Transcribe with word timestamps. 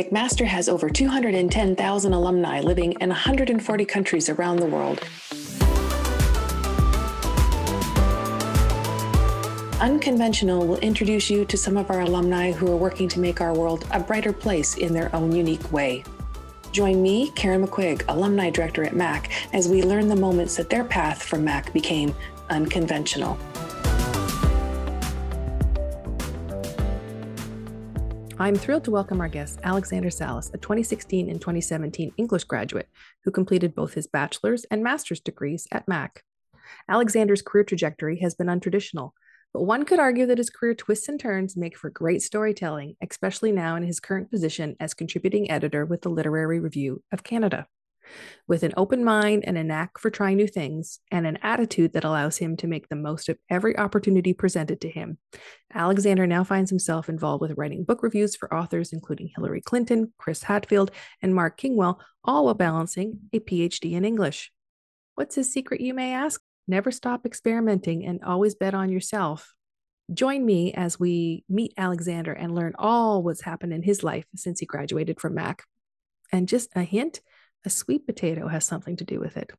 McMaster 0.00 0.46
has 0.46 0.66
over 0.66 0.88
210,000 0.88 2.12
alumni 2.14 2.60
living 2.60 2.92
in 3.02 3.10
140 3.10 3.84
countries 3.84 4.30
around 4.30 4.56
the 4.56 4.64
world. 4.64 4.98
Unconventional 9.78 10.66
will 10.66 10.78
introduce 10.78 11.28
you 11.28 11.44
to 11.44 11.54
some 11.58 11.76
of 11.76 11.90
our 11.90 12.00
alumni 12.00 12.50
who 12.50 12.72
are 12.72 12.76
working 12.76 13.08
to 13.08 13.20
make 13.20 13.42
our 13.42 13.52
world 13.52 13.86
a 13.90 14.00
brighter 14.00 14.32
place 14.32 14.78
in 14.78 14.94
their 14.94 15.14
own 15.14 15.36
unique 15.36 15.70
way. 15.70 16.02
Join 16.72 17.02
me, 17.02 17.30
Karen 17.32 17.66
McQuigg, 17.66 18.02
Alumni 18.08 18.48
Director 18.48 18.84
at 18.84 18.96
MAC, 18.96 19.30
as 19.52 19.68
we 19.68 19.82
learn 19.82 20.08
the 20.08 20.16
moments 20.16 20.56
that 20.56 20.70
their 20.70 20.84
path 20.84 21.22
from 21.22 21.44
MAC 21.44 21.74
became 21.74 22.14
unconventional. 22.48 23.38
I'm 28.40 28.56
thrilled 28.56 28.84
to 28.84 28.90
welcome 28.90 29.20
our 29.20 29.28
guest, 29.28 29.60
Alexander 29.64 30.08
Salas, 30.08 30.48
a 30.54 30.56
2016 30.56 31.28
and 31.28 31.38
2017 31.38 32.14
English 32.16 32.44
graduate 32.44 32.88
who 33.22 33.30
completed 33.30 33.74
both 33.74 33.92
his 33.92 34.06
bachelor's 34.06 34.64
and 34.70 34.82
master's 34.82 35.20
degrees 35.20 35.68
at 35.70 35.86
MAC. 35.86 36.22
Alexander's 36.88 37.42
career 37.42 37.64
trajectory 37.64 38.18
has 38.20 38.34
been 38.34 38.46
untraditional, 38.46 39.10
but 39.52 39.64
one 39.64 39.84
could 39.84 40.00
argue 40.00 40.24
that 40.24 40.38
his 40.38 40.48
career 40.48 40.74
twists 40.74 41.06
and 41.06 41.20
turns 41.20 41.54
make 41.54 41.76
for 41.76 41.90
great 41.90 42.22
storytelling, 42.22 42.96
especially 43.06 43.52
now 43.52 43.76
in 43.76 43.82
his 43.82 44.00
current 44.00 44.30
position 44.30 44.74
as 44.80 44.94
contributing 44.94 45.50
editor 45.50 45.84
with 45.84 46.00
the 46.00 46.08
Literary 46.08 46.60
Review 46.60 47.02
of 47.12 47.22
Canada. 47.22 47.66
With 48.46 48.62
an 48.62 48.74
open 48.76 49.04
mind 49.04 49.44
and 49.46 49.56
a 49.56 49.64
knack 49.64 49.98
for 49.98 50.10
trying 50.10 50.36
new 50.36 50.46
things, 50.46 51.00
and 51.10 51.26
an 51.26 51.38
attitude 51.42 51.92
that 51.92 52.04
allows 52.04 52.38
him 52.38 52.56
to 52.58 52.66
make 52.66 52.88
the 52.88 52.96
most 52.96 53.28
of 53.28 53.38
every 53.48 53.76
opportunity 53.76 54.32
presented 54.32 54.80
to 54.80 54.90
him, 54.90 55.18
Alexander 55.72 56.26
now 56.26 56.44
finds 56.44 56.70
himself 56.70 57.08
involved 57.08 57.40
with 57.40 57.56
writing 57.56 57.84
book 57.84 58.02
reviews 58.02 58.36
for 58.36 58.52
authors 58.54 58.92
including 58.92 59.30
Hillary 59.34 59.60
Clinton, 59.60 60.12
Chris 60.18 60.42
Hadfield, 60.42 60.90
and 61.22 61.34
Mark 61.34 61.56
Kingwell, 61.56 62.00
all 62.24 62.44
while 62.44 62.54
balancing 62.54 63.20
a 63.32 63.40
PhD 63.40 63.92
in 63.92 64.04
English. 64.04 64.52
What's 65.14 65.34
his 65.34 65.52
secret, 65.52 65.80
you 65.80 65.94
may 65.94 66.14
ask? 66.14 66.40
Never 66.66 66.90
stop 66.90 67.26
experimenting 67.26 68.06
and 68.06 68.22
always 68.22 68.54
bet 68.54 68.74
on 68.74 68.90
yourself. 68.90 69.54
Join 70.12 70.44
me 70.44 70.72
as 70.72 70.98
we 70.98 71.44
meet 71.48 71.72
Alexander 71.76 72.32
and 72.32 72.54
learn 72.54 72.74
all 72.78 73.22
what's 73.22 73.42
happened 73.42 73.72
in 73.72 73.82
his 73.82 74.02
life 74.02 74.24
since 74.34 74.60
he 74.60 74.66
graduated 74.66 75.20
from 75.20 75.34
Mac. 75.34 75.64
And 76.32 76.48
just 76.48 76.70
a 76.74 76.82
hint 76.82 77.20
a 77.64 77.70
sweet 77.70 78.06
potato 78.06 78.48
has 78.48 78.64
something 78.64 78.96
to 78.96 79.04
do 79.04 79.20
with 79.20 79.36
it. 79.36 79.50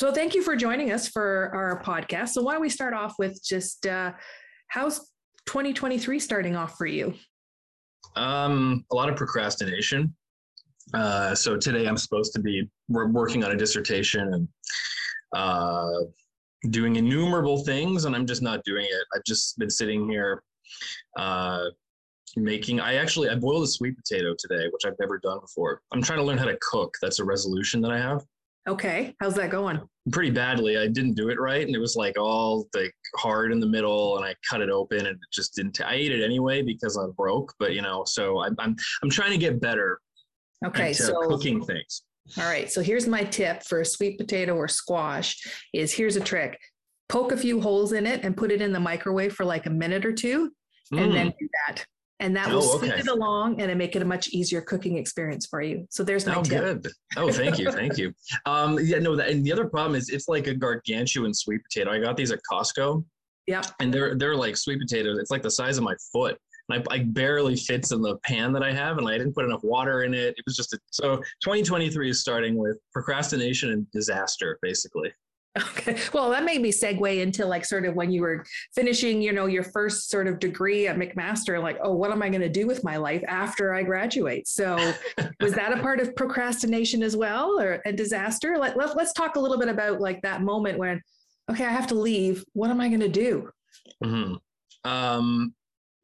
So, 0.00 0.12
thank 0.12 0.34
you 0.34 0.42
for 0.42 0.56
joining 0.56 0.90
us 0.90 1.08
for 1.08 1.50
our 1.54 1.82
podcast. 1.82 2.30
So, 2.30 2.42
why 2.42 2.52
don't 2.52 2.62
we 2.62 2.68
start 2.68 2.94
off 2.94 3.14
with 3.18 3.42
just 3.44 3.86
uh, 3.86 4.12
how's 4.68 4.98
2023 5.46 6.18
starting 6.18 6.56
off 6.56 6.76
for 6.76 6.86
you? 6.86 7.14
Um, 8.16 8.84
a 8.92 8.94
lot 8.94 9.08
of 9.08 9.16
procrastination. 9.16 10.14
Uh, 10.92 11.34
so 11.34 11.56
today 11.56 11.86
I'm 11.86 11.96
supposed 11.96 12.32
to 12.34 12.40
be 12.40 12.68
working 12.88 13.42
on 13.42 13.52
a 13.52 13.56
dissertation 13.56 14.34
and 14.34 14.48
uh, 15.34 16.00
doing 16.70 16.96
innumerable 16.96 17.64
things, 17.64 18.04
and 18.04 18.14
I'm 18.14 18.26
just 18.26 18.42
not 18.42 18.62
doing 18.64 18.84
it. 18.84 19.04
I've 19.14 19.24
just 19.24 19.58
been 19.58 19.70
sitting 19.70 20.08
here 20.08 20.42
uh, 21.18 21.64
making 22.36 22.80
i 22.80 22.94
actually 22.94 23.28
i 23.28 23.34
boiled 23.34 23.62
a 23.62 23.66
sweet 23.66 23.96
potato 23.96 24.34
today 24.38 24.66
which 24.70 24.84
i've 24.86 24.98
never 24.98 25.18
done 25.18 25.38
before. 25.40 25.80
I'm 25.92 26.02
trying 26.02 26.18
to 26.18 26.24
learn 26.24 26.38
how 26.38 26.46
to 26.46 26.58
cook. 26.60 26.94
That's 27.00 27.18
a 27.18 27.24
resolution 27.24 27.80
that 27.82 27.90
i 27.90 27.98
have. 27.98 28.24
Okay 28.68 29.14
how's 29.20 29.34
that 29.34 29.50
going? 29.50 29.80
Pretty 30.10 30.30
badly. 30.30 30.76
I 30.76 30.86
didn't 30.86 31.14
do 31.14 31.28
it 31.28 31.40
right 31.40 31.66
and 31.66 31.74
it 31.74 31.78
was 31.78 31.96
like 31.96 32.18
all 32.18 32.68
like 32.74 32.94
hard 33.16 33.52
in 33.52 33.60
the 33.60 33.66
middle 33.66 34.16
and 34.16 34.24
i 34.24 34.34
cut 34.48 34.60
it 34.60 34.70
open 34.70 34.98
and 34.98 35.08
it 35.08 35.18
just 35.32 35.54
didn't 35.54 35.80
I 35.80 35.94
ate 35.94 36.12
it 36.12 36.24
anyway 36.24 36.62
because 36.62 36.96
i'm 36.96 37.12
broke 37.12 37.54
but 37.58 37.74
you 37.74 37.82
know 37.82 38.04
so 38.06 38.42
i'm 38.42 38.56
i'm, 38.58 38.76
I'm 39.02 39.10
trying 39.10 39.32
to 39.32 39.38
get 39.38 39.60
better 39.60 40.00
okay 40.64 40.92
so 40.92 41.20
cooking 41.28 41.64
things. 41.64 42.02
All 42.38 42.44
right 42.44 42.70
so 42.70 42.82
here's 42.82 43.06
my 43.06 43.22
tip 43.24 43.62
for 43.62 43.80
a 43.80 43.86
sweet 43.86 44.18
potato 44.18 44.54
or 44.54 44.68
squash 44.68 45.36
is 45.72 45.92
here's 45.92 46.16
a 46.16 46.20
trick. 46.20 46.58
Poke 47.10 47.32
a 47.32 47.36
few 47.36 47.60
holes 47.60 47.92
in 47.92 48.06
it 48.06 48.24
and 48.24 48.34
put 48.34 48.50
it 48.50 48.62
in 48.62 48.72
the 48.72 48.80
microwave 48.80 49.34
for 49.34 49.44
like 49.44 49.66
a 49.66 49.70
minute 49.70 50.06
or 50.06 50.12
two 50.12 50.50
and 50.90 51.10
mm. 51.10 51.12
then 51.12 51.26
do 51.38 51.48
that 51.66 51.84
and 52.20 52.36
that 52.36 52.48
will 52.48 52.62
oh, 52.62 52.76
okay. 52.76 52.98
it 52.98 53.08
along 53.08 53.60
and 53.60 53.76
make 53.76 53.96
it 53.96 54.02
a 54.02 54.04
much 54.04 54.28
easier 54.28 54.60
cooking 54.60 54.96
experience 54.98 55.46
for 55.46 55.62
you. 55.62 55.86
So 55.90 56.04
there's 56.04 56.26
my 56.26 56.36
oh, 56.36 56.42
tip. 56.42 56.82
good. 56.82 56.92
Oh, 57.16 57.32
thank 57.32 57.58
you, 57.58 57.70
thank 57.70 57.98
you. 57.98 58.12
Um, 58.46 58.78
yeah, 58.82 58.98
no, 58.98 59.16
that, 59.16 59.30
and 59.30 59.44
the 59.44 59.52
other 59.52 59.66
problem 59.66 59.94
is 59.94 60.10
it's 60.10 60.28
like 60.28 60.46
a 60.46 60.54
gargantuan 60.54 61.32
sweet 61.32 61.62
potato. 61.64 61.90
I 61.90 61.98
got 61.98 62.16
these 62.16 62.30
at 62.30 62.40
Costco. 62.50 63.04
Yeah, 63.46 63.62
and 63.80 63.92
they're 63.92 64.14
they're 64.14 64.36
like 64.36 64.56
sweet 64.56 64.80
potatoes. 64.80 65.18
It's 65.18 65.30
like 65.30 65.42
the 65.42 65.50
size 65.50 65.78
of 65.78 65.84
my 65.84 65.94
foot. 66.12 66.38
And 66.68 66.82
I, 66.90 66.94
I 66.94 66.98
barely 67.00 67.56
fits 67.56 67.92
in 67.92 68.00
the 68.00 68.16
pan 68.18 68.52
that 68.52 68.62
I 68.62 68.72
have, 68.72 68.98
and 68.98 69.06
I 69.08 69.18
didn't 69.18 69.34
put 69.34 69.44
enough 69.44 69.62
water 69.62 70.02
in 70.02 70.14
it. 70.14 70.34
It 70.36 70.44
was 70.46 70.56
just 70.56 70.72
a, 70.72 70.78
so 70.90 71.16
2023 71.42 72.10
is 72.10 72.20
starting 72.20 72.56
with 72.56 72.78
procrastination 72.92 73.70
and 73.70 73.90
disaster, 73.90 74.58
basically. 74.62 75.12
Okay. 75.56 75.96
Well, 76.12 76.30
that 76.30 76.44
made 76.44 76.60
me 76.60 76.72
segue 76.72 77.20
into 77.20 77.46
like 77.46 77.64
sort 77.64 77.86
of 77.86 77.94
when 77.94 78.10
you 78.10 78.22
were 78.22 78.44
finishing, 78.74 79.22
you 79.22 79.32
know, 79.32 79.46
your 79.46 79.62
first 79.62 80.10
sort 80.10 80.26
of 80.26 80.40
degree 80.40 80.88
at 80.88 80.96
McMaster, 80.96 81.62
like, 81.62 81.78
oh, 81.80 81.94
what 81.94 82.10
am 82.10 82.22
I 82.22 82.28
going 82.28 82.40
to 82.40 82.48
do 82.48 82.66
with 82.66 82.82
my 82.82 82.96
life 82.96 83.22
after 83.28 83.72
I 83.72 83.84
graduate? 83.84 84.48
So 84.48 84.74
was 85.40 85.52
that 85.52 85.72
a 85.72 85.80
part 85.80 86.00
of 86.00 86.16
procrastination 86.16 87.04
as 87.04 87.16
well 87.16 87.60
or 87.60 87.80
a 87.86 87.92
disaster? 87.92 88.58
Let, 88.58 88.76
let, 88.76 88.96
let's 88.96 89.12
talk 89.12 89.36
a 89.36 89.40
little 89.40 89.58
bit 89.58 89.68
about 89.68 90.00
like 90.00 90.22
that 90.22 90.42
moment 90.42 90.76
when, 90.76 91.00
okay, 91.48 91.64
I 91.64 91.70
have 91.70 91.86
to 91.88 91.94
leave. 91.94 92.44
What 92.54 92.70
am 92.70 92.80
I 92.80 92.88
going 92.88 93.00
to 93.00 93.08
do? 93.08 93.48
Mm-hmm. 94.02 94.90
Um, 94.90 95.54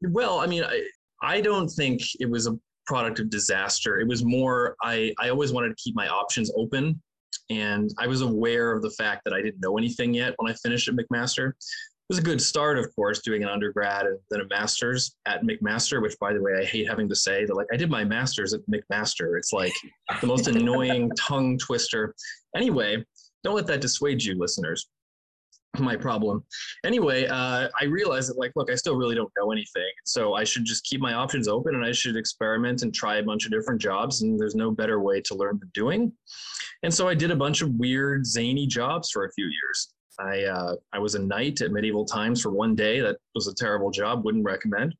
well, 0.01 0.39
I 0.39 0.47
mean, 0.47 0.63
I, 0.63 0.81
I 1.21 1.41
don't 1.41 1.67
think 1.67 2.01
it 2.21 2.29
was 2.29 2.47
a 2.47 2.57
product 2.85 3.19
of 3.19 3.29
disaster. 3.29 3.99
It 3.99 4.07
was 4.07 4.23
more, 4.23 4.77
I, 4.81 5.13
I 5.19 5.29
always 5.29 5.51
wanted 5.51 5.69
to 5.69 5.83
keep 5.83 5.93
my 5.93 6.07
options 6.07 6.51
open 6.55 7.01
and 7.49 7.93
I 7.97 8.07
was 8.07 8.21
aware 8.21 8.71
of 8.71 8.81
the 8.81 8.89
fact 8.91 9.23
that 9.25 9.33
I 9.33 9.41
didn't 9.41 9.61
know 9.61 9.77
anything 9.77 10.13
yet 10.13 10.33
when 10.37 10.51
I 10.51 10.55
finished 10.55 10.87
at 10.87 10.95
McMaster. 10.95 11.49
It 11.49 12.15
was 12.15 12.19
a 12.19 12.23
good 12.23 12.41
start, 12.41 12.77
of 12.77 12.93
course, 12.95 13.21
doing 13.21 13.41
an 13.41 13.49
undergrad 13.49 14.05
and 14.05 14.19
then 14.29 14.41
a 14.41 14.47
master's 14.49 15.15
at 15.25 15.43
McMaster, 15.43 16.01
which, 16.01 16.17
by 16.19 16.33
the 16.33 16.41
way, 16.41 16.53
I 16.59 16.65
hate 16.65 16.89
having 16.89 17.07
to 17.07 17.15
say 17.15 17.45
that, 17.45 17.55
like, 17.55 17.67
I 17.71 17.77
did 17.77 17.89
my 17.89 18.03
master's 18.03 18.53
at 18.53 18.61
McMaster. 18.69 19.37
It's 19.37 19.53
like 19.53 19.73
the 20.19 20.27
most 20.27 20.47
annoying 20.49 21.09
tongue 21.17 21.57
twister. 21.57 22.13
Anyway, 22.55 23.05
don't 23.43 23.55
let 23.55 23.67
that 23.67 23.81
dissuade 23.81 24.21
you, 24.23 24.37
listeners. 24.37 24.89
My 25.79 25.95
problem. 25.95 26.43
Anyway, 26.83 27.27
uh, 27.27 27.69
I 27.79 27.85
realized 27.85 28.29
that, 28.29 28.37
like, 28.37 28.51
look, 28.55 28.69
I 28.69 28.75
still 28.75 28.95
really 28.97 29.15
don't 29.15 29.31
know 29.37 29.51
anything. 29.51 29.89
So 30.05 30.33
I 30.33 30.43
should 30.43 30.65
just 30.65 30.83
keep 30.83 30.99
my 30.99 31.13
options 31.13 31.47
open 31.47 31.75
and 31.75 31.85
I 31.85 31.93
should 31.93 32.17
experiment 32.17 32.81
and 32.81 32.93
try 32.93 33.17
a 33.17 33.23
bunch 33.23 33.45
of 33.45 33.51
different 33.51 33.81
jobs. 33.81 34.21
And 34.21 34.37
there's 34.37 34.55
no 34.55 34.71
better 34.71 34.99
way 34.99 35.21
to 35.21 35.35
learn 35.35 35.59
than 35.59 35.71
doing. 35.73 36.11
And 36.83 36.93
so 36.93 37.07
I 37.07 37.13
did 37.13 37.31
a 37.31 37.35
bunch 37.35 37.61
of 37.61 37.69
weird, 37.75 38.25
zany 38.25 38.67
jobs 38.67 39.11
for 39.11 39.25
a 39.25 39.31
few 39.31 39.45
years. 39.45 39.93
I 40.19 40.43
uh, 40.43 40.75
I 40.93 40.99
was 40.99 41.15
a 41.15 41.19
knight 41.19 41.61
at 41.61 41.71
medieval 41.71 42.05
times 42.05 42.41
for 42.41 42.51
one 42.51 42.75
day. 42.75 42.99
That 42.99 43.17
was 43.33 43.47
a 43.47 43.55
terrible 43.55 43.91
job. 43.91 44.25
Wouldn't 44.25 44.43
recommend. 44.43 44.93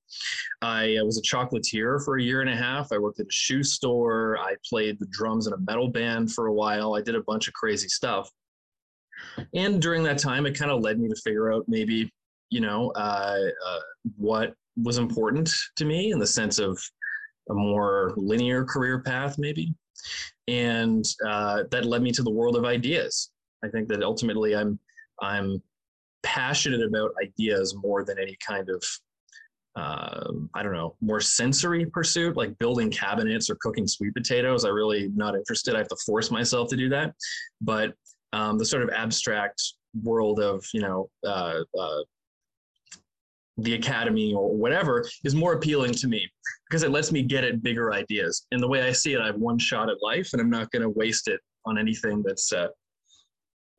I 0.61 0.97
was 1.03 1.17
a 1.17 1.21
chocolatier 1.21 2.03
for 2.03 2.17
a 2.17 2.23
year 2.23 2.41
and 2.41 2.49
a 2.49 2.55
half. 2.55 2.91
I 2.91 2.97
worked 2.97 3.19
at 3.19 3.25
a 3.25 3.31
shoe 3.31 3.63
store. 3.63 4.37
I 4.39 4.55
played 4.67 4.99
the 4.99 5.07
drums 5.11 5.47
in 5.47 5.53
a 5.53 5.57
metal 5.57 5.89
band 5.89 6.31
for 6.31 6.47
a 6.47 6.53
while. 6.53 6.95
I 6.95 7.01
did 7.01 7.15
a 7.15 7.23
bunch 7.23 7.47
of 7.47 7.53
crazy 7.53 7.89
stuff. 7.89 8.31
And 9.53 9.81
during 9.81 10.03
that 10.03 10.17
time, 10.17 10.45
it 10.45 10.57
kind 10.57 10.71
of 10.71 10.81
led 10.81 10.99
me 10.99 11.09
to 11.09 11.15
figure 11.15 11.51
out 11.51 11.65
maybe, 11.67 12.11
you 12.49 12.61
know, 12.61 12.91
uh, 12.91 13.39
uh, 13.65 13.79
what 14.17 14.53
was 14.77 14.97
important 14.97 15.51
to 15.75 15.85
me 15.85 16.11
in 16.11 16.19
the 16.19 16.27
sense 16.27 16.59
of 16.59 16.81
a 17.49 17.53
more 17.53 18.13
linear 18.15 18.63
career 18.63 19.01
path, 19.01 19.37
maybe 19.37 19.73
and 20.47 21.05
uh, 21.25 21.63
that 21.71 21.85
led 21.85 22.01
me 22.01 22.11
to 22.11 22.23
the 22.23 22.29
world 22.29 22.55
of 22.55 22.65
ideas. 22.65 23.31
I 23.63 23.69
think 23.69 23.87
that 23.89 24.03
ultimately 24.03 24.55
I'm 24.55 24.79
I'm 25.21 25.61
passionate 26.23 26.83
about 26.83 27.11
ideas 27.21 27.75
more 27.75 28.03
than 28.03 28.19
any 28.19 28.37
kind 28.45 28.69
of 28.69 28.83
uh, 29.75 30.31
I 30.53 30.63
don't 30.63 30.73
know 30.73 30.95
more 30.99 31.21
sensory 31.21 31.85
pursuit 31.85 32.35
like 32.35 32.57
building 32.59 32.91
cabinets 32.91 33.49
or 33.49 33.55
cooking 33.61 33.87
sweet 33.87 34.13
potatoes. 34.13 34.65
I 34.65 34.69
really 34.69 35.09
not 35.15 35.35
interested. 35.35 35.75
I 35.75 35.79
have 35.79 35.87
to 35.89 35.97
force 36.05 36.31
myself 36.31 36.69
to 36.69 36.75
do 36.75 36.89
that, 36.89 37.13
but 37.61 37.93
um, 38.33 38.57
the 38.57 38.65
sort 38.65 38.83
of 38.83 38.89
abstract 38.89 39.61
world 40.03 40.39
of 40.39 40.65
you 40.73 40.81
know 40.81 41.09
uh, 41.25 41.61
uh, 41.79 42.01
the 43.57 43.73
academy 43.73 44.33
or 44.33 44.55
whatever 44.55 45.05
is 45.23 45.35
more 45.35 45.53
appealing 45.53 45.91
to 45.91 46.07
me 46.07 46.29
because 46.69 46.83
it 46.83 46.91
lets 46.91 47.11
me 47.11 47.21
get 47.21 47.43
at 47.43 47.61
bigger 47.61 47.93
ideas. 47.93 48.47
And 48.51 48.61
the 48.61 48.67
way 48.67 48.83
I 48.83 48.91
see 48.91 49.13
it, 49.13 49.21
I 49.21 49.27
have 49.27 49.35
one 49.35 49.59
shot 49.59 49.89
at 49.89 49.97
life, 50.01 50.29
and 50.33 50.41
I'm 50.41 50.49
not 50.49 50.71
going 50.71 50.81
to 50.81 50.89
waste 50.89 51.27
it 51.27 51.39
on 51.65 51.77
anything 51.77 52.23
that's 52.25 52.51
uh, 52.53 52.67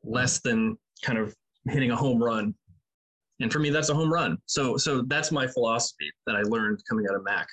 less 0.03 0.39
than 0.41 0.77
kind 1.03 1.17
of 1.17 1.35
hitting 1.69 1.91
a 1.91 1.95
home 1.95 2.23
run. 2.23 2.53
And 3.39 3.51
for 3.51 3.59
me, 3.59 3.71
that's 3.71 3.89
a 3.89 3.93
home 3.93 4.13
run. 4.13 4.37
So, 4.45 4.77
so 4.77 5.01
that's 5.01 5.31
my 5.31 5.47
philosophy 5.47 6.09
that 6.27 6.35
I 6.35 6.41
learned 6.43 6.79
coming 6.87 7.05
out 7.09 7.15
of 7.15 7.23
Mac. 7.23 7.47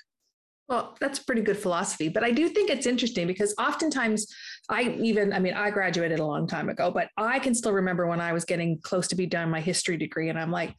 Well, 0.69 0.97
that's 1.01 1.19
pretty 1.19 1.43
good 1.43 1.59
philosophy, 1.59 2.09
but 2.09 2.23
I 2.23 2.31
do 2.31 2.49
think 2.49 2.71
it's 2.71 2.87
interesting 2.87 3.27
because 3.27 3.55
oftentimes 3.59 4.27
I 4.71 4.97
even, 5.01 5.33
I 5.33 5.41
mean, 5.41 5.55
I 5.55 5.71
graduated 5.71 6.21
a 6.21 6.25
long 6.25 6.47
time 6.47 6.69
ago, 6.69 6.91
but 6.93 7.09
I 7.17 7.41
can 7.41 7.55
still 7.55 7.73
remember 7.73 8.07
when 8.07 8.21
I 8.21 8.33
was 8.33 8.45
getting 8.45 8.79
close 8.79 9.09
to 9.09 9.17
be 9.17 9.27
done 9.27 9.51
my 9.51 9.61
history 9.61 9.97
degree, 9.97 10.29
and 10.29 10.39
I'm 10.39 10.53
like, 10.53 10.75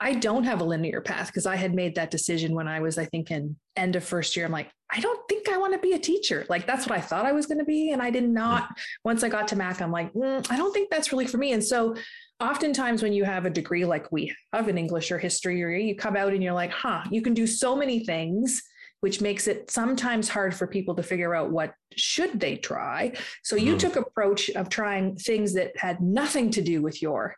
I 0.00 0.14
don't 0.14 0.44
have 0.44 0.60
a 0.60 0.64
linear 0.64 1.00
path 1.00 1.28
because 1.28 1.46
I 1.46 1.56
had 1.56 1.74
made 1.74 1.94
that 1.94 2.10
decision 2.10 2.54
when 2.54 2.68
I 2.68 2.80
was, 2.80 2.98
I 2.98 3.06
think, 3.06 3.30
in 3.30 3.56
end 3.76 3.96
of 3.96 4.04
first 4.04 4.36
year. 4.36 4.44
I'm 4.44 4.52
like, 4.52 4.70
I 4.90 5.00
don't 5.00 5.26
think 5.28 5.48
I 5.48 5.56
want 5.56 5.72
to 5.72 5.78
be 5.78 5.92
a 5.92 5.98
teacher. 5.98 6.44
Like 6.48 6.66
that's 6.66 6.86
what 6.86 6.96
I 6.96 7.00
thought 7.00 7.26
I 7.26 7.32
was 7.32 7.46
going 7.46 7.58
to 7.58 7.64
be, 7.64 7.92
and 7.92 8.02
I 8.02 8.10
did 8.10 8.28
not. 8.28 8.68
Once 9.04 9.22
I 9.22 9.28
got 9.28 9.48
to 9.48 9.56
Mac, 9.56 9.80
I'm 9.82 9.92
like, 9.92 10.12
mm, 10.14 10.50
I 10.50 10.56
don't 10.56 10.72
think 10.72 10.90
that's 10.90 11.12
really 11.12 11.26
for 11.26 11.38
me. 11.38 11.52
And 11.52 11.64
so, 11.64 11.94
oftentimes 12.40 13.02
when 13.02 13.12
you 13.12 13.24
have 13.24 13.46
a 13.46 13.50
degree 13.50 13.84
like 13.84 14.12
we 14.12 14.34
have 14.52 14.68
in 14.68 14.78
English 14.78 15.10
or 15.10 15.18
history, 15.18 15.62
or 15.62 15.70
you 15.70 15.94
come 15.94 16.16
out 16.16 16.32
and 16.32 16.42
you're 16.42 16.52
like, 16.52 16.72
huh, 16.72 17.02
you 17.10 17.22
can 17.22 17.34
do 17.34 17.46
so 17.46 17.76
many 17.76 18.04
things 18.04 18.62
which 19.00 19.20
makes 19.20 19.46
it 19.46 19.70
sometimes 19.70 20.28
hard 20.28 20.54
for 20.54 20.66
people 20.66 20.94
to 20.94 21.02
figure 21.02 21.34
out 21.34 21.50
what 21.50 21.74
should 21.94 22.38
they 22.40 22.56
try 22.56 23.12
so 23.42 23.56
you 23.56 23.74
mm. 23.74 23.78
took 23.78 23.96
approach 23.96 24.50
of 24.50 24.68
trying 24.68 25.16
things 25.16 25.54
that 25.54 25.76
had 25.76 26.00
nothing 26.00 26.50
to 26.50 26.62
do 26.62 26.82
with 26.82 27.02
your 27.02 27.34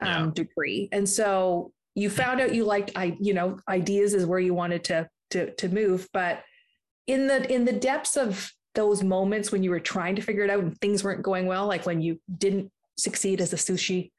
um, 0.00 0.26
yeah. 0.26 0.30
degree 0.34 0.88
and 0.92 1.08
so 1.08 1.72
you 1.94 2.08
found 2.08 2.40
out 2.40 2.54
you 2.54 2.64
liked 2.64 2.92
i 2.96 3.16
you 3.20 3.34
know 3.34 3.58
ideas 3.68 4.14
is 4.14 4.26
where 4.26 4.40
you 4.40 4.54
wanted 4.54 4.84
to 4.84 5.08
to 5.30 5.52
to 5.54 5.68
move 5.68 6.08
but 6.12 6.42
in 7.06 7.26
the 7.26 7.50
in 7.52 7.64
the 7.64 7.72
depths 7.72 8.16
of 8.16 8.50
those 8.74 9.02
moments 9.02 9.52
when 9.52 9.62
you 9.62 9.70
were 9.70 9.80
trying 9.80 10.16
to 10.16 10.22
figure 10.22 10.44
it 10.44 10.50
out 10.50 10.60
and 10.60 10.78
things 10.78 11.04
weren't 11.04 11.22
going 11.22 11.46
well 11.46 11.66
like 11.66 11.84
when 11.84 12.00
you 12.00 12.18
didn't 12.38 12.70
succeed 12.96 13.40
as 13.40 13.52
a 13.52 13.56
sushi 13.56 14.10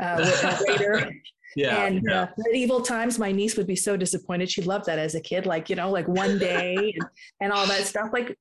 uh, 0.00 0.58
waiter 0.68 1.10
yeah, 1.58 1.84
and 1.84 2.02
yeah. 2.08 2.22
Uh, 2.22 2.26
medieval 2.38 2.80
times 2.80 3.18
my 3.18 3.32
niece 3.32 3.56
would 3.56 3.66
be 3.66 3.76
so 3.76 3.96
disappointed 3.96 4.50
she 4.50 4.62
loved 4.62 4.86
that 4.86 4.98
as 4.98 5.14
a 5.14 5.20
kid 5.20 5.46
like 5.46 5.68
you 5.68 5.76
know 5.76 5.90
like 5.90 6.06
one 6.06 6.38
day 6.38 6.76
and, 6.94 7.08
and 7.40 7.52
all 7.52 7.66
that 7.66 7.84
stuff 7.84 8.10
like 8.12 8.36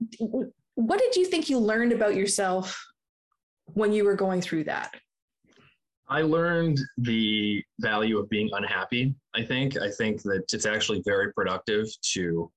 what 0.76 1.00
did 1.00 1.16
you 1.16 1.26
think 1.26 1.50
you 1.50 1.58
learned 1.58 1.92
about 1.92 2.16
yourself 2.16 2.86
when 3.74 3.92
you 3.92 4.04
were 4.04 4.16
going 4.16 4.42
through 4.42 4.64
that 4.64 4.96
I 6.10 6.22
learned 6.22 6.80
the 6.98 7.62
value 7.80 8.18
of 8.18 8.30
being 8.30 8.50
unhappy. 8.54 9.14
I 9.36 9.44
think. 9.44 9.78
I 9.78 9.92
think 9.92 10.22
that 10.22 10.46
it's 10.54 10.66
actually 10.66 11.02
very 11.06 11.34
productive 11.34 11.86
to, 12.14 12.50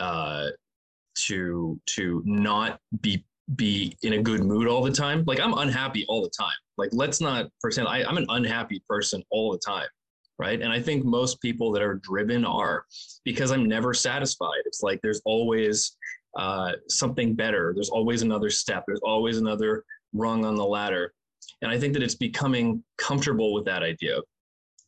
uh, 0.00 0.48
to 1.26 1.80
to 1.86 2.22
not 2.24 2.80
be 3.00 3.24
be 3.56 3.96
in 4.02 4.14
a 4.14 4.22
good 4.22 4.44
mood 4.44 4.68
all 4.68 4.82
the 4.82 4.92
time. 4.92 5.24
Like 5.26 5.40
I'm 5.40 5.54
unhappy 5.54 6.04
all 6.08 6.22
the 6.22 6.30
time. 6.30 6.56
Like 6.78 6.90
let's 6.92 7.20
not 7.20 7.48
pretend 7.60 7.88
I, 7.88 8.04
I'm 8.04 8.16
an 8.16 8.26
unhappy 8.28 8.82
person 8.88 9.22
all 9.30 9.52
the 9.52 9.58
time. 9.58 9.88
Right. 10.38 10.62
And 10.62 10.72
I 10.72 10.80
think 10.80 11.04
most 11.04 11.40
people 11.42 11.70
that 11.72 11.82
are 11.82 11.96
driven 11.96 12.46
are 12.46 12.84
because 13.24 13.50
I'm 13.50 13.68
never 13.68 13.92
satisfied. 13.92 14.62
It's 14.64 14.82
like 14.82 14.98
there's 15.02 15.20
always 15.26 15.96
uh, 16.38 16.72
something 16.88 17.34
better. 17.34 17.72
There's 17.74 17.90
always 17.90 18.22
another 18.22 18.48
step. 18.48 18.84
There's 18.86 19.02
always 19.02 19.36
another 19.36 19.84
rung 20.14 20.46
on 20.46 20.54
the 20.54 20.64
ladder. 20.64 21.12
And 21.60 21.70
I 21.70 21.78
think 21.78 21.92
that 21.92 22.02
it's 22.02 22.14
becoming 22.14 22.82
comfortable 22.96 23.52
with 23.52 23.66
that 23.66 23.82
idea. 23.82 24.20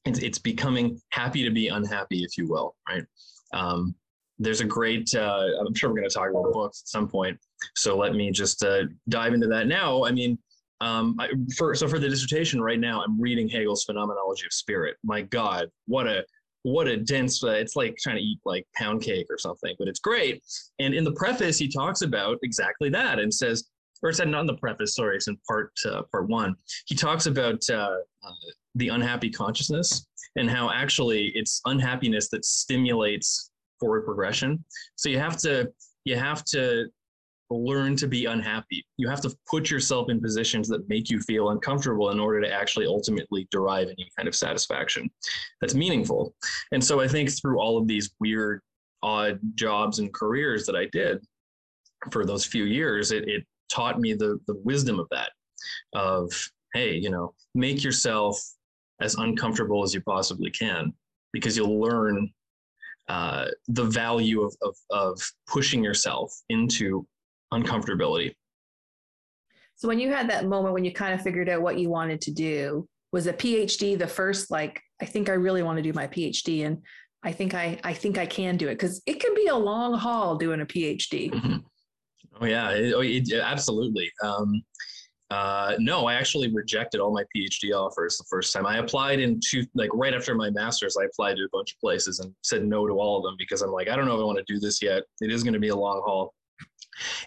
It's, 0.06 0.20
it's 0.20 0.38
becoming 0.38 1.00
happy 1.10 1.44
to 1.44 1.50
be 1.50 1.68
unhappy, 1.68 2.22
if 2.22 2.38
you 2.38 2.48
will, 2.48 2.74
right? 2.88 3.04
Um, 3.52 3.94
there's 4.42 4.60
a 4.60 4.64
great, 4.64 5.14
uh, 5.14 5.46
I'm 5.60 5.74
sure 5.74 5.90
we're 5.90 5.96
going 5.96 6.08
to 6.08 6.14
talk 6.14 6.30
about 6.30 6.52
books 6.52 6.82
at 6.84 6.88
some 6.88 7.08
point. 7.08 7.38
So 7.76 7.96
let 7.96 8.14
me 8.14 8.30
just 8.30 8.64
uh, 8.64 8.84
dive 9.08 9.34
into 9.34 9.46
that 9.48 9.66
now. 9.66 10.04
I 10.04 10.12
mean, 10.12 10.38
um, 10.80 11.16
I, 11.20 11.28
for, 11.56 11.74
so 11.74 11.86
for 11.86 11.98
the 11.98 12.08
dissertation 12.08 12.60
right 12.60 12.80
now, 12.80 13.02
I'm 13.02 13.20
reading 13.20 13.48
Hegel's 13.48 13.84
Phenomenology 13.84 14.46
of 14.46 14.52
Spirit. 14.52 14.96
My 15.04 15.22
God, 15.22 15.68
what 15.86 16.06
a 16.06 16.24
what 16.64 16.86
a 16.86 16.96
dense! 16.96 17.42
Uh, 17.42 17.50
it's 17.50 17.74
like 17.74 17.96
trying 18.00 18.16
to 18.16 18.22
eat 18.22 18.38
like 18.44 18.64
pound 18.76 19.02
cake 19.02 19.26
or 19.30 19.38
something, 19.38 19.74
but 19.78 19.88
it's 19.88 19.98
great. 19.98 20.42
And 20.78 20.94
in 20.94 21.02
the 21.02 21.12
preface, 21.12 21.58
he 21.58 21.68
talks 21.68 22.02
about 22.02 22.38
exactly 22.42 22.88
that 22.90 23.18
and 23.18 23.32
says 23.32 23.68
or 24.02 24.10
it's 24.10 24.18
not 24.18 24.40
in 24.40 24.46
the 24.46 24.54
preface. 24.54 24.96
Sorry, 24.96 25.16
it's 25.16 25.28
in 25.28 25.38
part 25.46 25.72
uh, 25.86 26.02
part 26.10 26.28
one. 26.28 26.56
He 26.86 26.94
talks 26.94 27.26
about 27.26 27.62
uh, 27.70 27.96
uh, 28.24 28.32
the 28.74 28.88
unhappy 28.88 29.30
consciousness 29.30 30.06
and 30.36 30.50
how 30.50 30.70
actually 30.70 31.32
it's 31.34 31.60
unhappiness 31.66 32.28
that 32.30 32.44
stimulates 32.44 33.50
forward 33.82 34.04
progression. 34.04 34.64
So 34.94 35.08
you 35.08 35.18
have 35.18 35.36
to 35.38 35.72
you 36.04 36.16
have 36.16 36.44
to 36.46 36.86
learn 37.50 37.96
to 37.96 38.06
be 38.06 38.26
unhappy. 38.26 38.84
You 38.96 39.08
have 39.08 39.20
to 39.22 39.36
put 39.50 39.70
yourself 39.70 40.08
in 40.08 40.20
positions 40.20 40.68
that 40.68 40.88
make 40.88 41.10
you 41.10 41.20
feel 41.20 41.50
uncomfortable 41.50 42.10
in 42.10 42.18
order 42.18 42.40
to 42.40 42.52
actually 42.52 42.86
ultimately 42.86 43.46
derive 43.50 43.88
any 43.88 44.08
kind 44.16 44.28
of 44.28 44.34
satisfaction 44.34 45.10
that's 45.60 45.74
meaningful. 45.74 46.34
And 46.72 46.82
so 46.82 47.00
I 47.00 47.08
think 47.08 47.30
through 47.30 47.60
all 47.60 47.76
of 47.76 47.86
these 47.86 48.14
weird, 48.20 48.62
odd 49.02 49.38
jobs 49.54 49.98
and 49.98 50.14
careers 50.14 50.64
that 50.66 50.76
I 50.76 50.86
did 50.92 51.18
for 52.10 52.24
those 52.24 52.46
few 52.46 52.64
years, 52.64 53.12
it, 53.12 53.28
it 53.28 53.44
taught 53.70 54.00
me 54.00 54.12
the 54.12 54.38
the 54.46 54.56
wisdom 54.64 55.00
of 55.00 55.08
that 55.10 55.30
of 55.94 56.30
hey 56.74 56.94
you 56.94 57.10
know 57.10 57.34
make 57.54 57.82
yourself 57.82 58.38
as 59.00 59.14
uncomfortable 59.16 59.82
as 59.82 59.94
you 59.94 60.00
possibly 60.02 60.50
can 60.50 60.92
because 61.32 61.56
you'll 61.56 61.80
learn 61.80 62.30
uh, 63.08 63.46
the 63.68 63.84
value 63.84 64.42
of, 64.42 64.54
of, 64.62 64.74
of 64.90 65.32
pushing 65.46 65.82
yourself 65.82 66.32
into 66.48 67.06
uncomfortability 67.52 68.32
so 69.74 69.88
when 69.88 69.98
you 69.98 70.10
had 70.10 70.30
that 70.30 70.46
moment 70.46 70.74
when 70.74 70.84
you 70.84 70.92
kind 70.92 71.12
of 71.12 71.20
figured 71.20 71.48
out 71.48 71.62
what 71.62 71.78
you 71.78 71.90
wanted 71.90 72.20
to 72.20 72.32
do 72.32 72.88
was 73.12 73.26
a 73.26 73.32
phd 73.32 73.98
the 73.98 74.06
first 74.06 74.50
like 74.50 74.80
i 75.00 75.04
think 75.04 75.28
i 75.28 75.32
really 75.32 75.62
want 75.62 75.76
to 75.76 75.82
do 75.82 75.92
my 75.92 76.06
phd 76.06 76.64
and 76.64 76.78
i 77.22 77.30
think 77.32 77.52
i 77.54 77.78
i 77.84 77.92
think 77.92 78.16
i 78.16 78.24
can 78.24 78.56
do 78.56 78.68
it 78.68 78.74
because 78.74 79.02
it 79.06 79.20
can 79.20 79.34
be 79.34 79.48
a 79.48 79.56
long 79.56 79.92
haul 79.92 80.36
doing 80.36 80.60
a 80.60 80.66
phd 80.66 81.30
mm-hmm. 81.30 81.56
Oh 82.40 82.46
yeah, 82.46 82.70
it, 82.70 82.94
oh, 82.94 83.00
it, 83.00 83.30
absolutely. 83.32 84.10
Um, 84.22 84.62
uh, 85.32 85.76
no, 85.78 86.06
I 86.06 86.14
actually 86.14 86.52
rejected 86.52 87.00
all 87.00 87.10
my 87.10 87.24
PhD 87.34 87.74
offers 87.74 88.18
the 88.18 88.24
first 88.28 88.52
time. 88.52 88.66
I 88.66 88.76
applied 88.76 89.18
in 89.18 89.40
two, 89.42 89.64
like 89.74 89.88
right 89.94 90.12
after 90.12 90.34
my 90.34 90.50
master's, 90.50 90.94
I 91.00 91.04
applied 91.06 91.36
to 91.36 91.44
a 91.44 91.48
bunch 91.50 91.72
of 91.72 91.80
places 91.80 92.20
and 92.20 92.34
said 92.42 92.66
no 92.66 92.86
to 92.86 92.92
all 93.00 93.16
of 93.16 93.22
them 93.22 93.36
because 93.38 93.62
I'm 93.62 93.72
like, 93.72 93.88
I 93.88 93.96
don't 93.96 94.04
know 94.04 94.14
if 94.14 94.20
I 94.20 94.24
want 94.24 94.46
to 94.46 94.52
do 94.52 94.60
this 94.60 94.82
yet. 94.82 95.04
It 95.22 95.32
is 95.32 95.42
going 95.42 95.54
to 95.54 95.58
be 95.58 95.68
a 95.68 95.74
long 95.74 96.02
haul. 96.04 96.34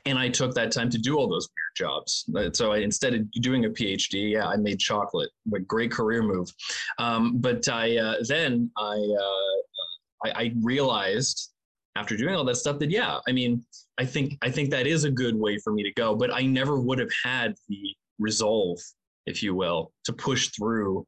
And 0.06 0.20
I 0.20 0.30
took 0.30 0.54
that 0.54 0.72
time 0.72 0.92
to 0.92 1.00
do 1.00 1.18
all 1.18 1.28
those 1.28 1.50
weird 1.50 1.90
jobs. 1.90 2.30
Uh, 2.38 2.52
so 2.54 2.74
I, 2.74 2.78
instead 2.78 3.16
of 3.16 3.32
doing 3.42 3.66
a 3.66 3.70
PhD, 3.70 4.34
yeah, 4.34 4.46
I 4.46 4.56
made 4.56 4.78
chocolate. 4.78 5.32
A 5.56 5.60
great 5.60 5.92
career 5.92 6.22
move. 6.22 6.54
Um, 7.00 7.40
but 7.40 7.68
I 7.68 7.98
uh, 7.98 8.18
then 8.28 8.70
I, 8.78 8.98
uh, 9.20 10.28
I 10.28 10.44
I 10.44 10.54
realized 10.62 11.55
after 11.96 12.18
doing 12.18 12.36
all 12.36 12.44
that 12.46 12.56
stuff 12.56 12.80
that 12.80 12.92
yeah, 12.92 13.20
I 13.28 13.32
mean, 13.32 13.64
I 13.98 14.06
think 14.06 14.38
I 14.42 14.50
think 14.50 14.70
that 14.72 14.88
is 14.88 15.04
a 15.04 15.12
good 15.12 15.36
way 15.36 15.58
for 15.58 15.74
me 15.74 15.84
to 15.84 15.92
go. 15.94 16.16
But 16.16 16.34
I 16.34 16.42
never 16.42 16.80
would 16.80 17.00
have 17.00 17.12
had 17.24 17.56
the 17.70 17.96
resolve, 18.20 18.80
if 19.26 19.42
you 19.42 19.56
will, 19.56 19.92
to 20.04 20.14
push 20.14 20.50
through 20.50 21.06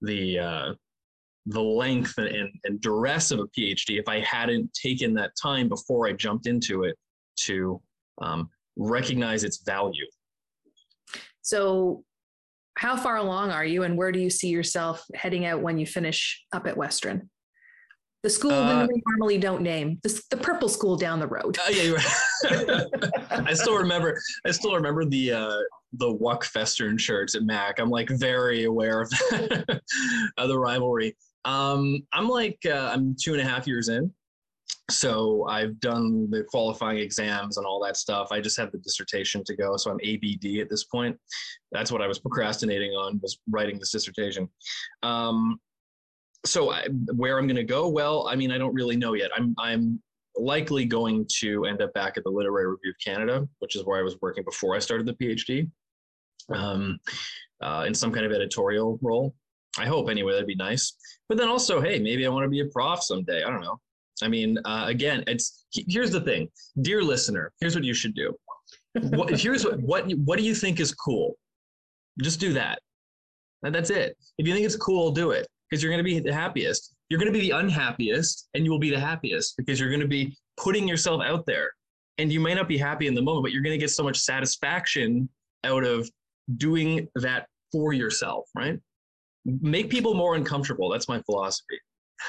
the 0.00 0.38
uh, 0.38 0.72
the 1.46 1.60
length 1.60 2.14
and, 2.18 2.50
and 2.64 2.80
duress 2.80 3.30
of 3.30 3.40
a 3.40 3.46
PhD 3.48 3.98
if 3.98 4.08
I 4.08 4.20
hadn't 4.20 4.72
taken 4.74 5.14
that 5.14 5.32
time 5.40 5.68
before 5.68 6.06
I 6.06 6.12
jumped 6.12 6.46
into 6.46 6.84
it 6.84 6.96
to 7.40 7.80
um, 8.20 8.50
recognize 8.76 9.44
its 9.44 9.62
value. 9.64 10.06
So, 11.42 12.04
how 12.76 12.96
far 12.96 13.16
along 13.16 13.50
are 13.50 13.64
you, 13.64 13.82
and 13.82 13.96
where 13.96 14.12
do 14.12 14.20
you 14.20 14.30
see 14.30 14.48
yourself 14.48 15.04
heading 15.14 15.44
out 15.44 15.60
when 15.60 15.78
you 15.78 15.86
finish 15.86 16.44
up 16.52 16.66
at 16.66 16.76
Western? 16.76 17.28
The 18.22 18.30
school 18.30 18.52
uh, 18.52 18.86
we 18.86 19.02
normally 19.06 19.38
don't 19.38 19.62
name 19.62 19.98
the, 20.02 20.22
the 20.30 20.36
purple 20.36 20.68
school 20.68 20.96
down 20.96 21.20
the 21.20 21.26
road. 21.26 21.56
Uh, 21.58 21.70
yeah, 21.70 21.92
right. 21.92 22.86
I 23.30 23.54
still 23.54 23.78
remember. 23.78 24.20
I 24.44 24.50
still 24.50 24.74
remember 24.74 25.06
the 25.06 25.32
uh, 25.32 25.58
the 25.94 26.12
Wuck 26.12 26.44
Festern 26.44 26.98
shirts 26.98 27.34
at 27.34 27.44
Mac. 27.44 27.78
I'm 27.78 27.88
like 27.88 28.10
very 28.10 28.64
aware 28.64 29.00
of, 29.00 29.10
of 30.36 30.48
the 30.48 30.58
rivalry. 30.58 31.16
Um, 31.46 32.06
I'm 32.12 32.28
like 32.28 32.58
uh, 32.66 32.90
I'm 32.92 33.16
two 33.18 33.32
and 33.32 33.40
a 33.40 33.44
half 33.44 33.66
years 33.66 33.88
in, 33.88 34.12
so 34.90 35.46
I've 35.48 35.80
done 35.80 36.30
the 36.30 36.44
qualifying 36.44 36.98
exams 36.98 37.56
and 37.56 37.66
all 37.66 37.82
that 37.84 37.96
stuff. 37.96 38.28
I 38.30 38.40
just 38.40 38.58
have 38.58 38.70
the 38.72 38.78
dissertation 38.78 39.42
to 39.44 39.56
go, 39.56 39.76
so 39.76 39.90
I'm 39.90 40.00
ABD 40.04 40.60
at 40.60 40.68
this 40.68 40.84
point. 40.84 41.16
That's 41.72 41.90
what 41.90 42.02
I 42.02 42.06
was 42.06 42.18
procrastinating 42.18 42.90
on 42.92 43.18
was 43.22 43.38
writing 43.48 43.78
this 43.78 43.92
dissertation. 43.92 44.48
Um, 45.02 45.58
so 46.44 46.70
I, 46.70 46.86
where 47.14 47.38
I'm 47.38 47.46
going 47.46 47.56
to 47.56 47.64
go, 47.64 47.88
well, 47.88 48.26
I 48.28 48.36
mean, 48.36 48.50
I 48.50 48.58
don't 48.58 48.74
really 48.74 48.96
know 48.96 49.14
yet. 49.14 49.30
I'm 49.36 49.54
I'm 49.58 50.00
likely 50.36 50.84
going 50.84 51.26
to 51.40 51.64
end 51.66 51.82
up 51.82 51.92
back 51.92 52.16
at 52.16 52.24
the 52.24 52.30
Literary 52.30 52.70
Review 52.70 52.90
of 52.90 52.96
Canada, 53.04 53.46
which 53.58 53.76
is 53.76 53.84
where 53.84 53.98
I 53.98 54.02
was 54.02 54.16
working 54.22 54.44
before 54.44 54.74
I 54.74 54.78
started 54.78 55.06
the 55.06 55.14
PhD, 55.14 55.70
um, 56.54 56.98
uh, 57.60 57.84
in 57.86 57.94
some 57.94 58.12
kind 58.12 58.24
of 58.24 58.32
editorial 58.32 58.98
role. 59.02 59.34
I 59.78 59.86
hope 59.86 60.08
anyway. 60.08 60.32
That'd 60.32 60.46
be 60.46 60.54
nice. 60.54 60.94
But 61.28 61.38
then 61.38 61.48
also, 61.48 61.80
hey, 61.80 61.98
maybe 61.98 62.26
I 62.26 62.28
want 62.28 62.44
to 62.44 62.48
be 62.48 62.60
a 62.60 62.66
prof 62.66 63.02
someday. 63.02 63.42
I 63.44 63.50
don't 63.50 63.60
know. 63.60 63.78
I 64.22 64.28
mean, 64.28 64.58
uh, 64.64 64.84
again, 64.88 65.24
it's 65.26 65.66
here's 65.72 66.10
the 66.10 66.20
thing, 66.20 66.48
dear 66.82 67.02
listener. 67.02 67.52
Here's 67.60 67.74
what 67.74 67.84
you 67.84 67.94
should 67.94 68.14
do. 68.14 68.34
what, 68.94 69.30
here's 69.40 69.64
what 69.64 69.80
what 69.80 70.10
what 70.24 70.38
do 70.38 70.44
you 70.44 70.54
think 70.54 70.80
is 70.80 70.94
cool? 70.94 71.36
Just 72.20 72.40
do 72.40 72.52
that. 72.54 72.80
And 73.62 73.74
that's 73.74 73.90
it. 73.90 74.16
If 74.38 74.46
you 74.46 74.54
think 74.54 74.64
it's 74.64 74.76
cool, 74.76 75.10
do 75.10 75.30
it 75.32 75.46
because 75.70 75.82
you're 75.82 75.92
going 75.92 76.04
to 76.04 76.04
be 76.04 76.18
the 76.18 76.34
happiest. 76.34 76.94
You're 77.08 77.20
going 77.20 77.32
to 77.32 77.38
be 77.38 77.48
the 77.48 77.56
unhappiest 77.56 78.48
and 78.54 78.64
you 78.64 78.70
will 78.70 78.78
be 78.78 78.90
the 78.90 79.00
happiest 79.00 79.56
because 79.56 79.78
you're 79.78 79.88
going 79.88 80.00
to 80.00 80.08
be 80.08 80.36
putting 80.56 80.88
yourself 80.88 81.22
out 81.22 81.46
there. 81.46 81.70
And 82.18 82.32
you 82.32 82.40
may 82.40 82.54
not 82.54 82.68
be 82.68 82.76
happy 82.76 83.06
in 83.06 83.14
the 83.14 83.22
moment, 83.22 83.44
but 83.44 83.52
you're 83.52 83.62
going 83.62 83.78
to 83.78 83.78
get 83.78 83.90
so 83.90 84.02
much 84.02 84.18
satisfaction 84.18 85.28
out 85.64 85.84
of 85.84 86.10
doing 86.56 87.08
that 87.14 87.46
for 87.72 87.92
yourself, 87.92 88.48
right? 88.54 88.78
Make 89.44 89.88
people 89.88 90.14
more 90.14 90.34
uncomfortable. 90.34 90.90
That's 90.90 91.08
my 91.08 91.22
philosophy. 91.22 91.78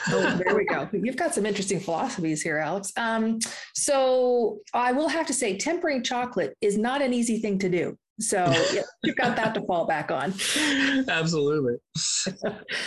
oh, 0.10 0.40
there 0.44 0.56
we 0.56 0.66
go. 0.66 0.88
You've 0.94 1.18
got 1.18 1.34
some 1.34 1.46
interesting 1.46 1.80
philosophies 1.80 2.42
here, 2.42 2.58
Alex. 2.58 2.94
Um, 2.96 3.40
so 3.76 4.60
I 4.74 4.94
will 4.94 5.10
have 5.10 5.26
to 5.28 5.34
say, 5.34 5.58
tempering 5.58 6.04
chocolate 6.04 6.56
is 6.62 6.78
not 6.78 7.02
an 7.02 7.14
easy 7.14 7.40
thing 7.40 7.60
to 7.60 7.70
do. 7.70 7.98
So 8.22 8.46
yeah, 8.74 8.82
you've 9.04 9.16
got 9.16 9.36
that 9.36 9.54
to 9.56 9.62
fall 9.62 9.86
back 9.86 10.12
on. 10.12 10.34
Absolutely. 11.08 11.76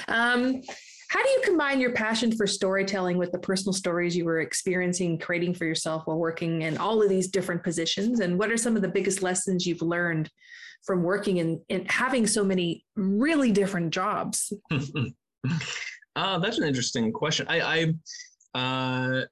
um, 0.08 0.62
how 1.14 1.22
do 1.22 1.28
you 1.28 1.42
combine 1.44 1.80
your 1.80 1.92
passion 1.92 2.32
for 2.36 2.46
storytelling 2.46 3.18
with 3.18 3.30
the 3.30 3.38
personal 3.38 3.72
stories 3.72 4.16
you 4.16 4.24
were 4.24 4.40
experiencing, 4.40 5.18
creating 5.18 5.54
for 5.54 5.64
yourself 5.64 6.02
while 6.06 6.18
working 6.18 6.62
in 6.62 6.76
all 6.78 7.02
of 7.02 7.08
these 7.08 7.28
different 7.28 7.62
positions? 7.62 8.20
And 8.20 8.38
what 8.38 8.50
are 8.50 8.56
some 8.56 8.74
of 8.74 8.82
the 8.82 8.88
biggest 8.88 9.22
lessons 9.22 9.66
you've 9.66 9.82
learned 9.82 10.30
from 10.84 11.02
working 11.02 11.36
in, 11.36 11.60
in 11.68 11.86
having 11.86 12.26
so 12.26 12.42
many 12.42 12.84
really 12.96 13.52
different 13.52 13.92
jobs? 13.92 14.52
uh, 16.16 16.38
that's 16.40 16.58
an 16.58 16.64
interesting 16.64 17.12
question. 17.12 17.46
I, 17.48 17.94
I 18.54 18.58
uh, 18.58 19.24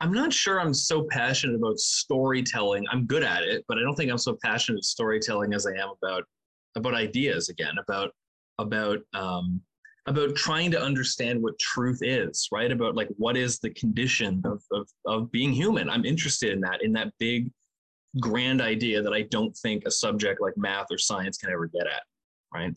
I'm 0.00 0.12
not 0.12 0.32
sure 0.32 0.60
I'm 0.60 0.74
so 0.74 1.06
passionate 1.10 1.56
about 1.56 1.78
storytelling. 1.78 2.84
I'm 2.90 3.06
good 3.06 3.24
at 3.24 3.42
it, 3.42 3.64
but 3.68 3.78
I 3.78 3.80
don't 3.80 3.96
think 3.96 4.10
I'm 4.10 4.18
so 4.18 4.38
passionate 4.44 4.84
storytelling 4.84 5.54
as 5.54 5.66
I 5.66 5.72
am 5.72 5.90
about 6.02 6.24
about 6.76 6.94
ideas 6.94 7.48
again, 7.48 7.74
about 7.78 8.12
about 8.58 8.98
um, 9.14 9.60
about 10.08 10.34
trying 10.34 10.70
to 10.70 10.80
understand 10.80 11.42
what 11.42 11.58
truth 11.58 12.00
is, 12.02 12.48
right? 12.50 12.72
About 12.72 12.96
like 12.96 13.08
what 13.16 13.36
is 13.36 13.58
the 13.58 13.70
condition 13.70 14.42
of, 14.44 14.62
of, 14.72 14.88
of 15.06 15.30
being 15.30 15.52
human. 15.52 15.90
I'm 15.90 16.04
interested 16.04 16.52
in 16.52 16.60
that, 16.62 16.82
in 16.82 16.92
that 16.94 17.12
big, 17.18 17.50
grand 18.20 18.62
idea 18.62 19.02
that 19.02 19.12
I 19.12 19.22
don't 19.22 19.54
think 19.56 19.84
a 19.84 19.90
subject 19.90 20.40
like 20.40 20.56
math 20.56 20.86
or 20.90 20.98
science 20.98 21.36
can 21.36 21.50
ever 21.50 21.66
get 21.66 21.86
at, 21.86 22.02
right? 22.54 22.74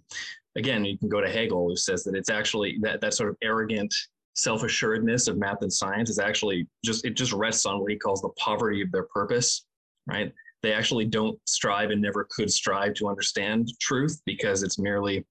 Again, 0.58 0.84
you 0.84 0.98
can 0.98 1.08
go 1.08 1.22
to 1.22 1.30
Hegel, 1.30 1.70
who 1.70 1.78
says 1.78 2.04
that 2.04 2.16
it's 2.16 2.30
actually 2.30 2.78
that, 2.82 3.00
that 3.00 3.14
sort 3.14 3.30
of 3.30 3.38
arrogant 3.42 3.94
self-assuredness 4.36 5.28
of 5.28 5.38
math 5.38 5.62
and 5.62 5.72
science 5.72 6.10
is 6.10 6.20
actually 6.20 6.68
just 6.84 7.06
it 7.06 7.16
just 7.16 7.34
rests 7.34 7.66
on 7.66 7.80
what 7.80 7.92
he 7.92 7.98
calls 7.98 8.22
the 8.22 8.30
poverty 8.38 8.82
of 8.82 8.92
their 8.92 9.04
purpose, 9.04 9.66
right? 10.08 10.32
They 10.64 10.74
actually 10.74 11.06
don't 11.06 11.40
strive 11.46 11.90
and 11.90 12.02
never 12.02 12.28
could 12.30 12.52
strive 12.52 12.94
to 12.96 13.08
understand 13.08 13.70
truth 13.80 14.22
because 14.26 14.64
it's 14.64 14.80
merely 14.80 15.26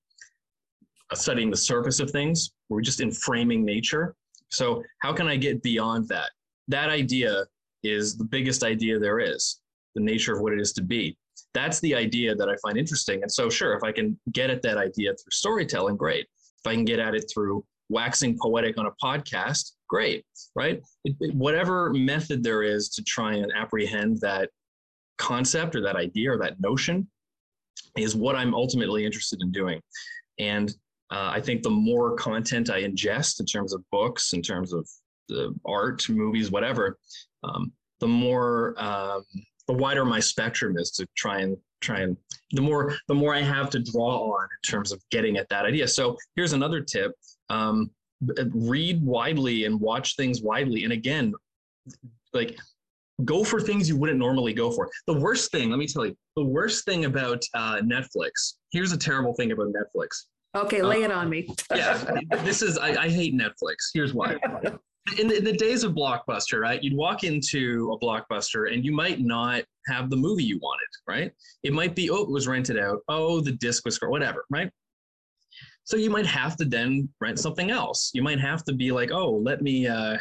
studying 1.15 1.51
the 1.51 1.57
surface 1.57 2.01
of 2.01 2.11
things. 2.11 2.53
We're 2.69 2.81
just 2.81 3.01
in 3.01 3.11
framing 3.11 3.65
nature. 3.65 4.15
So 4.51 4.83
how 5.01 5.13
can 5.13 5.29
I 5.29 5.37
get 5.37 5.63
beyond 5.63 6.09
that? 6.09 6.31
That 6.69 6.89
idea 6.89 7.45
is 7.83 8.17
the 8.17 8.25
biggest 8.25 8.63
idea 8.63 8.99
there 8.99 9.21
is, 9.21 9.61
the 9.95 10.03
nature 10.03 10.35
of 10.35 10.43
what 10.43 10.53
it 10.53 10.61
is 10.61 10.73
to 10.75 10.83
be. 10.83 11.17
That's 11.55 11.81
the 11.81 11.95
idea 11.95 12.35
that 12.35 12.49
I 12.49 12.57
find 12.63 12.77
interesting. 12.77 13.23
And 13.23 13.31
so, 13.31 13.49
sure, 13.49 13.75
if 13.75 13.83
I 13.83 13.93
can 13.93 14.19
get 14.33 14.51
at 14.51 14.63
that 14.63 14.77
idea 14.77 15.11
through 15.11 15.31
storytelling, 15.31 15.97
great. 15.97 16.27
If 16.65 16.71
I 16.71 16.75
can 16.75 16.85
get 16.85 16.99
at 16.99 17.15
it 17.15 17.31
through 17.33 17.65
waxing 17.91 18.39
poetic 18.41 18.79
on 18.79 18.87
a 18.87 18.93
podcast, 19.03 19.73
great, 19.89 20.25
right? 20.55 20.81
It, 21.05 21.17
it, 21.21 21.35
whatever 21.35 21.93
method 21.93 22.43
there 22.43 22.63
is 22.63 22.89
to 22.91 23.03
try 23.03 23.35
and 23.35 23.53
apprehend 23.55 24.21
that 24.21 24.49
concept 25.19 25.77
or 25.77 25.83
that 25.83 25.97
idea 25.97 26.33
or 26.33 26.39
that 26.39 26.61
notion 26.61 27.07
is 27.99 28.15
what 28.17 28.37
I'm 28.37 28.55
ultimately 28.55 29.05
interested 29.05 29.41
in 29.43 29.51
doing. 29.53 29.81
And 30.39 30.71
uh, 31.11 31.31
I 31.35 31.41
think 31.41 31.63
the 31.63 31.71
more 31.71 32.15
content 32.15 32.71
I 32.71 32.83
ingest 32.83 33.41
in 33.41 33.47
terms 33.47 33.75
of 33.75 33.83
books, 33.91 34.33
in 34.33 34.43
terms 34.43 34.73
of 34.73 34.89
the 35.29 35.55
art, 35.67 36.09
movies, 36.09 36.51
whatever, 36.51 36.97
um, 37.43 37.73
the 37.99 38.09
more 38.09 38.75
um, 38.79 39.25
the 39.67 39.75
wider 39.75 40.05
my 40.05 40.21
spectrum 40.21 40.77
is 40.79 40.91
to 40.93 41.07
try 41.17 41.41
and 41.41 41.57
try 41.81 42.01
and 42.01 42.17
the 42.53 42.61
more 42.61 42.95
the 43.09 43.15
more 43.15 43.35
I 43.35 43.43
have 43.43 43.71
to 43.71 43.79
draw 43.79 44.33
on 44.35 44.43
in 44.43 44.71
terms 44.71 44.93
of 44.93 45.03
getting 45.11 45.37
at 45.37 45.49
that 45.49 45.65
idea. 45.65 45.87
So 45.87 46.17
here's 46.37 46.53
another 46.53 46.81
tip: 46.81 47.13
um, 47.51 47.91
read 48.53 49.03
widely 49.03 49.65
and 49.65 49.81
watch 49.81 50.17
things 50.17 50.43
widely. 50.43 50.85
And 50.85 50.93
again, 50.93 51.35
like 52.33 52.59
go 53.25 53.45
for 53.45 53.61
things 53.61 53.89
you 53.89 53.97
wouldn't 53.97 54.19
normally 54.19 54.53
go 54.53 54.71
for. 54.71 54.89
The 55.07 55.15
worst 55.15 55.51
thing, 55.51 55.71
let 55.71 55.79
me 55.79 55.87
tell 55.87 56.07
you, 56.07 56.17
the 56.37 56.45
worst 56.45 56.85
thing 56.85 57.05
about 57.05 57.45
uh, 57.55 57.81
Netflix. 57.83 58.55
Here's 58.73 58.93
a 58.93 58.97
terrible 58.97 59.35
thing 59.35 59.53
about 59.53 59.69
Netflix. 59.69 60.27
Okay, 60.57 60.83
lay 60.83 61.03
it 61.03 61.13
on 61.13 61.29
me. 61.29 61.49
yeah, 61.75 62.03
this 62.43 62.61
is 62.61 62.77
I, 62.77 63.05
I, 63.05 63.09
hate 63.09 63.35
Netflix. 63.35 63.91
Here's 63.95 64.13
why. 64.15 64.37
In 65.19 65.29
the, 65.29 65.39
in 65.39 65.45
the, 65.45 65.53
days 65.53 65.85
of 65.85 65.93
Blockbuster, 65.93 66.61
right? 66.61 66.83
You'd 66.83 66.97
walk 66.97 67.23
into 67.23 67.93
a 67.93 68.05
Blockbuster 68.05 68.73
and 68.73 68.85
you 68.85 68.93
might 68.93 69.21
not 69.21 69.63
have 69.87 70.11
the 70.11 70.17
movie 70.17 70.43
you 70.43 70.59
wanted, 70.59 70.89
right? 71.07 71.33
It 71.63 71.73
might 71.73 71.95
be 71.95 72.11
oh, 72.11 72.23
it 72.23 72.31
was 72.31 72.49
rented 72.49 72.79
out. 72.79 72.99
Oh, 73.09 73.41
the 73.41 73.53
disc 73.53 73.85
was 73.85 73.95
scored, 73.95 74.11
whatever, 74.11 74.45
right? 74.51 74.71
So 75.85 75.97
you 75.97 76.11
might 76.11 76.27
have 76.27 76.57
to 76.57 76.65
then 76.65 77.09
rent 77.21 77.39
something 77.39 77.71
else. 77.71 78.11
You 78.15 78.23
might 78.23 78.41
have 78.41 78.65
to 78.65 78.73
be 78.73 78.93
like, 78.93 79.11
oh, 79.11 79.31
let 79.31 79.63
me 79.63 79.87
uh, 79.87 80.19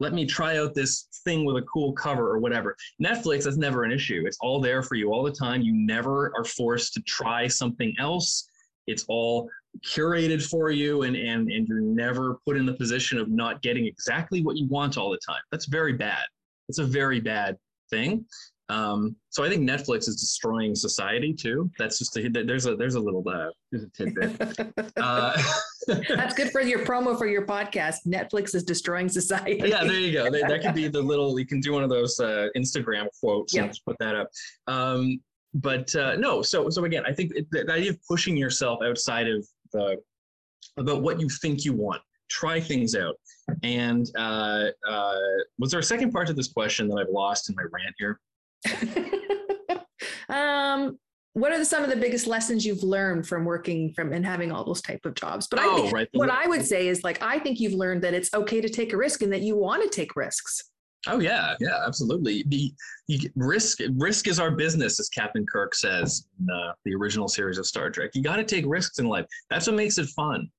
let 0.00 0.12
me 0.12 0.26
try 0.26 0.58
out 0.58 0.74
this 0.74 1.08
thing 1.24 1.44
with 1.44 1.56
a 1.56 1.66
cool 1.66 1.92
cover 1.92 2.30
or 2.30 2.38
whatever. 2.38 2.76
Netflix 3.02 3.46
is 3.46 3.58
never 3.58 3.84
an 3.84 3.90
issue. 3.90 4.24
It's 4.26 4.38
all 4.40 4.60
there 4.60 4.82
for 4.82 4.94
you 4.94 5.12
all 5.12 5.24
the 5.24 5.32
time. 5.32 5.62
You 5.62 5.72
never 5.74 6.32
are 6.36 6.44
forced 6.44 6.94
to 6.94 7.02
try 7.02 7.46
something 7.48 7.94
else. 7.98 8.48
It's 8.86 9.04
all 9.08 9.50
curated 9.86 10.42
for 10.48 10.70
you 10.70 11.02
and, 11.02 11.16
and, 11.16 11.50
and 11.50 11.66
you're 11.66 11.80
never 11.80 12.38
put 12.46 12.56
in 12.56 12.64
the 12.64 12.74
position 12.74 13.18
of 13.18 13.28
not 13.28 13.60
getting 13.62 13.86
exactly 13.86 14.42
what 14.42 14.56
you 14.56 14.66
want 14.68 14.96
all 14.96 15.10
the 15.10 15.18
time. 15.26 15.42
That's 15.50 15.66
very 15.66 15.92
bad. 15.92 16.24
It's 16.68 16.78
a 16.78 16.84
very 16.84 17.20
bad 17.20 17.56
thing. 17.90 18.24
Um, 18.70 19.16
so 19.30 19.44
I 19.44 19.48
think 19.48 19.68
Netflix 19.68 20.08
is 20.08 20.16
destroying 20.16 20.74
society 20.74 21.32
too. 21.32 21.70
That's 21.78 21.98
just 21.98 22.16
a, 22.16 22.28
there's 22.28 22.66
a 22.66 22.76
there's 22.76 22.96
a 22.96 23.00
little 23.00 23.26
uh, 23.26 23.48
there's 23.72 23.84
a 23.84 23.90
tidbit. 23.90 24.92
uh, 24.96 25.42
That's 25.86 26.34
good 26.34 26.50
for 26.50 26.60
your 26.60 26.80
promo 26.80 27.16
for 27.16 27.26
your 27.26 27.46
podcast. 27.46 28.06
Netflix 28.06 28.54
is 28.54 28.62
destroying 28.62 29.08
society. 29.08 29.60
yeah, 29.64 29.84
there 29.84 29.98
you 29.98 30.12
go. 30.12 30.30
That, 30.30 30.48
that 30.48 30.62
could 30.62 30.74
be 30.74 30.88
the 30.88 31.00
little. 31.00 31.38
You 31.38 31.46
can 31.46 31.60
do 31.60 31.72
one 31.72 31.82
of 31.82 31.88
those 31.88 32.20
uh, 32.20 32.48
Instagram 32.56 33.06
quotes 33.20 33.54
yep. 33.54 33.64
and 33.66 33.80
put 33.86 33.96
that 34.00 34.14
up. 34.14 34.28
Um, 34.66 35.20
but 35.54 35.94
uh, 35.96 36.16
no, 36.16 36.42
so 36.42 36.68
so 36.68 36.84
again, 36.84 37.04
I 37.06 37.12
think 37.12 37.32
the, 37.32 37.64
the 37.64 37.72
idea 37.72 37.90
of 37.90 37.98
pushing 38.06 38.36
yourself 38.36 38.80
outside 38.82 39.28
of 39.28 39.46
the 39.72 39.96
about 40.76 41.02
what 41.02 41.20
you 41.20 41.28
think 41.28 41.64
you 41.64 41.72
want. 41.72 42.02
Try 42.28 42.60
things 42.60 42.94
out. 42.94 43.14
And 43.62 44.06
uh, 44.16 44.66
uh, 44.86 45.14
was 45.58 45.70
there 45.70 45.80
a 45.80 45.82
second 45.82 46.12
part 46.12 46.26
to 46.26 46.34
this 46.34 46.52
question 46.52 46.86
that 46.88 46.96
I've 46.96 47.08
lost 47.08 47.48
in 47.48 47.56
my 47.56 47.62
rant 47.62 47.94
here? 47.98 48.20
um, 50.28 50.98
what 51.34 51.52
are 51.52 51.58
the, 51.58 51.64
some 51.64 51.84
of 51.84 51.90
the 51.90 51.96
biggest 51.96 52.26
lessons 52.26 52.66
you've 52.66 52.82
learned 52.82 53.26
from 53.26 53.44
working 53.44 53.92
from 53.94 54.12
and 54.12 54.26
having 54.26 54.50
all 54.50 54.64
those 54.64 54.82
type 54.82 55.04
of 55.04 55.14
jobs? 55.14 55.46
But 55.48 55.60
oh, 55.60 55.72
I 55.72 55.80
think 55.80 55.92
right. 55.92 56.08
what 56.12 56.30
I 56.30 56.46
would 56.46 56.66
say 56.66 56.88
is 56.88 57.04
like 57.04 57.22
I 57.22 57.38
think 57.38 57.60
you've 57.60 57.74
learned 57.74 58.02
that 58.02 58.14
it's 58.14 58.32
okay 58.34 58.60
to 58.60 58.68
take 58.68 58.92
a 58.92 58.96
risk 58.96 59.22
and 59.22 59.32
that 59.32 59.42
you 59.42 59.56
want 59.56 59.82
to 59.82 59.88
take 59.88 60.16
risks. 60.16 60.70
Oh 61.06 61.20
yeah, 61.20 61.54
yeah, 61.60 61.84
absolutely. 61.86 62.44
The 62.48 62.74
you, 63.06 63.30
risk 63.36 63.78
risk 63.96 64.26
is 64.26 64.40
our 64.40 64.50
business, 64.50 64.98
as 64.98 65.08
Captain 65.08 65.46
Kirk 65.46 65.74
says 65.74 66.26
in 66.40 66.50
uh, 66.50 66.72
the 66.84 66.94
original 66.94 67.28
series 67.28 67.58
of 67.58 67.66
Star 67.66 67.88
Trek. 67.88 68.10
You 68.14 68.22
got 68.22 68.36
to 68.36 68.44
take 68.44 68.64
risks 68.66 68.98
in 68.98 69.06
life. 69.06 69.26
That's 69.48 69.68
what 69.68 69.76
makes 69.76 69.98
it 69.98 70.08
fun, 70.08 70.50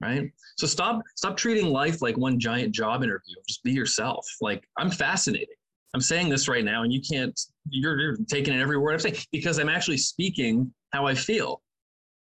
right? 0.00 0.30
So 0.56 0.66
stop 0.66 1.02
stop 1.16 1.36
treating 1.36 1.66
life 1.66 2.00
like 2.00 2.16
one 2.16 2.40
giant 2.40 2.74
job 2.74 3.02
interview. 3.02 3.34
Just 3.46 3.62
be 3.62 3.72
yourself. 3.72 4.26
Like 4.40 4.66
I'm 4.78 4.90
fascinating. 4.90 5.54
I'm 5.94 6.00
saying 6.00 6.28
this 6.28 6.48
right 6.48 6.64
now, 6.64 6.82
and 6.82 6.92
you 6.92 7.00
can't. 7.00 7.38
You're, 7.70 7.98
you're 8.00 8.16
taking 8.28 8.52
it 8.52 8.60
every 8.60 8.76
word 8.76 8.94
I'm 8.94 8.98
saying 8.98 9.16
because 9.32 9.58
I'm 9.58 9.68
actually 9.68 9.96
speaking 9.96 10.72
how 10.92 11.06
I 11.06 11.14
feel. 11.14 11.62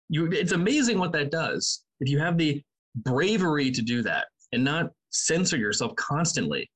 You, 0.07 0.31
it's 0.31 0.51
amazing 0.51 0.99
what 0.99 1.11
that 1.13 1.31
does 1.31 1.83
if 1.99 2.07
you 2.07 2.19
have 2.19 2.37
the 2.37 2.61
bravery 2.97 3.71
to 3.71 3.81
do 3.81 4.03
that 4.03 4.27
and 4.51 4.63
not 4.63 4.91
censor 5.09 5.57
yourself 5.57 5.95
constantly 5.95 6.69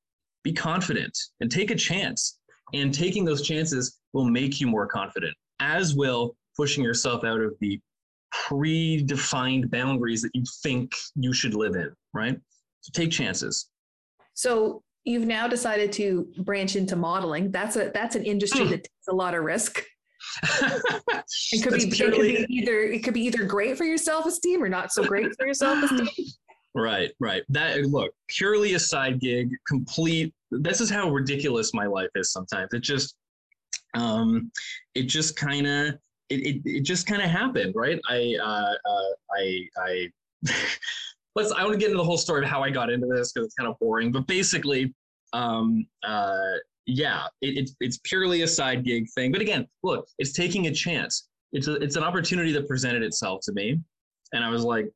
be 0.43 0.51
confident 0.51 1.15
and 1.41 1.51
take 1.51 1.69
a 1.69 1.75
chance. 1.75 2.39
And 2.73 2.93
taking 2.93 3.25
those 3.25 3.41
chances 3.41 3.99
will 4.13 4.25
make 4.25 4.59
you 4.59 4.67
more 4.67 4.87
confident, 4.87 5.35
as 5.59 5.95
will 5.95 6.35
pushing 6.55 6.83
yourself 6.83 7.23
out 7.23 7.41
of 7.41 7.53
the 7.61 7.79
predefined 8.33 9.69
boundaries 9.71 10.21
that 10.21 10.31
you 10.33 10.43
think 10.63 10.93
you 11.15 11.33
should 11.33 11.53
live 11.53 11.75
in, 11.75 11.91
right? 12.13 12.37
So 12.81 12.91
take 12.93 13.11
chances. 13.11 13.69
So 14.33 14.83
you've 15.09 15.25
now 15.25 15.47
decided 15.47 15.91
to 15.93 16.27
branch 16.39 16.75
into 16.75 16.95
modeling. 16.95 17.51
That's 17.51 17.75
a 17.75 17.91
that's 17.93 18.15
an 18.15 18.23
industry 18.23 18.65
hmm. 18.65 18.71
that 18.71 18.83
takes 18.83 19.07
a 19.09 19.15
lot 19.15 19.35
of 19.35 19.43
risk. 19.43 19.83
it 20.43 21.63
could 21.63 21.73
be 21.73 21.89
purely... 21.89 22.33
it 22.33 22.37
could 22.37 22.47
be 22.47 22.55
either 22.55 22.79
it 22.81 23.03
could 23.03 23.13
be 23.13 23.21
either 23.21 23.45
great 23.45 23.77
for 23.77 23.85
your 23.85 23.97
self-esteem 23.97 24.63
or 24.63 24.69
not 24.69 24.91
so 24.91 25.03
great 25.03 25.27
for 25.37 25.45
your 25.45 25.53
self-esteem. 25.53 26.09
Right, 26.75 27.11
right. 27.19 27.41
That 27.49 27.81
look, 27.87 28.11
purely 28.27 28.75
a 28.75 28.79
side 28.79 29.19
gig, 29.19 29.49
complete. 29.67 30.33
This 30.51 30.81
is 30.81 30.89
how 30.89 31.09
ridiculous 31.09 31.73
my 31.73 31.87
life 31.87 32.09
is 32.13 32.31
sometimes. 32.31 32.73
It 32.73 32.81
just, 32.81 33.15
um, 33.95 34.51
it 34.93 35.03
just 35.03 35.35
kind 35.35 35.65
of, 35.65 35.95
it, 36.29 36.35
it, 36.35 36.61
it 36.65 36.81
just 36.81 37.07
kind 37.07 37.23
of 37.23 37.29
happened, 37.29 37.73
right? 37.75 37.99
I, 38.07 38.35
uh, 38.39 38.73
uh, 38.85 39.11
I, 39.35 39.67
I, 39.77 40.09
let's. 41.35 41.51
I 41.51 41.63
want 41.63 41.73
to 41.73 41.79
get 41.79 41.87
into 41.87 41.97
the 41.97 42.03
whole 42.03 42.17
story 42.17 42.43
of 42.43 42.49
how 42.49 42.63
I 42.63 42.69
got 42.69 42.91
into 42.91 43.07
this 43.07 43.31
because 43.31 43.47
it's 43.47 43.55
kind 43.55 43.69
of 43.69 43.77
boring. 43.79 44.11
But 44.11 44.27
basically, 44.27 44.93
um, 45.33 45.85
uh, 46.03 46.35
yeah, 46.85 47.25
it, 47.41 47.57
it's 47.57 47.75
it's 47.79 47.99
purely 48.03 48.41
a 48.41 48.47
side 48.47 48.83
gig 48.83 49.07
thing. 49.15 49.31
But 49.31 49.41
again, 49.41 49.67
look, 49.83 50.07
it's 50.17 50.33
taking 50.33 50.67
a 50.67 50.73
chance. 50.73 51.27
It's 51.51 51.67
a, 51.67 51.75
it's 51.75 51.95
an 51.95 52.03
opportunity 52.03 52.51
that 52.53 52.67
presented 52.67 53.03
itself 53.03 53.41
to 53.43 53.53
me, 53.53 53.79
and 54.33 54.43
I 54.43 54.49
was 54.49 54.63
like, 54.63 54.89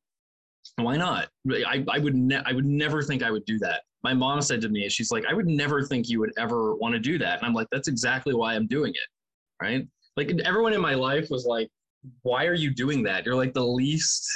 Why 0.78 0.98
not? 0.98 1.30
I, 1.52 1.84
I 1.90 2.00
would 2.00 2.16
ne- 2.16 2.44
I 2.46 2.54
would 2.54 2.66
never 2.66 3.02
think 3.04 3.24
I 3.24 3.32
would 3.32 3.46
do 3.46 3.60
that. 3.60 3.82
My 4.04 4.14
mom 4.14 4.42
said 4.42 4.60
to 4.62 4.70
me, 4.70 4.90
she's 4.90 5.12
like, 5.12 5.26
I 5.30 5.34
would 5.34 5.48
never 5.48 5.84
think 5.84 6.10
you 6.10 6.20
would 6.20 6.34
ever 6.38 6.76
want 6.76 6.94
to 6.94 7.00
do 7.00 7.18
that. 7.20 7.38
And 7.38 7.48
I'm 7.48 7.54
like, 7.54 7.68
that's 7.72 7.88
exactly 7.88 8.34
why 8.34 8.54
I'm 8.54 8.68
doing 8.68 8.92
it. 8.92 9.10
Right. 9.62 9.88
Like 10.18 10.32
everyone 10.44 10.74
in 10.74 10.82
my 10.82 10.94
life 10.94 11.30
was 11.30 11.46
like, 11.46 11.70
why 12.24 12.46
are 12.46 12.54
you 12.54 12.74
doing 12.74 13.02
that? 13.04 13.26
You're 13.26 13.36
like 13.36 13.54
the 13.54 13.66
least 13.66 14.28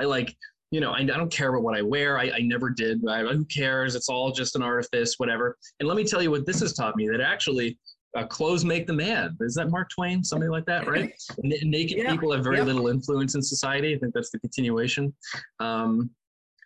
I 0.00 0.04
like, 0.04 0.36
you 0.74 0.80
know, 0.80 0.90
I, 0.90 0.98
I 0.98 1.04
don't 1.04 1.30
care 1.30 1.50
about 1.50 1.62
what 1.62 1.78
I 1.78 1.82
wear. 1.82 2.18
I, 2.18 2.32
I 2.34 2.40
never 2.40 2.68
did. 2.68 3.00
I, 3.08 3.22
who 3.22 3.44
cares? 3.44 3.94
It's 3.94 4.08
all 4.08 4.32
just 4.32 4.56
an 4.56 4.62
artifice, 4.64 5.14
whatever. 5.18 5.56
And 5.78 5.88
let 5.88 5.96
me 5.96 6.02
tell 6.02 6.20
you 6.20 6.32
what 6.32 6.46
this 6.46 6.58
has 6.58 6.72
taught 6.72 6.96
me 6.96 7.06
that 7.10 7.20
actually 7.20 7.78
uh, 8.16 8.26
clothes 8.26 8.64
make 8.64 8.88
the 8.88 8.92
man. 8.92 9.36
Is 9.38 9.54
that 9.54 9.70
Mark 9.70 9.88
Twain? 9.94 10.24
Something 10.24 10.50
like 10.50 10.66
that, 10.66 10.88
right? 10.88 11.12
N- 11.44 11.52
naked 11.62 11.98
yeah. 11.98 12.10
people 12.10 12.32
have 12.32 12.42
very 12.42 12.56
yeah. 12.56 12.64
little 12.64 12.88
influence 12.88 13.36
in 13.36 13.42
society. 13.42 13.94
I 13.94 13.98
think 14.00 14.14
that's 14.14 14.30
the 14.30 14.40
continuation. 14.40 15.14
Um, 15.60 16.10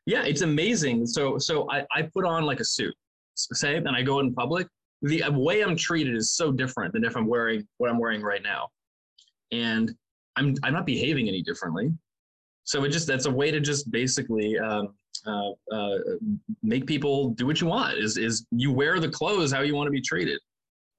yeah, 0.07 0.23
it's 0.23 0.41
amazing. 0.41 1.07
So, 1.07 1.37
so 1.37 1.71
I, 1.71 1.85
I 1.95 2.01
put 2.01 2.25
on 2.25 2.45
like 2.45 2.61
a 2.61 2.65
suit, 2.65 2.95
say, 3.35 3.77
and 3.77 3.91
I 3.91 4.01
go 4.01 4.21
in 4.21 4.33
public. 4.33 4.69
The 5.03 5.23
way 5.31 5.63
I'm 5.63 5.77
treated 5.77 6.17
is 6.17 6.33
so 6.35 6.51
different 6.51 6.95
than 6.95 7.05
if 7.05 7.15
I'm 7.15 7.27
wearing 7.27 7.69
what 7.77 7.91
I'm 7.91 7.99
wearing 7.99 8.23
right 8.23 8.43
now, 8.43 8.69
and 9.53 9.95
I'm 10.37 10.55
I'm 10.63 10.73
not 10.73 10.87
behaving 10.87 11.29
any 11.29 11.43
differently. 11.43 11.93
So 12.69 12.85
it 12.85 12.91
just 12.91 13.07
that's 13.07 13.25
a 13.25 13.31
way 13.31 13.51
to 13.51 13.61
just 13.61 13.91
basically 13.91 14.59
um, 14.59 14.95
uh, 15.27 15.53
uh, 15.73 15.99
make 16.63 16.87
people 16.87 17.31
do 17.31 17.47
what 17.47 17.63
you 17.63 17.67
want. 17.67 17.97
Is 17.97 18.19
is 18.19 18.47
you 18.51 18.71
wear 18.71 19.01
the 19.01 19.09
clothes 19.09 19.51
how 19.51 19.63
you 19.63 19.75
want 19.75 19.87
to 19.87 19.91
be 19.91 20.03
treated, 20.03 20.39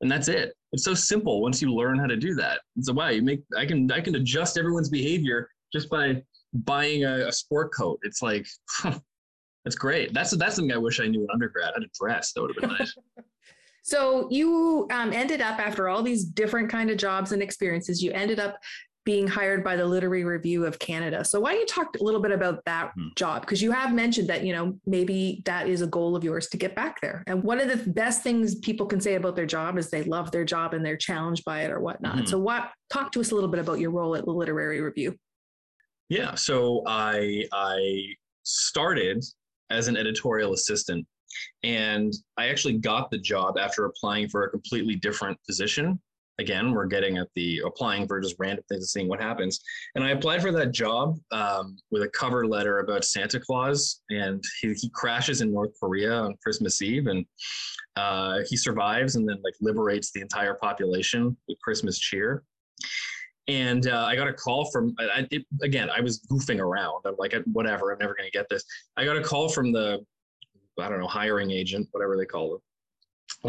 and 0.01 0.11
that's 0.11 0.29
it. 0.29 0.55
It's 0.71 0.83
so 0.83 0.95
simple 0.95 1.43
once 1.43 1.61
you 1.61 1.71
learn 1.71 1.99
how 1.99 2.07
to 2.07 2.15
do 2.15 2.33
that. 2.33 2.61
It's 2.75 2.89
a 2.89 2.93
wow. 2.93 3.09
You 3.09 3.21
make 3.21 3.41
I 3.55 3.67
can 3.67 3.91
I 3.91 4.01
can 4.01 4.15
adjust 4.15 4.57
everyone's 4.57 4.89
behavior 4.89 5.47
just 5.71 5.91
by 5.91 6.23
buying 6.53 7.05
a, 7.05 7.27
a 7.27 7.31
sport 7.31 7.71
coat. 7.71 7.99
It's 8.01 8.23
like 8.23 8.47
huh, 8.67 8.97
that's 9.63 9.75
great. 9.75 10.11
That's 10.11 10.31
that's 10.31 10.55
something 10.55 10.73
I 10.73 10.79
wish 10.79 10.99
I 10.99 11.05
knew 11.05 11.21
in 11.21 11.27
undergrad. 11.31 11.73
How 11.75 11.81
to 11.81 11.87
dress 12.01 12.33
that 12.33 12.41
would 12.41 12.55
have 12.55 12.67
been 12.67 12.77
nice. 12.79 12.95
So 13.81 14.27
you 14.29 14.87
um, 14.91 15.13
ended 15.13 15.41
up 15.41 15.57
after 15.57 15.89
all 15.89 16.03
these 16.03 16.23
different 16.23 16.69
kind 16.69 16.91
of 16.91 16.97
jobs 16.97 17.31
and 17.31 17.41
experiences, 17.41 18.03
you 18.03 18.11
ended 18.11 18.39
up 18.39 18.59
being 19.09 19.27
hired 19.27 19.63
by 19.63 19.75
the 19.75 19.83
Literary 19.83 20.23
Review 20.23 20.67
of 20.67 20.77
Canada. 20.77 21.25
So 21.25 21.39
why 21.39 21.53
don't 21.53 21.61
you 21.61 21.65
talk 21.65 21.97
a 21.99 22.03
little 22.03 22.21
bit 22.21 22.31
about 22.31 22.63
that 22.65 22.89
mm-hmm. 22.89 23.07
job? 23.15 23.41
Because 23.41 23.59
you 23.59 23.71
have 23.71 23.91
mentioned 23.91 24.29
that, 24.29 24.45
you 24.45 24.53
know, 24.53 24.77
maybe 24.85 25.41
that 25.45 25.67
is 25.67 25.81
a 25.81 25.87
goal 25.87 26.15
of 26.15 26.23
yours 26.23 26.47
to 26.49 26.57
get 26.57 26.75
back 26.75 27.01
there. 27.01 27.23
And 27.25 27.41
one 27.41 27.59
of 27.59 27.69
the 27.69 27.89
best 27.89 28.21
things 28.21 28.59
people 28.59 28.85
can 28.85 29.01
say 29.01 29.15
about 29.15 29.35
their 29.35 29.47
job 29.47 29.79
is 29.79 29.89
they 29.89 30.03
love 30.03 30.29
their 30.29 30.45
job 30.45 30.75
and 30.75 30.85
they're 30.85 30.95
challenged 30.95 31.43
by 31.43 31.63
it 31.63 31.71
or 31.71 31.79
whatnot. 31.79 32.17
Mm-hmm. 32.17 32.25
So 32.27 32.37
what 32.37 32.69
talk 32.91 33.11
to 33.13 33.19
us 33.19 33.31
a 33.31 33.33
little 33.33 33.49
bit 33.49 33.59
about 33.59 33.79
your 33.79 33.89
role 33.89 34.15
at 34.15 34.25
the 34.25 34.31
Literary 34.31 34.79
Review. 34.79 35.15
Yeah. 36.09 36.35
So 36.35 36.83
I 36.85 37.45
I 37.51 38.13
started 38.43 39.25
as 39.71 39.87
an 39.87 39.97
editorial 39.97 40.53
assistant 40.53 41.03
and 41.63 42.13
I 42.37 42.49
actually 42.49 42.77
got 42.77 43.09
the 43.09 43.17
job 43.17 43.57
after 43.57 43.85
applying 43.85 44.29
for 44.29 44.43
a 44.43 44.51
completely 44.51 44.97
different 44.97 45.39
position 45.47 45.99
again, 46.39 46.71
we're 46.71 46.85
getting 46.85 47.17
at 47.17 47.27
the 47.35 47.61
applying 47.65 48.07
for 48.07 48.19
just 48.19 48.35
random 48.39 48.63
things 48.69 48.81
and 48.81 48.87
seeing 48.87 49.07
what 49.07 49.21
happens. 49.21 49.59
And 49.95 50.03
I 50.03 50.11
applied 50.11 50.41
for 50.41 50.51
that 50.53 50.71
job 50.71 51.19
um, 51.31 51.77
with 51.91 52.03
a 52.03 52.07
cover 52.09 52.47
letter 52.47 52.79
about 52.79 53.05
Santa 53.05 53.39
Claus, 53.39 54.01
and 54.09 54.43
he, 54.61 54.73
he 54.73 54.89
crashes 54.89 55.41
in 55.41 55.51
North 55.51 55.71
Korea 55.79 56.13
on 56.13 56.35
Christmas 56.41 56.81
Eve, 56.81 57.07
and 57.07 57.25
uh, 57.97 58.39
he 58.49 58.57
survives 58.57 59.15
and 59.15 59.27
then 59.27 59.37
like 59.43 59.53
liberates 59.61 60.11
the 60.11 60.21
entire 60.21 60.55
population 60.55 61.35
with 61.47 61.59
Christmas 61.61 61.99
cheer. 61.99 62.43
And 63.47 63.87
uh, 63.87 64.05
I 64.05 64.15
got 64.15 64.27
a 64.27 64.33
call 64.33 64.69
from 64.71 64.95
I, 64.99 65.27
it, 65.31 65.43
again. 65.61 65.89
I 65.89 66.01
was 66.01 66.21
goofing 66.31 66.59
around. 66.59 67.01
I'm 67.05 67.15
like, 67.17 67.33
whatever. 67.51 67.91
I'm 67.91 67.97
never 67.97 68.15
going 68.15 68.29
to 68.29 68.37
get 68.37 68.47
this. 68.49 68.63
I 68.95 69.05
got 69.05 69.17
a 69.17 69.21
call 69.21 69.49
from 69.49 69.71
the 69.71 69.99
I 70.79 70.87
don't 70.87 70.99
know 70.99 71.07
hiring 71.07 71.51
agent, 71.51 71.89
whatever 71.91 72.15
they 72.15 72.25
call 72.25 72.55
it, 72.55 72.61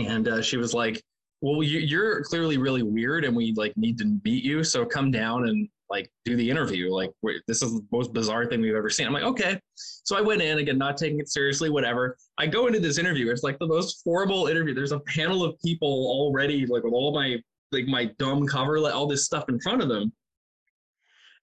and 0.02 0.26
uh, 0.26 0.42
she 0.42 0.56
was 0.56 0.74
like, 0.74 1.00
well 1.40 1.62
you're 1.62 2.22
clearly 2.24 2.58
really 2.58 2.82
weird 2.82 3.24
and 3.24 3.34
we 3.34 3.52
like 3.56 3.76
need 3.76 3.98
to 3.98 4.18
meet 4.24 4.44
you 4.44 4.62
so 4.62 4.84
come 4.84 5.10
down 5.10 5.48
and 5.48 5.68
like 5.90 6.10
do 6.24 6.36
the 6.36 6.48
interview. 6.48 6.90
Like 6.90 7.10
this 7.46 7.62
is 7.62 7.74
the 7.74 7.84
most 7.92 8.12
bizarre 8.12 8.46
thing 8.46 8.60
we've 8.60 8.74
ever 8.74 8.88
seen. 8.88 9.06
I'm 9.06 9.12
like 9.12 9.24
okay. 9.24 9.60
So 9.74 10.16
i 10.16 10.20
went 10.20 10.40
in 10.40 10.58
again 10.58 10.78
not 10.78 10.96
taking 10.96 11.18
it 11.18 11.28
seriously 11.28 11.68
whatever. 11.68 12.16
I 12.38 12.46
go 12.46 12.68
into 12.68 12.80
this 12.80 12.96
interview. 12.96 13.30
It's 13.30 13.42
like 13.42 13.58
the 13.58 13.66
most 13.66 14.00
horrible 14.04 14.46
interview. 14.46 14.72
There's 14.72 14.92
a 14.92 15.00
panel 15.00 15.44
of 15.44 15.58
people 15.60 15.88
already 15.88 16.64
like 16.64 16.84
with 16.84 16.94
all 16.94 17.12
my 17.12 17.36
like 17.72 17.86
my 17.86 18.06
dumb 18.18 18.46
cover 18.46 18.80
like 18.80 18.94
all 18.94 19.06
this 19.06 19.24
stuff 19.24 19.48
in 19.48 19.60
front 19.60 19.82
of 19.82 19.88
them. 19.88 20.12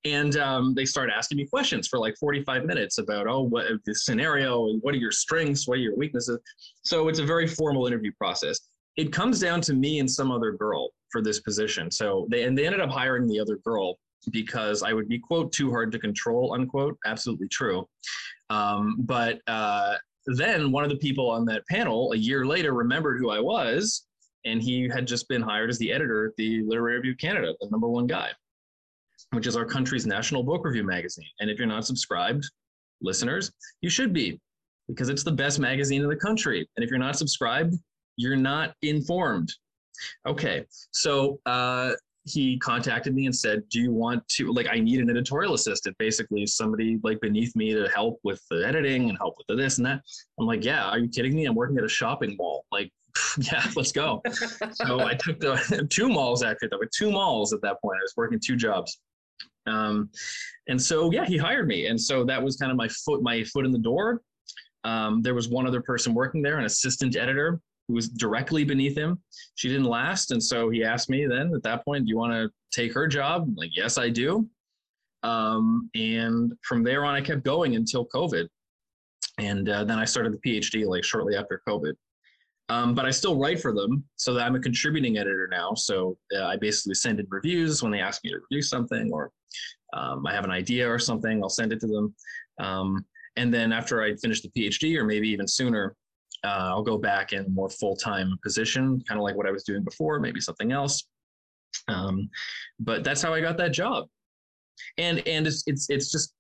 And 0.06 0.38
um, 0.38 0.74
they 0.74 0.86
start 0.86 1.10
asking 1.14 1.38
me 1.38 1.48
questions 1.48 1.88
for 1.88 2.00
like 2.00 2.16
45 2.18 2.64
minutes 2.64 2.98
about 2.98 3.28
oh 3.28 3.42
what 3.42 3.66
the 3.86 3.94
scenario 3.94 4.70
and 4.70 4.80
what 4.82 4.96
are 4.96 5.00
your 5.00 5.12
strengths? 5.12 5.68
What 5.68 5.78
are 5.78 5.82
your 5.82 5.96
weaknesses? 5.98 6.40
So 6.84 7.10
it's 7.10 7.20
a 7.20 7.26
very 7.26 7.48
formal 7.48 7.86
interview 7.86 8.14
process 8.18 8.62
it 8.98 9.14
comes 9.14 9.40
down 9.40 9.62
to 9.62 9.74
me 9.74 10.00
and 10.00 10.10
some 10.10 10.32
other 10.32 10.52
girl 10.52 10.90
for 11.12 11.22
this 11.22 11.40
position. 11.40 11.90
So 11.90 12.28
they 12.30 12.44
and 12.44 12.58
they 12.58 12.66
ended 12.66 12.82
up 12.82 12.90
hiring 12.90 13.28
the 13.28 13.40
other 13.40 13.58
girl 13.58 13.98
because 14.32 14.84
I 14.84 14.94
would 14.94 15.08
be 15.08 15.20
quote 15.20 15.52
too 15.52 15.70
hard 15.70 15.92
to 15.94 16.00
control 16.00 16.54
unquote. 16.54 16.98
Absolutely 17.06 17.48
true. 17.48 17.88
Um, 18.50 18.98
but 19.00 19.40
uh, 19.48 19.96
then 20.26 20.72
one 20.72 20.84
of 20.84 20.90
the 20.90 20.98
people 20.98 21.30
on 21.30 21.46
that 21.46 21.66
panel 21.68 22.12
a 22.12 22.18
year 22.18 22.46
later 22.46 22.74
remembered 22.74 23.20
who 23.20 23.30
I 23.30 23.40
was, 23.40 24.06
and 24.46 24.62
he 24.62 24.90
had 24.90 25.08
just 25.08 25.30
been 25.30 25.42
hired 25.42 25.70
as 25.70 25.78
the 25.78 25.92
editor 25.92 26.28
at 26.28 26.36
the 26.38 26.64
Literary 26.64 26.98
Review 26.98 27.16
Canada, 27.16 27.54
the 27.62 27.70
number 27.70 27.88
one 27.88 28.08
guy, 28.08 28.32
which 29.32 29.48
is 29.48 29.56
our 29.56 29.66
country's 29.66 30.06
national 30.06 30.44
book 30.44 30.66
review 30.66 30.84
magazine. 30.84 31.30
And 31.40 31.50
if 31.50 31.58
you're 31.58 31.68
not 31.68 31.86
subscribed, 31.86 32.46
listeners, 33.02 33.52
you 33.82 33.90
should 33.90 34.12
be 34.12 34.40
because 34.88 35.10
it's 35.10 35.24
the 35.24 35.32
best 35.32 35.60
magazine 35.60 36.02
in 36.02 36.10
the 36.10 36.16
country. 36.16 36.68
And 36.76 36.84
if 36.84 36.90
you're 36.90 37.00
not 37.00 37.18
subscribed, 37.18 37.76
you're 38.18 38.36
not 38.36 38.74
informed. 38.82 39.54
Okay, 40.28 40.66
so 40.92 41.40
uh, 41.46 41.94
he 42.26 42.58
contacted 42.60 43.16
me 43.16 43.26
and 43.26 43.36
said, 43.36 43.64
"Do 43.70 43.80
you 43.80 43.92
want 43.92 44.28
to 44.30 44.52
like? 44.52 44.68
I 44.70 44.80
need 44.80 45.00
an 45.00 45.10
editorial 45.10 45.54
assistant, 45.54 45.98
basically 45.98 46.46
somebody 46.46 47.00
like 47.04 47.20
beneath 47.22 47.56
me 47.56 47.74
to 47.74 47.88
help 47.90 48.20
with 48.24 48.42
the 48.50 48.68
editing 48.68 49.10
and 49.10 49.18
help 49.18 49.36
with 49.38 49.48
the 49.48 49.56
this 49.56 49.78
and 49.78 49.86
that." 49.86 50.02
I'm 50.40 50.46
like, 50.46 50.64
"Yeah, 50.64 50.86
are 50.90 51.00
you 51.00 51.08
kidding 51.08 51.36
me? 51.36 51.46
I'm 51.46 51.56
working 51.56 51.78
at 51.78 51.84
a 51.84 51.90
shopping 51.90 52.36
mall. 52.38 52.66
Like, 52.72 52.92
yeah, 53.40 53.66
let's 53.76 53.92
go." 53.92 54.22
so 54.74 55.00
I 55.00 55.14
took 55.14 55.40
the 55.40 55.88
two 55.90 56.10
malls 56.10 56.44
actually. 56.44 56.70
There 56.70 56.80
were 56.80 56.90
two 56.96 57.12
malls 57.12 57.54
at 57.54 57.62
that 57.62 57.82
point. 57.82 57.98
I 58.00 58.04
was 58.04 58.14
working 58.18 58.40
two 58.44 58.56
jobs. 58.56 59.00
Um, 59.66 60.10
and 60.70 60.82
so 60.82 61.12
yeah, 61.12 61.26
he 61.26 61.38
hired 61.38 61.68
me, 61.68 61.88
and 61.88 62.00
so 62.00 62.24
that 62.26 62.42
was 62.42 62.58
kind 62.58 62.72
of 62.72 62.78
my 62.78 62.88
foot 62.90 63.22
my 63.22 63.44
foot 63.46 63.66
in 63.66 63.72
the 63.72 63.80
door. 63.80 64.22
Um, 64.84 65.22
there 65.22 65.34
was 65.34 65.50
one 65.50 65.68
other 65.68 65.82
person 65.82 66.14
working 66.14 66.42
there, 66.42 66.60
an 66.60 66.66
assistant 66.66 67.18
editor 67.18 67.60
who 67.88 67.94
was 67.94 68.10
directly 68.10 68.64
beneath 68.64 68.98
him. 68.98 69.20
She 69.56 69.70
didn't 69.70 69.86
last. 69.86 70.32
And 70.32 70.44
so 70.44 70.70
he 70.70 70.84
asked 70.84 71.10
me 71.10 71.26
then 71.26 71.54
at 71.56 71.64
that 71.64 71.86
point, 71.86 72.06
do 72.06 72.10
you 72.10 72.18
want 72.18 72.34
to 72.34 72.50
take 72.72 72.94
her 72.94 73.08
job? 73.08 73.44
I'm 73.44 73.56
like, 73.56 73.76
yes, 73.76 73.98
I 73.98 74.10
do. 74.10 74.48
Um, 75.24 75.90
and 75.96 76.54
from 76.64 76.84
there 76.84 77.06
on, 77.06 77.16
I 77.16 77.22
kept 77.22 77.44
going 77.44 77.76
until 77.76 78.08
COVID. 78.08 78.48
And 79.40 79.70
uh, 79.70 79.84
then 79.84 80.00
I 80.00 80.06
started 80.06 80.34
the 80.34 80.50
PhD 80.50 80.86
like 80.86 81.04
shortly 81.04 81.36
after 81.36 81.62
COVID. 81.68 81.94
Um, 82.70 82.94
but 82.94 83.06
I 83.06 83.12
still 83.12 83.40
write 83.40 83.62
for 83.62 83.74
them. 83.74 84.04
So 84.18 84.34
that 84.34 84.46
I'm 84.46 84.56
a 84.56 84.60
contributing 84.60 85.18
editor 85.18 85.48
now. 85.50 85.74
So 85.74 86.18
uh, 86.36 86.46
I 86.46 86.58
basically 86.58 86.96
send 86.96 87.20
in 87.20 87.28
reviews 87.30 87.82
when 87.82 87.92
they 87.92 88.02
ask 88.02 88.24
me 88.24 88.32
to 88.32 88.40
review 88.50 88.62
something 88.62 89.10
or 89.14 89.32
um, 89.94 90.26
I 90.28 90.34
have 90.34 90.44
an 90.44 90.52
idea 90.52 90.90
or 90.90 91.00
something, 91.00 91.42
I'll 91.42 91.50
send 91.50 91.72
it 91.72 91.80
to 91.80 91.88
them. 91.88 92.14
Um, 92.60 93.06
and 93.38 93.54
then 93.54 93.72
after 93.72 94.02
I 94.02 94.16
finish 94.16 94.42
the 94.42 94.50
PhD, 94.50 94.98
or 94.98 95.06
maybe 95.06 95.30
even 95.30 95.48
sooner, 95.48 95.96
uh, 96.44 96.70
I'll 96.72 96.84
go 96.84 96.98
back 96.98 97.34
in 97.34 97.46
a 97.46 97.50
more 97.50 97.70
full-time 97.70 98.38
position, 98.44 99.02
kind 99.08 99.20
of 99.20 99.24
like 99.24 99.36
what 99.36 99.48
I 99.48 99.52
was 99.52 99.64
doing 99.64 99.84
before, 99.84 100.20
maybe 100.20 100.40
something 100.40 100.72
else. 100.72 101.08
Um, 101.88 102.30
but 102.80 103.04
that's 103.04 103.22
how 103.22 103.34
I 103.34 103.42
got 103.42 103.58
that 103.58 103.72
job. 103.74 104.08
And 104.98 105.28
and 105.28 105.48
it's 105.48 105.64
it's 105.66 105.90
it's 105.90 106.12
just 106.12 106.34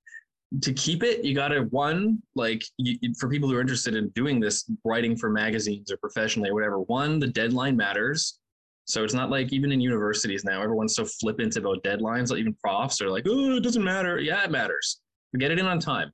to 0.62 0.74
keep 0.74 1.04
it, 1.04 1.26
you 1.26 1.36
got 1.36 1.50
to 1.50 1.62
one 1.72 2.22
like 2.36 2.64
you, 2.78 2.98
for 3.20 3.28
people 3.30 3.50
who 3.50 3.56
are 3.58 3.62
interested 3.62 3.96
in 3.96 4.10
doing 4.10 4.40
this, 4.40 4.70
writing 4.86 5.16
for 5.16 5.30
magazines 5.30 5.92
or 5.92 5.98
professionally 5.98 6.50
or 6.50 6.54
whatever. 6.54 6.80
One, 6.80 7.20
the 7.20 7.28
deadline 7.28 7.76
matters. 7.76 8.40
So 8.86 9.04
it's 9.04 9.14
not 9.14 9.30
like 9.30 9.52
even 9.52 9.74
in 9.74 9.82
universities 9.82 10.46
now, 10.46 10.62
everyone's 10.62 10.96
so 10.96 11.04
flippant 11.04 11.58
about 11.58 11.84
deadlines. 11.84 12.30
Like 12.30 12.40
even 12.40 12.56
profs 12.64 13.02
are 13.02 13.10
like, 13.10 13.26
oh, 13.28 13.58
it 13.58 13.64
doesn't 13.64 13.84
matter. 13.84 14.20
Yeah, 14.20 14.44
it 14.46 14.52
matters. 14.52 15.02
Get 15.38 15.52
it 15.52 15.60
in 15.60 15.66
on 15.66 15.80
time. 15.80 16.12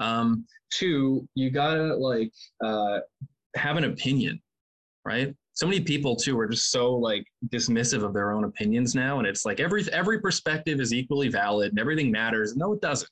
Um, 0.00 0.46
two, 0.74 1.28
you 1.34 1.50
gotta 1.50 1.94
like 1.94 2.32
uh, 2.62 2.98
have 3.56 3.76
an 3.76 3.84
opinion, 3.84 4.40
right? 5.04 5.34
So 5.52 5.66
many 5.66 5.80
people 5.80 6.16
too 6.16 6.38
are 6.38 6.48
just 6.48 6.70
so 6.70 6.94
like 6.94 7.24
dismissive 7.48 8.02
of 8.02 8.12
their 8.12 8.32
own 8.32 8.44
opinions 8.44 8.94
now, 8.94 9.18
and 9.18 9.26
it's 9.26 9.44
like 9.44 9.60
every 9.60 9.84
every 9.92 10.20
perspective 10.20 10.80
is 10.80 10.92
equally 10.92 11.28
valid 11.28 11.70
and 11.70 11.78
everything 11.78 12.10
matters. 12.10 12.56
No, 12.56 12.72
it 12.72 12.80
doesn't. 12.80 13.10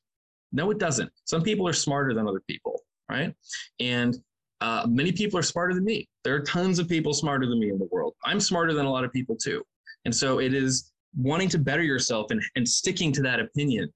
No, 0.53 0.70
it 0.70 0.79
doesn't. 0.79 1.11
Some 1.25 1.42
people 1.42 1.66
are 1.66 1.72
smarter 1.72 2.12
than 2.14 2.29
other 2.29 2.42
people, 2.46 2.81
right? 3.09 3.35
And 3.81 4.18
uh, 4.61 4.87
many 4.88 5.11
people 5.11 5.38
are 5.38 5.42
smarter 5.42 5.75
than 5.75 5.85
me. 5.85 6.09
There 6.25 6.35
are 6.35 6.40
tons 6.40 6.79
of 6.79 6.88
people 6.88 7.14
smarter 7.14 7.46
than 7.46 7.59
me 7.59 7.70
in 7.70 7.79
the 7.79 7.88
world. 7.90 8.14
I'm 8.25 8.38
smarter 8.38 8.75
than 8.75 8.87
a 8.87 8.90
lot 8.90 9.05
of 9.05 9.12
people 9.12 9.35
too. 9.35 9.62
And 10.05 10.14
so 10.14 10.40
it 10.40 10.53
is 10.53 10.92
wanting 11.16 11.48
to 11.51 11.59
better 11.59 11.83
yourself 11.83 12.31
and, 12.31 12.42
and 12.55 12.68
sticking 12.68 13.12
to 13.12 13.22
that 13.22 13.40
opinion 13.40 13.90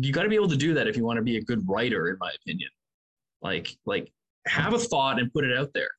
you 0.00 0.12
got 0.12 0.22
to 0.22 0.28
be 0.28 0.34
able 0.34 0.48
to 0.48 0.56
do 0.56 0.74
that 0.74 0.86
if 0.86 0.96
you 0.96 1.04
want 1.04 1.16
to 1.16 1.22
be 1.22 1.36
a 1.36 1.42
good 1.42 1.62
writer, 1.68 2.08
in 2.08 2.16
my 2.18 2.30
opinion. 2.42 2.70
Like, 3.46 3.76
like 3.86 4.12
have 4.46 4.74
a 4.74 4.78
thought 4.78 5.18
and 5.18 5.32
put 5.32 5.44
it 5.44 5.56
out 5.56 5.70
there. 5.74 5.90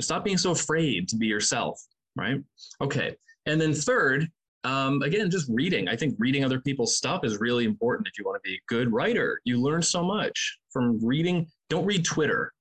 Stop 0.00 0.24
being 0.24 0.38
so 0.38 0.52
afraid 0.52 1.08
to 1.08 1.16
be 1.16 1.26
yourself, 1.26 1.80
right? 2.16 2.40
Okay. 2.80 3.16
And 3.46 3.60
then 3.60 3.72
third, 3.72 4.28
um, 4.64 5.02
again, 5.02 5.30
just 5.30 5.48
reading. 5.48 5.88
I 5.88 5.96
think 5.96 6.14
reading 6.18 6.44
other 6.44 6.60
people's 6.60 6.96
stuff 6.96 7.24
is 7.24 7.38
really 7.38 7.64
important 7.64 8.08
if 8.08 8.18
you 8.18 8.24
want 8.24 8.42
to 8.42 8.48
be 8.48 8.54
a 8.54 8.60
good 8.68 8.92
writer. 8.92 9.40
You 9.44 9.60
learn 9.60 9.82
so 9.82 10.02
much 10.02 10.58
from 10.72 11.04
reading. 11.04 11.46
Don't 11.70 11.86
read 11.86 12.04
Twitter. 12.04 12.52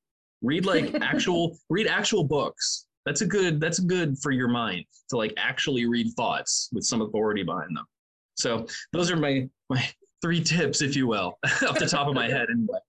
Read 0.41 0.65
like 0.65 0.95
actual 1.01 1.57
read 1.69 1.87
actual 1.87 2.23
books. 2.23 2.85
That's 3.05 3.21
a 3.21 3.25
good 3.25 3.59
that's 3.59 3.79
good 3.79 4.17
for 4.19 4.31
your 4.31 4.47
mind 4.47 4.85
to 5.09 5.17
like 5.17 5.33
actually 5.37 5.85
read 5.87 6.13
thoughts 6.15 6.69
with 6.71 6.83
some 6.83 7.01
authority 7.01 7.43
behind 7.43 7.75
them. 7.75 7.85
So 8.35 8.67
those 8.93 9.09
are 9.09 9.15
my 9.15 9.49
my 9.69 9.87
three 10.21 10.43
tips, 10.43 10.81
if 10.81 10.95
you 10.95 11.07
will, 11.07 11.37
off 11.67 11.79
the 11.79 11.87
top 11.87 12.07
of 12.07 12.13
my 12.13 12.27
head 12.27 12.47
anyway. 12.51 12.79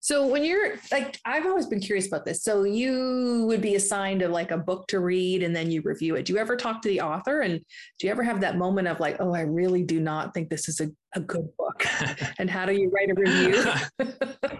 So 0.00 0.26
when 0.26 0.44
you're 0.44 0.76
like, 0.92 1.18
I've 1.24 1.46
always 1.46 1.66
been 1.66 1.80
curious 1.80 2.06
about 2.06 2.24
this. 2.24 2.42
So 2.42 2.62
you 2.62 3.44
would 3.46 3.60
be 3.60 3.74
assigned 3.74 4.20
to 4.20 4.28
like 4.28 4.52
a 4.52 4.56
book 4.56 4.86
to 4.88 5.00
read 5.00 5.42
and 5.42 5.54
then 5.54 5.70
you 5.70 5.82
review 5.82 6.14
it. 6.14 6.24
Do 6.24 6.32
you 6.32 6.38
ever 6.38 6.56
talk 6.56 6.80
to 6.82 6.88
the 6.88 7.00
author 7.00 7.40
and 7.40 7.60
do 7.98 8.06
you 8.06 8.10
ever 8.10 8.22
have 8.22 8.40
that 8.40 8.56
moment 8.56 8.86
of 8.86 9.00
like, 9.00 9.16
oh, 9.18 9.34
I 9.34 9.40
really 9.40 9.82
do 9.82 10.00
not 10.00 10.34
think 10.34 10.50
this 10.50 10.68
is 10.68 10.80
a, 10.80 10.88
a 11.14 11.20
good 11.20 11.48
book? 11.58 11.84
and 12.38 12.48
how 12.48 12.64
do 12.64 12.72
you 12.72 12.90
write 12.90 13.10
a 13.10 13.14
review? 13.14 14.58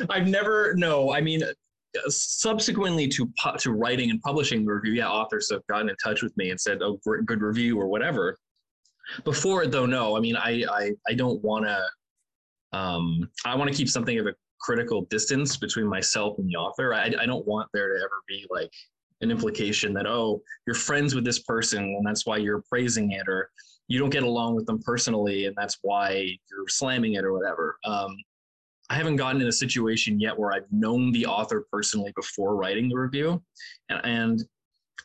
I've 0.10 0.26
never, 0.26 0.74
no, 0.74 1.12
I 1.12 1.20
mean, 1.20 1.42
subsequently 2.08 3.08
to 3.08 3.32
to 3.58 3.72
writing 3.72 4.10
and 4.10 4.20
publishing 4.20 4.64
the 4.64 4.72
review, 4.72 4.92
yeah, 4.92 5.08
authors 5.08 5.50
have 5.50 5.66
gotten 5.68 5.88
in 5.88 5.96
touch 6.02 6.22
with 6.22 6.36
me 6.36 6.50
and 6.50 6.60
said, 6.60 6.82
oh, 6.82 7.00
good 7.24 7.40
review 7.40 7.80
or 7.80 7.86
whatever. 7.86 8.36
Before 9.24 9.62
it 9.62 9.70
though, 9.70 9.86
no, 9.86 10.16
I 10.16 10.20
mean, 10.20 10.36
I, 10.36 10.64
I, 10.70 10.92
I 11.08 11.14
don't 11.14 11.42
want 11.42 11.66
to, 11.66 11.80
um, 12.72 13.28
I 13.44 13.54
want 13.54 13.70
to 13.70 13.76
keep 13.76 13.88
something 13.88 14.18
of 14.18 14.26
a 14.26 14.34
critical 14.60 15.02
distance 15.10 15.56
between 15.56 15.86
myself 15.86 16.38
and 16.38 16.48
the 16.48 16.56
author. 16.56 16.94
I, 16.94 17.12
I 17.18 17.26
don't 17.26 17.46
want 17.46 17.68
there 17.72 17.88
to 17.88 17.94
ever 17.94 18.22
be 18.28 18.46
like 18.50 18.70
an 19.20 19.30
implication 19.30 19.92
that, 19.94 20.06
oh, 20.06 20.42
you're 20.66 20.74
friends 20.74 21.14
with 21.14 21.24
this 21.24 21.40
person 21.40 21.82
and 21.82 22.06
that's 22.06 22.26
why 22.26 22.36
you're 22.36 22.62
praising 22.68 23.12
it, 23.12 23.28
or 23.28 23.50
you 23.88 23.98
don't 23.98 24.10
get 24.10 24.22
along 24.22 24.54
with 24.54 24.66
them 24.66 24.80
personally 24.82 25.46
and 25.46 25.56
that's 25.56 25.78
why 25.82 26.10
you're 26.50 26.68
slamming 26.68 27.14
it 27.14 27.24
or 27.24 27.32
whatever. 27.32 27.76
Um, 27.84 28.16
I 28.88 28.94
haven't 28.94 29.16
gotten 29.16 29.40
in 29.40 29.46
a 29.46 29.52
situation 29.52 30.18
yet 30.18 30.36
where 30.36 30.52
I've 30.52 30.70
known 30.70 31.12
the 31.12 31.26
author 31.26 31.66
personally 31.72 32.12
before 32.16 32.56
writing 32.56 32.88
the 32.88 32.96
review. 32.96 33.42
And, 33.88 34.00
and 34.04 34.44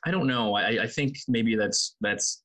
I 0.05 0.11
don't 0.11 0.27
know. 0.27 0.55
I, 0.55 0.83
I 0.83 0.87
think 0.87 1.17
maybe 1.27 1.55
that's 1.55 1.95
that's 2.01 2.43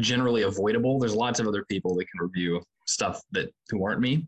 generally 0.00 0.42
avoidable. 0.42 0.98
There's 0.98 1.14
lots 1.14 1.40
of 1.40 1.46
other 1.46 1.64
people 1.68 1.94
that 1.96 2.06
can 2.10 2.20
review 2.20 2.60
stuff 2.88 3.22
that 3.32 3.52
who 3.70 3.84
aren't 3.84 4.00
me. 4.00 4.26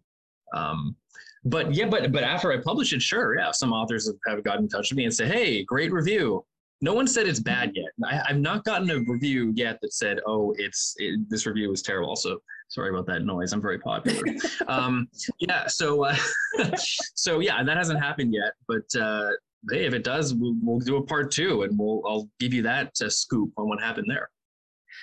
Um, 0.54 0.96
but 1.44 1.74
yeah, 1.74 1.86
but 1.86 2.12
but 2.12 2.22
after 2.22 2.52
I 2.52 2.58
publish 2.58 2.92
it, 2.92 3.00
sure, 3.00 3.36
yeah, 3.36 3.50
some 3.50 3.72
authors 3.72 4.06
have, 4.06 4.16
have 4.26 4.44
gotten 4.44 4.64
in 4.64 4.68
touch 4.68 4.90
with 4.90 4.98
me 4.98 5.04
and 5.04 5.14
say, 5.14 5.26
"Hey, 5.26 5.64
great 5.64 5.92
review." 5.92 6.44
No 6.82 6.94
one 6.94 7.06
said 7.06 7.26
it's 7.26 7.40
bad 7.40 7.72
yet. 7.74 7.90
I, 8.06 8.22
have 8.28 8.38
not 8.38 8.64
gotten 8.64 8.90
a 8.90 9.00
review 9.00 9.52
yet 9.54 9.78
that 9.82 9.92
said, 9.92 10.20
"Oh, 10.26 10.54
it's 10.58 10.94
it, 10.98 11.28
this 11.28 11.46
review 11.46 11.70
was 11.70 11.82
terrible." 11.82 12.16
So 12.16 12.38
sorry 12.68 12.90
about 12.90 13.06
that 13.06 13.24
noise. 13.24 13.52
I'm 13.52 13.62
very 13.62 13.78
popular. 13.78 14.22
um, 14.68 15.08
yeah, 15.38 15.66
so 15.66 16.04
uh, 16.04 16.16
so 17.14 17.40
yeah, 17.40 17.62
that 17.62 17.76
hasn't 17.76 18.00
happened 18.00 18.34
yet. 18.34 18.52
But 18.68 19.00
uh, 19.00 19.30
hey, 19.70 19.86
if 19.86 19.94
it 19.94 20.04
does, 20.04 20.34
we'll, 20.34 20.56
we'll 20.62 20.80
do 20.80 20.96
a 20.96 21.02
part 21.02 21.30
two, 21.30 21.62
and 21.62 21.78
we'll 21.78 22.02
I'll 22.06 22.28
give 22.38 22.52
you 22.52 22.62
that 22.62 22.92
uh, 23.02 23.08
scoop 23.08 23.52
on 23.56 23.68
what 23.68 23.80
happened 23.80 24.06
there. 24.10 24.28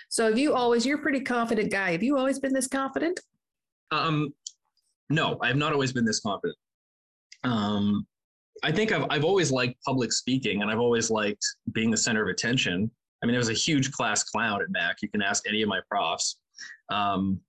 So 0.10 0.28
have 0.28 0.38
you 0.38 0.54
always, 0.54 0.86
you're 0.86 1.00
a 1.00 1.02
pretty 1.02 1.22
confident 1.22 1.72
guy. 1.72 1.92
Have 1.92 2.04
you 2.04 2.18
always 2.18 2.40
been 2.40 2.54
this 2.54 2.68
confident? 2.68 3.20
Um, 3.92 4.34
no, 5.10 5.38
I 5.42 5.48
have 5.48 5.58
not 5.58 5.74
always 5.74 5.94
been 5.94 6.06
this 6.06 6.20
confident. 6.20 6.58
Um, 7.44 8.06
I 8.64 8.72
think 8.72 8.92
I've, 8.92 9.06
I've 9.10 9.24
always 9.24 9.52
liked 9.52 9.76
public 9.86 10.12
speaking 10.12 10.62
and 10.62 10.72
I've 10.72 10.80
always 10.80 11.10
liked 11.10 11.46
being 11.74 11.92
the 11.92 11.98
center 11.98 12.22
of 12.22 12.30
attention. 12.30 12.90
I 13.24 13.26
mean, 13.26 13.36
I 13.36 13.38
was 13.38 13.50
a 13.50 13.54
huge 13.54 13.92
class 13.92 14.24
clown 14.24 14.62
at 14.62 14.70
Mac. 14.70 14.98
You 15.02 15.10
can 15.10 15.22
ask 15.22 15.48
any 15.48 15.62
of 15.62 15.70
my 15.70 15.80
profs. 15.90 16.40
Um, 16.90 17.40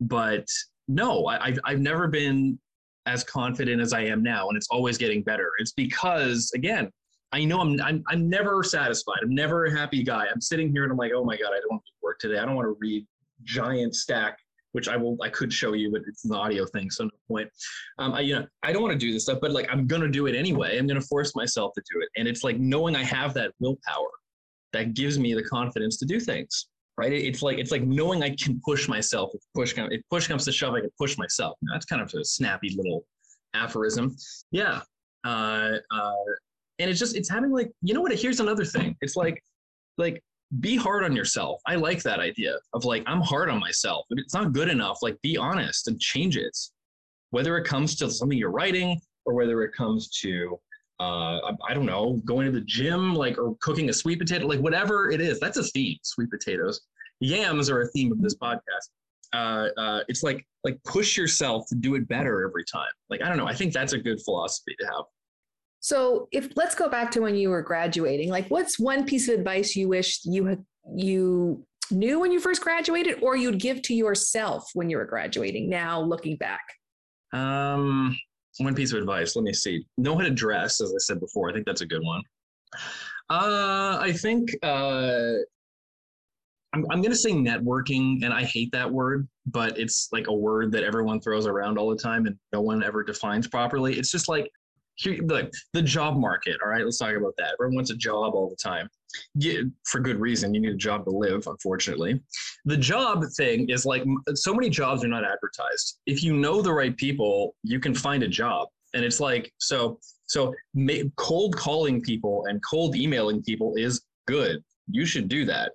but 0.00 0.46
no, 0.86 1.26
I, 1.26 1.46
I've, 1.46 1.58
I've 1.64 1.80
never 1.80 2.08
been 2.08 2.58
as 3.06 3.24
confident 3.24 3.80
as 3.80 3.92
I 3.92 4.02
am 4.02 4.22
now, 4.22 4.48
and 4.48 4.56
it's 4.56 4.68
always 4.70 4.98
getting 4.98 5.22
better. 5.22 5.50
It's 5.58 5.72
because, 5.72 6.52
again, 6.54 6.90
I 7.32 7.44
know 7.44 7.60
I'm, 7.60 7.80
I'm 7.82 8.02
I'm 8.08 8.28
never 8.28 8.62
satisfied. 8.62 9.18
I'm 9.22 9.34
never 9.34 9.66
a 9.66 9.70
happy 9.70 10.02
guy. 10.02 10.26
I'm 10.32 10.40
sitting 10.40 10.70
here 10.70 10.84
and 10.84 10.92
I'm 10.92 10.98
like, 10.98 11.12
oh 11.14 11.24
my 11.24 11.36
god, 11.36 11.48
I 11.48 11.60
don't 11.60 11.72
want 11.72 11.82
to 11.84 11.92
work 12.02 12.18
today. 12.18 12.38
I 12.38 12.46
don't 12.46 12.54
want 12.54 12.66
to 12.66 12.76
read 12.80 13.06
giant 13.44 13.94
stack, 13.94 14.38
which 14.72 14.88
I 14.88 14.96
will 14.96 15.16
I 15.22 15.28
could 15.28 15.52
show 15.52 15.72
you, 15.72 15.90
but 15.90 16.02
it's 16.06 16.24
an 16.24 16.34
audio 16.34 16.66
thing, 16.66 16.90
so 16.90 17.04
no 17.04 17.10
point. 17.26 17.48
Um, 17.98 18.14
I 18.14 18.20
you 18.20 18.34
know 18.34 18.46
I 18.62 18.72
don't 18.72 18.82
want 18.82 18.92
to 18.92 18.98
do 18.98 19.12
this 19.12 19.24
stuff, 19.24 19.38
but 19.40 19.52
like 19.52 19.68
I'm 19.70 19.86
gonna 19.86 20.08
do 20.08 20.26
it 20.26 20.34
anyway. 20.34 20.78
I'm 20.78 20.86
gonna 20.86 21.00
force 21.00 21.34
myself 21.34 21.72
to 21.74 21.82
do 21.92 22.00
it, 22.00 22.08
and 22.16 22.28
it's 22.28 22.44
like 22.44 22.58
knowing 22.58 22.96
I 22.96 23.04
have 23.04 23.34
that 23.34 23.52
willpower 23.60 24.10
that 24.72 24.94
gives 24.94 25.18
me 25.18 25.34
the 25.34 25.42
confidence 25.42 25.96
to 25.98 26.06
do 26.06 26.20
things. 26.20 26.68
Right? 26.96 27.12
It's 27.12 27.42
like 27.42 27.58
it's 27.58 27.70
like 27.70 27.82
knowing 27.82 28.22
I 28.22 28.30
can 28.30 28.60
push 28.64 28.88
myself. 28.88 29.30
If 29.34 29.40
push 29.54 29.72
comes 29.72 29.92
if 29.92 30.02
push 30.10 30.26
comes 30.26 30.44
to 30.46 30.52
shove, 30.52 30.74
I 30.74 30.80
can 30.80 30.90
push 30.98 31.16
myself. 31.16 31.56
That's 31.62 31.86
kind 31.86 32.02
of 32.02 32.12
a 32.14 32.24
snappy 32.24 32.74
little 32.76 33.04
aphorism. 33.54 34.16
Yeah. 34.50 34.80
Uh, 35.24 35.76
uh, 35.90 36.12
and 36.78 36.90
it's 36.90 36.98
just 36.98 37.16
it's 37.16 37.28
having 37.28 37.50
like 37.50 37.70
you 37.82 37.94
know 37.94 38.00
what 38.00 38.16
here's 38.16 38.40
another 38.40 38.64
thing 38.64 38.96
it's 39.00 39.16
like 39.16 39.42
like 39.96 40.22
be 40.60 40.76
hard 40.76 41.04
on 41.04 41.14
yourself. 41.14 41.60
I 41.66 41.74
like 41.76 42.02
that 42.02 42.20
idea 42.20 42.56
of 42.72 42.84
like 42.84 43.02
i'm 43.06 43.20
hard 43.20 43.50
on 43.50 43.60
myself. 43.60 44.06
If 44.10 44.18
it's 44.18 44.34
not 44.34 44.52
good 44.52 44.68
enough 44.68 44.98
like 45.02 45.20
be 45.22 45.36
honest 45.36 45.88
and 45.88 46.00
change 46.00 46.36
it. 46.36 46.56
Whether 47.30 47.58
it 47.58 47.64
comes 47.64 47.96
to 47.96 48.10
something 48.10 48.38
you're 48.38 48.50
writing 48.50 49.00
or 49.26 49.34
whether 49.34 49.62
it 49.62 49.72
comes 49.74 50.08
to 50.22 50.58
uh, 51.00 51.52
I, 51.68 51.74
don't 51.74 51.86
know 51.86 52.20
going 52.24 52.46
to 52.46 52.52
the 52.52 52.62
gym 52.62 53.14
like 53.14 53.38
or 53.38 53.54
cooking 53.60 53.88
a 53.88 53.92
sweet 53.92 54.18
potato 54.18 54.46
like 54.46 54.58
whatever 54.58 55.10
it 55.10 55.20
is 55.20 55.38
that's 55.38 55.58
a 55.58 55.62
theme 55.62 55.98
sweet 56.02 56.30
potatoes. 56.30 56.80
Yams 57.20 57.68
are 57.68 57.82
a 57.82 57.88
theme 57.88 58.10
of 58.10 58.20
this 58.20 58.36
podcast. 58.36 58.90
Uh, 59.34 59.68
uh, 59.78 60.00
it's 60.08 60.22
like 60.22 60.44
like 60.64 60.82
push 60.84 61.16
yourself 61.16 61.66
to 61.68 61.74
do 61.74 61.94
it 61.94 62.08
better 62.08 62.48
every 62.48 62.64
time. 62.64 62.90
Like 63.10 63.22
i 63.22 63.28
don't 63.28 63.36
know 63.36 63.46
i 63.46 63.54
think 63.54 63.72
that's 63.72 63.92
a 63.92 63.98
good 63.98 64.20
philosophy 64.22 64.74
to 64.80 64.86
have 64.86 65.04
so 65.80 66.28
if 66.32 66.48
let's 66.56 66.74
go 66.74 66.88
back 66.88 67.10
to 67.12 67.20
when 67.20 67.36
you 67.36 67.50
were 67.50 67.62
graduating, 67.62 68.30
like 68.30 68.48
what's 68.48 68.78
one 68.78 69.04
piece 69.04 69.28
of 69.28 69.38
advice 69.38 69.76
you 69.76 69.88
wish 69.88 70.20
you 70.24 70.64
you 70.96 71.64
knew 71.90 72.20
when 72.20 72.32
you 72.32 72.40
first 72.40 72.62
graduated 72.62 73.22
or 73.22 73.36
you'd 73.36 73.60
give 73.60 73.80
to 73.82 73.94
yourself 73.94 74.68
when 74.74 74.90
you 74.90 74.96
were 74.96 75.04
graduating 75.04 75.68
now 75.68 76.00
looking 76.00 76.36
back? 76.36 76.62
Um 77.32 78.16
one 78.58 78.74
piece 78.74 78.92
of 78.92 78.98
advice, 78.98 79.36
let 79.36 79.44
me 79.44 79.52
see. 79.52 79.86
Know 79.98 80.16
how 80.16 80.22
to 80.22 80.30
dress, 80.30 80.80
as 80.80 80.92
I 80.92 80.98
said 80.98 81.20
before. 81.20 81.48
I 81.48 81.52
think 81.52 81.64
that's 81.64 81.82
a 81.82 81.86
good 81.86 82.02
one. 82.02 82.22
Uh 83.30 83.98
I 84.00 84.12
think 84.12 84.50
uh 84.62 85.34
I'm, 86.74 86.84
I'm 86.90 87.00
going 87.00 87.12
to 87.12 87.16
say 87.16 87.32
networking, 87.32 88.22
and 88.24 88.34
I 88.34 88.44
hate 88.44 88.70
that 88.72 88.90
word, 88.90 89.26
but 89.46 89.78
it's 89.78 90.10
like 90.12 90.26
a 90.26 90.34
word 90.34 90.70
that 90.72 90.84
everyone 90.84 91.18
throws 91.18 91.46
around 91.46 91.78
all 91.78 91.88
the 91.88 91.96
time 91.96 92.26
and 92.26 92.36
no 92.52 92.60
one 92.60 92.84
ever 92.84 93.02
defines 93.02 93.48
properly. 93.48 93.98
It's 93.98 94.10
just 94.10 94.28
like 94.28 94.50
here, 94.98 95.18
the, 95.72 95.82
job 95.82 96.16
market. 96.16 96.56
All 96.62 96.70
right, 96.70 96.84
let's 96.84 96.98
talk 96.98 97.14
about 97.14 97.34
that. 97.38 97.54
Everyone 97.54 97.76
wants 97.76 97.90
a 97.90 97.96
job 97.96 98.34
all 98.34 98.48
the 98.48 98.56
time. 98.56 98.88
For 99.86 100.00
good 100.00 100.20
reason. 100.20 100.52
You 100.52 100.60
need 100.60 100.72
a 100.72 100.76
job 100.76 101.04
to 101.04 101.10
live, 101.10 101.46
unfortunately. 101.46 102.20
The 102.64 102.76
job 102.76 103.24
thing 103.36 103.70
is 103.70 103.86
like 103.86 104.04
so 104.34 104.52
many 104.52 104.68
jobs 104.68 105.04
are 105.04 105.08
not 105.08 105.24
advertised. 105.24 106.00
If 106.06 106.22
you 106.22 106.34
know 106.34 106.60
the 106.60 106.72
right 106.72 106.96
people, 106.96 107.54
you 107.62 107.80
can 107.80 107.94
find 107.94 108.22
a 108.22 108.28
job. 108.28 108.68
And 108.94 109.04
it's 109.04 109.20
like, 109.20 109.52
so, 109.58 109.98
so 110.26 110.54
cold 111.16 111.56
calling 111.56 112.00
people 112.00 112.44
and 112.48 112.60
cold 112.68 112.96
emailing 112.96 113.42
people 113.42 113.74
is 113.76 114.02
good. 114.26 114.62
You 114.90 115.06
should 115.06 115.28
do 115.28 115.44
that. 115.44 115.72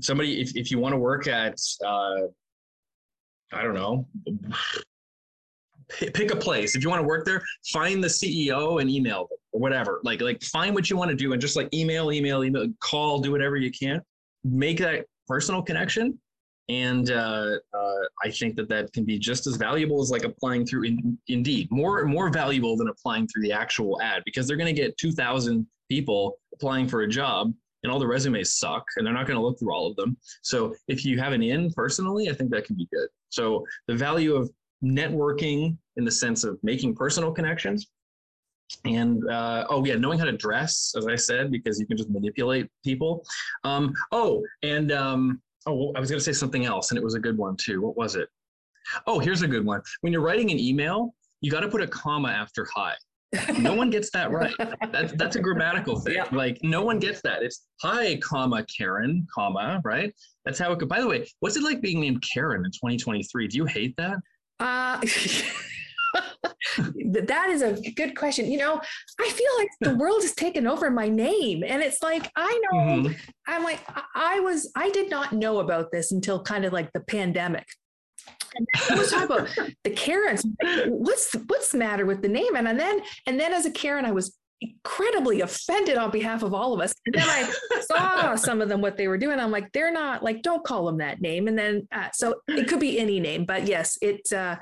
Somebody, 0.00 0.40
if, 0.40 0.56
if 0.56 0.70
you 0.70 0.78
want 0.78 0.92
to 0.92 0.98
work 0.98 1.28
at, 1.28 1.58
uh, 1.84 2.26
I 3.52 3.62
don't 3.62 3.74
know, 3.74 4.06
pick 5.88 6.32
a 6.32 6.36
place. 6.36 6.74
If 6.74 6.82
you 6.82 6.90
want 6.90 7.02
to 7.02 7.06
work 7.06 7.24
there, 7.24 7.42
find 7.72 8.02
the 8.02 8.08
CEO 8.08 8.80
and 8.80 8.90
email 8.90 9.28
them 9.28 9.38
or 9.52 9.60
whatever. 9.60 10.00
Like 10.04 10.20
like 10.20 10.42
find 10.42 10.74
what 10.74 10.90
you 10.90 10.96
want 10.96 11.10
to 11.10 11.16
do 11.16 11.32
and 11.32 11.40
just 11.40 11.56
like 11.56 11.72
email, 11.72 12.12
email, 12.12 12.44
email, 12.44 12.66
call, 12.80 13.20
do 13.20 13.30
whatever 13.30 13.56
you 13.56 13.70
can. 13.70 14.00
Make 14.44 14.78
that 14.78 15.06
personal 15.26 15.62
connection. 15.62 16.18
And 16.68 17.12
uh, 17.12 17.58
uh, 17.72 17.94
I 18.24 18.30
think 18.30 18.56
that 18.56 18.68
that 18.68 18.92
can 18.92 19.04
be 19.04 19.18
just 19.18 19.46
as 19.46 19.56
valuable 19.56 20.02
as 20.02 20.10
like 20.10 20.24
applying 20.24 20.66
through 20.66 20.84
in, 20.84 21.18
Indeed. 21.28 21.68
More 21.70 22.04
more 22.04 22.28
valuable 22.30 22.76
than 22.76 22.88
applying 22.88 23.28
through 23.28 23.42
the 23.42 23.52
actual 23.52 24.00
ad 24.02 24.22
because 24.24 24.48
they're 24.48 24.56
going 24.56 24.74
to 24.74 24.80
get 24.80 24.96
two 24.98 25.12
thousand 25.12 25.66
people 25.88 26.38
applying 26.52 26.88
for 26.88 27.02
a 27.02 27.08
job 27.08 27.52
and 27.82 27.92
all 27.92 28.00
the 28.00 28.06
resumes 28.06 28.54
suck 28.54 28.84
and 28.96 29.06
they're 29.06 29.14
not 29.14 29.26
going 29.26 29.38
to 29.38 29.42
look 29.42 29.58
through 29.60 29.72
all 29.72 29.86
of 29.86 29.94
them. 29.94 30.16
So 30.42 30.74
if 30.88 31.04
you 31.04 31.20
have 31.20 31.32
an 31.32 31.42
in 31.42 31.70
personally, 31.72 32.28
I 32.28 32.32
think 32.32 32.50
that 32.50 32.64
can 32.64 32.74
be 32.74 32.88
good. 32.92 33.08
So 33.28 33.64
the 33.86 33.94
value 33.94 34.34
of 34.34 34.50
networking 34.84 35.76
in 35.96 36.04
the 36.04 36.10
sense 36.10 36.44
of 36.44 36.58
making 36.62 36.94
personal 36.94 37.32
connections 37.32 37.86
and 38.84 39.28
uh, 39.30 39.64
oh 39.70 39.84
yeah 39.84 39.94
knowing 39.94 40.18
how 40.18 40.24
to 40.24 40.36
dress 40.36 40.92
as 40.96 41.06
i 41.06 41.14
said 41.14 41.50
because 41.50 41.78
you 41.78 41.86
can 41.86 41.96
just 41.96 42.10
manipulate 42.10 42.68
people 42.84 43.24
um, 43.64 43.92
oh 44.12 44.42
and 44.62 44.92
um, 44.92 45.40
oh 45.66 45.92
i 45.94 46.00
was 46.00 46.10
going 46.10 46.18
to 46.18 46.24
say 46.24 46.32
something 46.32 46.66
else 46.66 46.90
and 46.90 46.98
it 46.98 47.04
was 47.04 47.14
a 47.14 47.20
good 47.20 47.38
one 47.38 47.56
too 47.56 47.80
what 47.80 47.96
was 47.96 48.16
it 48.16 48.28
Oh, 49.06 49.18
here's 49.18 49.42
a 49.42 49.48
good 49.48 49.64
one. 49.64 49.82
When 50.00 50.12
you're 50.12 50.22
writing 50.22 50.50
an 50.50 50.58
email, 50.58 51.14
you 51.40 51.50
got 51.50 51.60
to 51.60 51.68
put 51.68 51.82
a 51.82 51.86
comma 51.86 52.28
after 52.28 52.66
hi. 52.74 52.94
no 53.58 53.74
one 53.74 53.90
gets 53.90 54.10
that 54.12 54.30
right. 54.30 54.54
That's 54.92 55.12
that's 55.14 55.36
a 55.36 55.40
grammatical 55.40 55.98
thing. 56.00 56.14
Yeah. 56.14 56.28
Like 56.30 56.58
no 56.62 56.82
one 56.82 56.98
gets 56.98 57.20
that. 57.22 57.42
It's 57.42 57.66
hi, 57.82 58.16
comma 58.18 58.64
Karen, 58.64 59.26
comma 59.34 59.80
right. 59.84 60.14
That's 60.44 60.58
how 60.58 60.72
it 60.72 60.78
could. 60.78 60.88
By 60.88 61.00
the 61.00 61.08
way, 61.08 61.26
what's 61.40 61.56
it 61.56 61.62
like 61.62 61.80
being 61.80 62.00
named 62.00 62.22
Karen 62.22 62.64
in 62.64 62.70
2023? 62.70 63.48
Do 63.48 63.56
you 63.56 63.64
hate 63.66 63.96
that? 63.96 64.18
Uh, 64.58 65.00
that 66.78 67.48
is 67.48 67.62
a 67.62 67.80
good 67.92 68.16
question. 68.16 68.50
You 68.50 68.58
know, 68.58 68.80
I 69.20 69.28
feel 69.28 69.50
like 69.58 69.68
the 69.80 69.94
world 70.00 70.22
has 70.22 70.34
taken 70.34 70.66
over 70.66 70.90
my 70.90 71.08
name, 71.08 71.62
and 71.66 71.82
it's 71.82 72.02
like 72.02 72.30
I 72.36 72.60
know. 72.70 72.78
Mm-hmm. 72.78 73.12
I'm 73.46 73.64
like 73.64 73.80
I 74.14 74.40
was. 74.40 74.70
I 74.76 74.90
did 74.90 75.10
not 75.10 75.32
know 75.32 75.60
about 75.60 75.92
this 75.92 76.12
until 76.12 76.42
kind 76.42 76.64
of 76.64 76.72
like 76.72 76.92
the 76.92 77.00
pandemic. 77.00 77.66
And 78.54 78.66
I 78.90 78.94
was 78.94 79.10
talking 79.10 79.24
about 79.24 79.48
the 79.84 79.90
Karens. 79.90 80.44
What's 80.86 81.34
what's 81.46 81.72
the 81.72 81.78
matter 81.78 82.06
with 82.06 82.22
the 82.22 82.28
name? 82.28 82.56
And, 82.56 82.66
and 82.68 82.78
then 82.78 83.00
and 83.26 83.38
then 83.38 83.52
as 83.52 83.66
a 83.66 83.70
Karen, 83.70 84.04
I 84.04 84.12
was 84.12 84.36
incredibly 84.60 85.42
offended 85.42 85.96
on 85.96 86.10
behalf 86.10 86.42
of 86.42 86.54
all 86.54 86.72
of 86.72 86.80
us. 86.80 86.94
And 87.06 87.14
then 87.14 87.28
I 87.28 87.80
saw 87.82 88.34
some 88.36 88.60
of 88.60 88.68
them 88.68 88.80
what 88.80 88.96
they 88.96 89.08
were 89.08 89.18
doing. 89.18 89.38
I'm 89.38 89.50
like, 89.50 89.72
they're 89.72 89.92
not 89.92 90.22
like, 90.22 90.42
don't 90.42 90.64
call 90.64 90.86
them 90.86 90.98
that 90.98 91.20
name. 91.20 91.48
And 91.48 91.58
then 91.58 91.86
uh, 91.92 92.08
so 92.12 92.36
it 92.48 92.68
could 92.68 92.80
be 92.80 92.98
any 92.98 93.20
name, 93.20 93.44
but 93.44 93.66
yes, 93.66 93.98
it, 94.00 94.32
uh, 94.32 94.56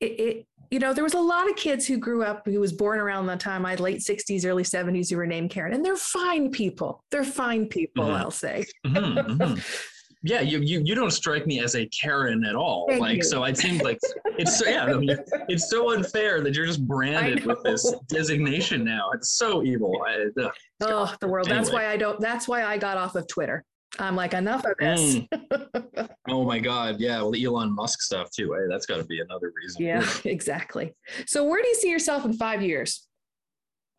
it, 0.00 0.20
it, 0.20 0.46
you 0.70 0.78
know, 0.80 0.92
there 0.92 1.04
was 1.04 1.14
a 1.14 1.20
lot 1.20 1.48
of 1.48 1.56
kids 1.56 1.86
who 1.86 1.96
grew 1.96 2.24
up 2.24 2.42
who 2.44 2.58
was 2.58 2.72
born 2.72 2.98
around 2.98 3.26
the 3.26 3.36
time 3.36 3.64
I 3.64 3.76
late 3.76 4.00
60s, 4.00 4.44
early 4.44 4.64
70s 4.64 5.10
who 5.10 5.16
were 5.16 5.26
named 5.26 5.50
Karen, 5.50 5.72
and 5.72 5.84
they're 5.84 5.96
fine 5.96 6.50
people. 6.50 7.04
They're 7.10 7.24
fine 7.24 7.66
people, 7.66 8.04
mm-hmm. 8.04 8.22
I'll 8.22 8.30
say. 8.30 8.64
Mm-hmm, 8.84 9.42
mm-hmm 9.42 9.60
yeah, 10.22 10.40
you, 10.40 10.60
you 10.60 10.80
you 10.84 10.94
don't 10.94 11.10
strike 11.10 11.46
me 11.46 11.60
as 11.60 11.74
a 11.74 11.86
Karen 11.86 12.44
at 12.44 12.54
all. 12.54 12.86
Thank 12.88 13.00
like 13.00 13.16
you. 13.18 13.22
so, 13.22 13.44
it 13.44 13.56
seems 13.56 13.82
like 13.82 13.98
it's 14.38 14.58
so, 14.58 14.68
yeah, 14.68 14.84
I 14.84 14.94
mean, 14.94 15.16
it's 15.48 15.70
so 15.70 15.92
unfair 15.92 16.40
that 16.42 16.54
you're 16.54 16.66
just 16.66 16.86
branded 16.86 17.44
with 17.44 17.62
this 17.62 17.94
designation 18.08 18.84
now. 18.84 19.10
It's 19.12 19.30
so 19.30 19.62
evil. 19.62 19.92
I, 20.06 20.26
ugh, 20.42 20.52
oh, 20.82 21.14
the 21.20 21.28
world. 21.28 21.48
Anyway. 21.48 21.62
That's 21.62 21.72
why 21.72 21.86
I 21.86 21.96
don't. 21.96 22.20
That's 22.20 22.48
why 22.48 22.64
I 22.64 22.78
got 22.78 22.96
off 22.96 23.14
of 23.14 23.26
Twitter. 23.28 23.64
I'm 23.98 24.16
like 24.16 24.34
enough 24.34 24.64
of 24.64 24.74
this. 24.78 25.16
Mm. 25.16 26.08
oh 26.28 26.44
my 26.44 26.58
God, 26.58 26.96
yeah. 26.98 27.18
Well, 27.18 27.30
the 27.30 27.44
Elon 27.44 27.74
Musk 27.74 28.02
stuff 28.02 28.30
too. 28.30 28.52
Hey, 28.52 28.66
that's 28.68 28.86
got 28.86 28.98
to 28.98 29.04
be 29.04 29.20
another 29.20 29.52
reason. 29.56 29.82
Yeah, 29.82 30.06
exactly. 30.24 30.94
So, 31.26 31.44
where 31.44 31.62
do 31.62 31.68
you 31.68 31.74
see 31.76 31.90
yourself 31.90 32.24
in 32.24 32.32
five 32.34 32.62
years? 32.62 33.06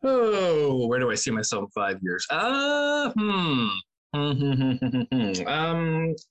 Oh, 0.04 0.86
where 0.86 1.00
do 1.00 1.10
I 1.10 1.14
see 1.14 1.30
myself 1.30 1.64
in 1.64 1.70
five 1.70 1.98
years? 2.02 2.26
Uh, 2.30 3.10
hmm. 3.16 3.68
um, 4.14 5.06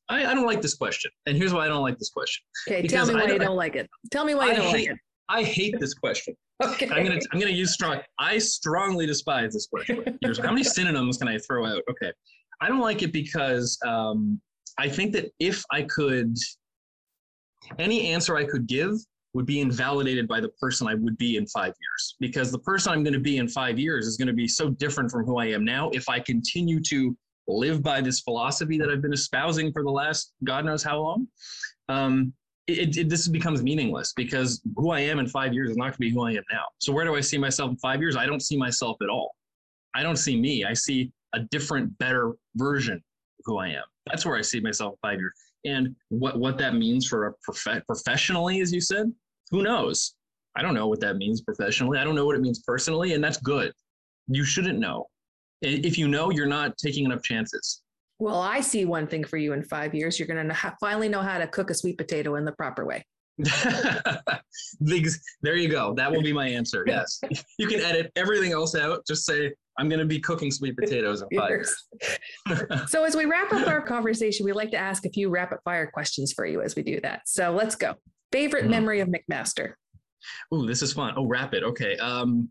I, 0.09 0.25
I, 0.25 0.33
don't 0.33 0.47
like 0.47 0.61
this 0.61 0.73
question, 0.73 1.11
and 1.27 1.37
here's 1.37 1.53
why 1.53 1.65
I 1.65 1.67
don't 1.67 1.83
like 1.83 1.99
this 1.99 2.09
question. 2.09 2.43
Okay, 2.67 2.81
because 2.81 3.07
tell 3.07 3.15
me 3.15 3.21
why 3.21 3.31
you 3.31 3.37
don't 3.37 3.55
like 3.55 3.75
it. 3.75 3.87
Tell 4.11 4.25
me 4.25 4.33
why 4.33 4.45
I 4.45 4.47
you 4.47 4.55
don't 4.55 4.65
hate, 4.65 4.89
like 4.89 4.89
it. 4.89 4.97
I 5.29 5.43
hate 5.43 5.79
this 5.79 5.93
question. 5.93 6.35
okay, 6.63 6.89
I'm 6.89 7.05
gonna 7.05 7.19
I'm 7.31 7.39
gonna 7.39 7.51
use 7.51 7.73
strong. 7.73 7.99
I 8.17 8.39
strongly 8.39 9.05
despise 9.05 9.53
this 9.53 9.67
question. 9.67 10.17
Here's, 10.21 10.39
how 10.39 10.51
many 10.51 10.63
synonyms 10.63 11.17
can 11.17 11.27
I 11.27 11.37
throw 11.37 11.67
out? 11.67 11.83
Okay, 11.89 12.11
I 12.61 12.67
don't 12.67 12.79
like 12.79 13.03
it 13.03 13.13
because 13.13 13.77
um, 13.85 14.41
I 14.79 14.89
think 14.89 15.13
that 15.13 15.31
if 15.39 15.63
I 15.71 15.83
could, 15.83 16.35
any 17.77 18.07
answer 18.07 18.37
I 18.37 18.43
could 18.43 18.65
give 18.65 18.93
would 19.33 19.45
be 19.45 19.61
invalidated 19.61 20.27
by 20.27 20.39
the 20.39 20.49
person 20.49 20.87
I 20.87 20.95
would 20.95 21.17
be 21.17 21.37
in 21.37 21.45
five 21.47 21.73
years. 21.79 22.15
Because 22.19 22.51
the 22.51 22.59
person 22.59 22.91
I'm 22.91 23.03
going 23.03 23.13
to 23.13 23.19
be 23.19 23.37
in 23.37 23.47
five 23.47 23.77
years 23.77 24.07
is 24.07 24.17
going 24.17 24.27
to 24.27 24.33
be 24.33 24.47
so 24.47 24.69
different 24.69 25.11
from 25.11 25.25
who 25.25 25.37
I 25.37 25.45
am 25.45 25.63
now 25.63 25.89
if 25.91 26.09
I 26.09 26.19
continue 26.19 26.79
to 26.81 27.15
live 27.47 27.81
by 27.81 28.01
this 28.01 28.19
philosophy 28.19 28.77
that 28.77 28.89
I've 28.89 29.01
been 29.01 29.13
espousing 29.13 29.71
for 29.71 29.83
the 29.83 29.91
last 29.91 30.33
God 30.43 30.65
knows 30.65 30.83
how 30.83 30.99
long, 30.99 31.27
um, 31.89 32.33
it, 32.67 32.97
it, 32.97 33.09
this 33.09 33.27
becomes 33.27 33.63
meaningless 33.63 34.13
because 34.13 34.61
who 34.75 34.91
I 34.91 34.99
am 34.99 35.19
in 35.19 35.27
five 35.27 35.53
years 35.53 35.69
is 35.69 35.77
not 35.77 35.85
going 35.85 35.93
to 35.93 35.99
be 35.99 36.09
who 36.11 36.23
I 36.23 36.31
am 36.31 36.43
now. 36.51 36.63
So 36.79 36.91
where 36.91 37.05
do 37.05 37.15
I 37.15 37.21
see 37.21 37.37
myself 37.37 37.71
in 37.71 37.77
five 37.77 38.01
years? 38.01 38.17
I 38.17 38.25
don't 38.25 38.41
see 38.41 38.57
myself 38.57 38.97
at 39.01 39.09
all. 39.09 39.35
I 39.95 40.03
don't 40.03 40.17
see 40.17 40.39
me. 40.39 40.65
I 40.65 40.73
see 40.73 41.11
a 41.33 41.39
different, 41.39 41.97
better 41.97 42.33
version 42.55 42.95
of 42.95 43.01
who 43.45 43.57
I 43.57 43.69
am. 43.69 43.83
That's 44.05 44.25
where 44.25 44.35
I 44.35 44.41
see 44.41 44.59
myself 44.59 44.93
in 44.93 45.09
five 45.09 45.19
years. 45.19 45.33
And 45.65 45.95
what 46.09 46.39
what 46.39 46.57
that 46.59 46.75
means 46.75 47.07
for 47.07 47.27
a 47.27 47.33
prof- 47.41 47.85
professionally, 47.87 48.61
as 48.61 48.71
you 48.71 48.81
said, 48.81 49.11
who 49.49 49.63
knows? 49.63 50.15
I 50.55 50.61
don't 50.61 50.73
know 50.73 50.87
what 50.87 50.99
that 51.01 51.17
means 51.17 51.41
professionally. 51.41 51.99
I 51.99 52.03
don't 52.03 52.15
know 52.15 52.25
what 52.25 52.35
it 52.35 52.41
means 52.41 52.59
personally, 52.59 53.13
and 53.13 53.23
that's 53.23 53.37
good. 53.37 53.73
You 54.27 54.43
shouldn't 54.43 54.79
know. 54.79 55.07
If 55.61 55.97
you 55.97 56.07
know, 56.07 56.31
you're 56.31 56.45
not 56.45 56.77
taking 56.77 57.05
enough 57.05 57.23
chances. 57.23 57.81
Well, 58.19 58.41
I 58.41 58.61
see 58.61 58.85
one 58.85 59.07
thing 59.07 59.23
for 59.23 59.37
you 59.37 59.53
in 59.53 59.63
five 59.63 59.93
years. 59.93 60.19
You're 60.19 60.27
going 60.27 60.47
to 60.47 60.75
finally 60.79 61.07
know 61.07 61.21
how 61.21 61.37
to 61.37 61.47
cook 61.47 61.69
a 61.69 61.73
sweet 61.73 61.97
potato 61.97 62.35
in 62.35 62.45
the 62.45 62.51
proper 62.53 62.85
way. 62.85 63.03
there 64.79 65.55
you 65.55 65.69
go. 65.69 65.93
That 65.93 66.11
will 66.11 66.23
be 66.23 66.33
my 66.33 66.47
answer. 66.47 66.83
Yes. 66.87 67.19
You 67.59 67.67
can 67.67 67.81
edit 67.81 68.11
everything 68.15 68.53
else 68.53 68.75
out. 68.75 69.05
Just 69.05 69.25
say, 69.25 69.53
I'm 69.77 69.89
going 69.89 69.99
to 69.99 70.05
be 70.05 70.19
cooking 70.19 70.49
sweet 70.49 70.75
potatoes 70.75 71.21
in 71.21 71.27
five 71.39 71.49
years. 71.49 71.87
so, 72.87 73.03
as 73.03 73.15
we 73.15 73.25
wrap 73.25 73.51
up 73.53 73.67
our 73.67 73.81
conversation, 73.81 74.45
we 74.45 74.53
like 74.53 74.71
to 74.71 74.77
ask 74.77 75.05
a 75.05 75.09
few 75.09 75.29
rapid 75.29 75.59
fire 75.63 75.91
questions 75.91 76.33
for 76.33 76.45
you 76.45 76.61
as 76.61 76.75
we 76.75 76.81
do 76.81 76.99
that. 77.01 77.21
So, 77.25 77.51
let's 77.51 77.75
go. 77.75 77.95
Favorite 78.31 78.65
mm. 78.65 78.69
memory 78.69 78.99
of 79.01 79.09
McMaster? 79.09 79.73
Oh, 80.51 80.65
this 80.65 80.81
is 80.81 80.93
fun. 80.93 81.13
Oh, 81.15 81.25
rapid. 81.27 81.63
Okay. 81.63 81.97
Um, 81.97 82.49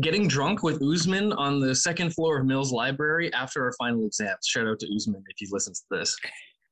getting 0.00 0.28
drunk 0.28 0.62
with 0.62 0.82
Usman 0.82 1.32
on 1.32 1.60
the 1.60 1.74
second 1.74 2.14
floor 2.14 2.38
of 2.38 2.46
Mills 2.46 2.72
Library 2.72 3.32
after 3.32 3.64
our 3.64 3.72
final 3.78 4.06
exams. 4.06 4.46
Shout 4.46 4.66
out 4.66 4.78
to 4.80 4.94
Usman 4.94 5.22
if 5.28 5.36
he 5.38 5.48
listens 5.50 5.80
to 5.80 5.98
this. 5.98 6.16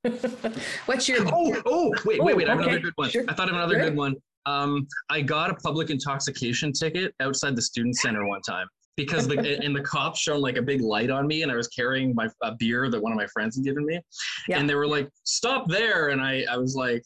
What's 0.87 1.09
your? 1.09 1.27
Oh, 1.33 1.61
oh, 1.67 1.95
wait, 2.05 2.23
wait, 2.23 2.37
wait! 2.37 2.49
I 2.49 2.53
have 2.53 2.61
another 2.61 2.79
good 2.79 2.93
one. 2.97 3.11
Sure. 3.11 3.25
I 3.29 3.35
thought 3.35 3.49
of 3.49 3.57
another 3.57 3.75
good. 3.75 3.91
good 3.91 3.97
one. 3.97 4.15
Um, 4.45 4.87
I 5.11 5.21
got 5.21 5.51
a 5.51 5.55
public 5.55 5.91
intoxication 5.91 6.73
ticket 6.73 7.13
outside 7.21 7.57
the 7.57 7.63
student 7.63 7.97
center 7.97 8.25
one 8.25 8.41
time 8.43 8.69
because 8.97 9.27
the 9.27 9.59
and 9.65 9.75
the 9.75 9.81
cops 9.81 10.21
shone 10.21 10.41
like 10.41 10.57
a 10.57 10.63
big 10.63 10.81
light 10.81 11.11
on 11.11 11.27
me, 11.27 11.43
and 11.43 11.51
I 11.51 11.57
was 11.57 11.67
carrying 11.69 12.15
my 12.15 12.29
a 12.43 12.55
beer 12.55 12.89
that 12.89 13.01
one 13.01 13.11
of 13.11 13.19
my 13.19 13.27
friends 13.27 13.57
had 13.57 13.65
given 13.65 13.85
me, 13.85 14.01
yeah. 14.49 14.59
and 14.59 14.71
they 14.71 14.77
were 14.77 14.87
like, 14.87 15.09
"Stop 15.25 15.69
there!" 15.69 16.09
And 16.09 16.21
I 16.21 16.45
I 16.49 16.57
was 16.57 16.77
like, 16.77 17.03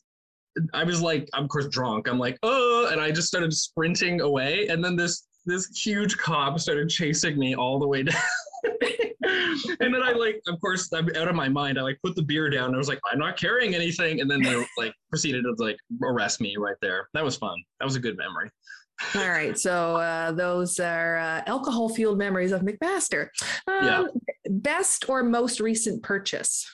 I 0.75 0.85
was 0.85 1.01
like, 1.01 1.29
I'm 1.35 1.45
of 1.45 1.51
course 1.51 1.69
drunk. 1.69 2.09
I'm 2.09 2.19
like, 2.19 2.39
oh, 2.43 2.89
and 2.93 3.01
I 3.01 3.11
just 3.11 3.29
started 3.29 3.53
sprinting 3.53 4.21
away. 4.21 4.67
And 4.69 4.85
then 4.85 4.97
this 4.97 5.27
this 5.47 5.69
huge 5.85 6.17
cop 6.17 6.59
started 6.59 6.89
chasing 6.89 7.39
me 7.39 7.55
all 7.55 7.79
the 7.79 7.87
way 7.87 8.03
down. 8.03 8.23
and 9.81 9.95
then 9.95 10.03
I 10.03 10.13
like, 10.13 10.41
of 10.49 10.61
course, 10.61 10.93
I'm 10.93 11.09
out 11.17 11.29
of 11.29 11.35
my 11.35 11.49
mind. 11.49 11.79
I 11.79 11.83
like 11.83 11.99
put 12.05 12.15
the 12.15 12.23
beer 12.23 12.51
down. 12.51 12.75
I 12.75 12.79
was 12.79 12.89
like, 12.89 13.01
I'm 13.11 13.19
not 13.19 13.37
carrying 13.39 13.75
anything. 13.75 14.21
And 14.21 14.31
then 14.31 14.43
they 14.43 14.65
like 14.77 14.95
proceeded 15.09 15.45
to 15.45 15.55
like 15.63 15.77
arrest 16.03 16.41
me 16.41 16.57
right 16.59 16.77
there. 16.81 17.09
That 17.15 17.25
was 17.25 17.37
fun. 17.37 17.57
That 17.79 17.87
was 17.87 17.97
a 17.97 18.01
good 18.01 18.17
memory. 18.17 18.51
All 19.15 19.29
right. 19.29 19.59
So 19.59 19.97
uh, 19.97 20.33
those 20.33 20.79
are 20.79 21.17
uh, 21.19 21.43
alcohol 21.47 21.89
fueled 21.89 22.19
memories 22.19 22.53
of 22.53 22.63
McMaster. 22.63 23.29
Um, 23.67 23.85
yeah. 23.85 24.05
Best 24.51 25.09
or 25.09 25.23
most 25.23 25.61
recent 25.61 26.03
purchase? 26.03 26.67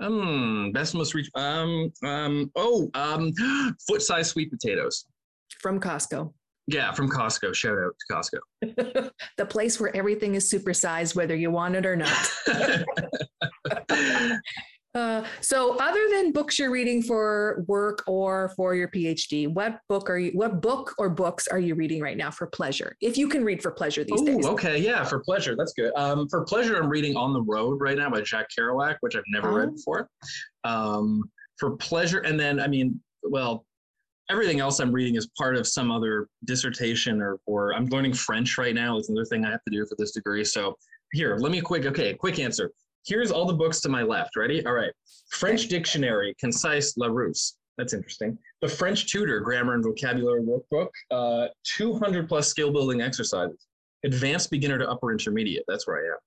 Um, 0.00 0.70
best 0.72 0.94
most 0.94 1.14
recent. 1.14 1.36
Um, 1.36 1.92
um, 2.04 2.50
oh, 2.54 2.88
um, 2.94 3.32
foot 3.88 4.02
size 4.02 4.28
sweet 4.28 4.50
potatoes 4.50 5.06
from 5.60 5.80
Costco. 5.80 6.32
Yeah, 6.68 6.92
from 6.92 7.08
Costco. 7.08 7.54
Shout 7.54 7.78
out 7.78 7.94
to 7.98 8.12
Costco. 8.12 9.10
the 9.38 9.46
place 9.46 9.80
where 9.80 9.94
everything 9.96 10.34
is 10.34 10.52
supersized, 10.52 11.16
whether 11.16 11.34
you 11.34 11.50
want 11.50 11.76
it 11.76 11.86
or 11.86 11.96
not. 11.96 12.30
uh, 14.94 15.24
so, 15.40 15.78
other 15.78 16.00
than 16.12 16.32
books 16.32 16.58
you're 16.58 16.70
reading 16.70 17.02
for 17.02 17.64
work 17.68 18.04
or 18.06 18.52
for 18.54 18.74
your 18.74 18.88
PhD, 18.88 19.48
what 19.48 19.78
book 19.88 20.10
are 20.10 20.18
you? 20.18 20.32
What 20.32 20.60
book 20.60 20.94
or 20.98 21.08
books 21.08 21.48
are 21.48 21.58
you 21.58 21.74
reading 21.74 22.02
right 22.02 22.18
now 22.18 22.30
for 22.30 22.46
pleasure? 22.46 22.94
If 23.00 23.16
you 23.16 23.30
can 23.30 23.46
read 23.46 23.62
for 23.62 23.70
pleasure 23.70 24.04
these 24.04 24.20
Ooh, 24.20 24.26
days. 24.26 24.44
Okay, 24.44 24.76
yeah, 24.76 25.04
for 25.04 25.20
pleasure, 25.20 25.56
that's 25.56 25.72
good. 25.72 25.92
Um, 25.96 26.28
for 26.28 26.44
pleasure, 26.44 26.76
I'm 26.76 26.90
reading 26.90 27.16
On 27.16 27.32
the 27.32 27.42
Road 27.42 27.80
right 27.80 27.96
now 27.96 28.10
by 28.10 28.20
Jack 28.20 28.48
Kerouac, 28.56 28.96
which 29.00 29.16
I've 29.16 29.22
never 29.28 29.54
read 29.54 29.70
oh. 29.70 29.72
before. 29.72 30.10
Um, 30.64 31.30
for 31.56 31.76
pleasure, 31.78 32.18
and 32.18 32.38
then 32.38 32.60
I 32.60 32.66
mean, 32.66 33.00
well, 33.22 33.64
everything 34.30 34.60
else 34.60 34.78
I'm 34.80 34.92
reading 34.92 35.16
is 35.16 35.28
part 35.38 35.56
of 35.56 35.66
some 35.66 35.90
other 35.90 36.28
dissertation 36.44 37.20
or, 37.22 37.38
or 37.46 37.74
I'm 37.74 37.86
learning 37.86 38.14
French 38.14 38.58
right 38.58 38.74
now. 38.74 38.98
It's 38.98 39.08
another 39.08 39.24
thing 39.24 39.44
I 39.44 39.50
have 39.50 39.64
to 39.64 39.70
do 39.70 39.86
for 39.86 39.94
this 39.98 40.12
degree. 40.12 40.44
So 40.44 40.76
here, 41.12 41.36
let 41.36 41.50
me 41.50 41.60
quick, 41.60 41.86
okay, 41.86 42.14
quick 42.14 42.38
answer. 42.38 42.70
Here's 43.06 43.30
all 43.30 43.46
the 43.46 43.54
books 43.54 43.80
to 43.82 43.88
my 43.88 44.02
left. 44.02 44.36
Ready? 44.36 44.64
All 44.66 44.74
right. 44.74 44.92
French 45.30 45.68
Dictionary, 45.68 46.34
Concise 46.38 46.94
Larousse. 46.96 47.54
That's 47.78 47.94
interesting. 47.94 48.36
The 48.60 48.68
French 48.68 49.10
Tutor, 49.10 49.40
Grammar 49.40 49.74
and 49.74 49.84
Vocabulary 49.84 50.42
Workbook, 50.42 50.88
uh, 51.10 51.48
200 51.76 52.28
plus 52.28 52.48
skill 52.48 52.72
building 52.72 53.00
exercises. 53.00 53.66
Advanced 54.04 54.50
beginner 54.50 54.78
to 54.78 54.90
upper 54.90 55.12
intermediate. 55.12 55.64
That's 55.68 55.86
where 55.86 55.96
I 55.96 56.08
am. 56.08 56.18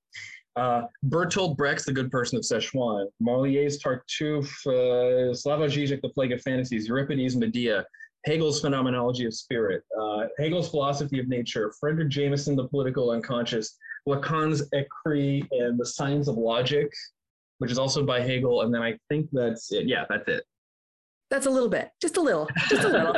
Uh, 0.56 0.84
Bertolt 1.08 1.56
Brecht's 1.56 1.86
The 1.86 1.94
Good 1.94 2.12
Person 2.12 2.38
of 2.38 2.44
Szechuan, 2.44 3.08
Molière's 3.22 3.82
Tartuffe, 3.82 4.68
uh, 4.68 5.34
Slavoj 5.34 5.70
Žižek, 5.70 6.02
The 6.02 6.10
Plague 6.10 6.34
of 6.34 6.42
Fantasies, 6.42 6.88
Euripides, 6.88 7.38
Medea, 7.38 7.86
Hegel's 8.26 8.60
Phenomenology 8.60 9.26
of 9.26 9.34
Spirit, 9.34 9.84
uh, 10.00 10.26
Hegel's 10.38 10.70
Philosophy 10.70 11.20
of 11.20 11.28
Nature, 11.28 11.74
Fredric 11.82 12.10
Jameson, 12.10 12.56
The 12.56 12.68
Political 12.68 13.12
Unconscious, 13.12 13.78
Lacan's 14.08 14.70
Écrit, 14.72 15.48
and 15.52 15.80
The 15.80 15.86
Science 15.86 16.28
of 16.28 16.36
Logic, 16.36 16.92
which 17.60 17.72
is 17.72 17.80
also 17.80 18.06
by 18.06 18.20
Hegel. 18.20 18.64
And 18.64 18.74
then 18.74 18.82
I 18.82 18.98
think 19.10 19.30
that's 19.32 19.72
it. 19.72 19.88
Yeah, 19.88 20.06
that's 20.10 20.28
it. 20.28 20.44
That's 21.32 21.46
a 21.46 21.50
little 21.50 21.70
bit, 21.70 21.90
just 22.02 22.18
a 22.18 22.22
little, 22.22 22.48
just 22.68 22.84
a 22.84 22.88
little, 22.90 23.14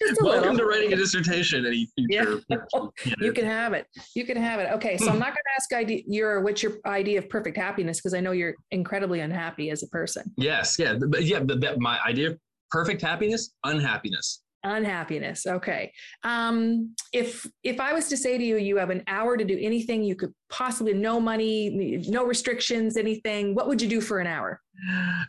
just 0.00 0.20
a 0.20 0.24
Welcome 0.24 0.52
little. 0.52 0.58
to 0.58 0.64
writing 0.66 0.92
a 0.92 0.96
dissertation. 0.96 1.66
Any 1.66 1.88
future? 1.98 2.40
Yeah. 2.48 2.84
You 3.20 3.32
can 3.32 3.44
have 3.44 3.72
it. 3.72 3.86
You 4.14 4.24
can 4.24 4.36
have 4.36 4.60
it. 4.60 4.70
Okay, 4.74 4.96
so 4.96 5.08
I'm 5.08 5.18
not 5.18 5.28
going 5.28 5.34
to 5.34 5.54
ask 5.56 5.72
idea, 5.72 6.02
your 6.06 6.42
what's 6.42 6.62
your 6.62 6.74
idea 6.86 7.18
of 7.18 7.28
perfect 7.28 7.56
happiness 7.56 7.98
because 7.98 8.14
I 8.14 8.20
know 8.20 8.30
you're 8.30 8.54
incredibly 8.70 9.18
unhappy 9.20 9.70
as 9.70 9.82
a 9.82 9.88
person. 9.88 10.32
Yes, 10.36 10.78
yeah, 10.78 10.94
but 10.94 11.24
yeah. 11.24 11.40
But 11.40 11.60
that, 11.62 11.80
my 11.80 11.98
idea 12.06 12.30
of 12.30 12.38
perfect 12.70 13.02
happiness, 13.02 13.52
unhappiness. 13.64 14.42
Unhappiness. 14.62 15.46
Okay. 15.46 15.92
Um, 16.22 16.94
if 17.12 17.46
if 17.64 17.80
I 17.80 17.92
was 17.92 18.08
to 18.08 18.16
say 18.16 18.38
to 18.38 18.44
you, 18.44 18.58
you 18.58 18.76
have 18.76 18.90
an 18.90 19.02
hour 19.08 19.36
to 19.36 19.44
do 19.44 19.58
anything 19.60 20.04
you 20.04 20.14
could 20.14 20.32
possibly, 20.50 20.92
no 20.94 21.18
money, 21.20 22.04
no 22.08 22.24
restrictions, 22.24 22.96
anything. 22.96 23.54
What 23.56 23.66
would 23.66 23.82
you 23.82 23.88
do 23.88 24.00
for 24.00 24.20
an 24.20 24.26
hour? 24.28 24.60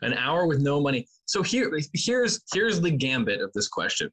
An 0.01 0.13
hour 0.13 0.47
with 0.47 0.59
no 0.59 0.81
money. 0.81 1.07
So 1.25 1.41
here, 1.41 1.71
here's 1.93 2.41
here's 2.53 2.79
the 2.81 2.91
gambit 2.91 3.41
of 3.41 3.51
this 3.53 3.67
question. 3.67 4.09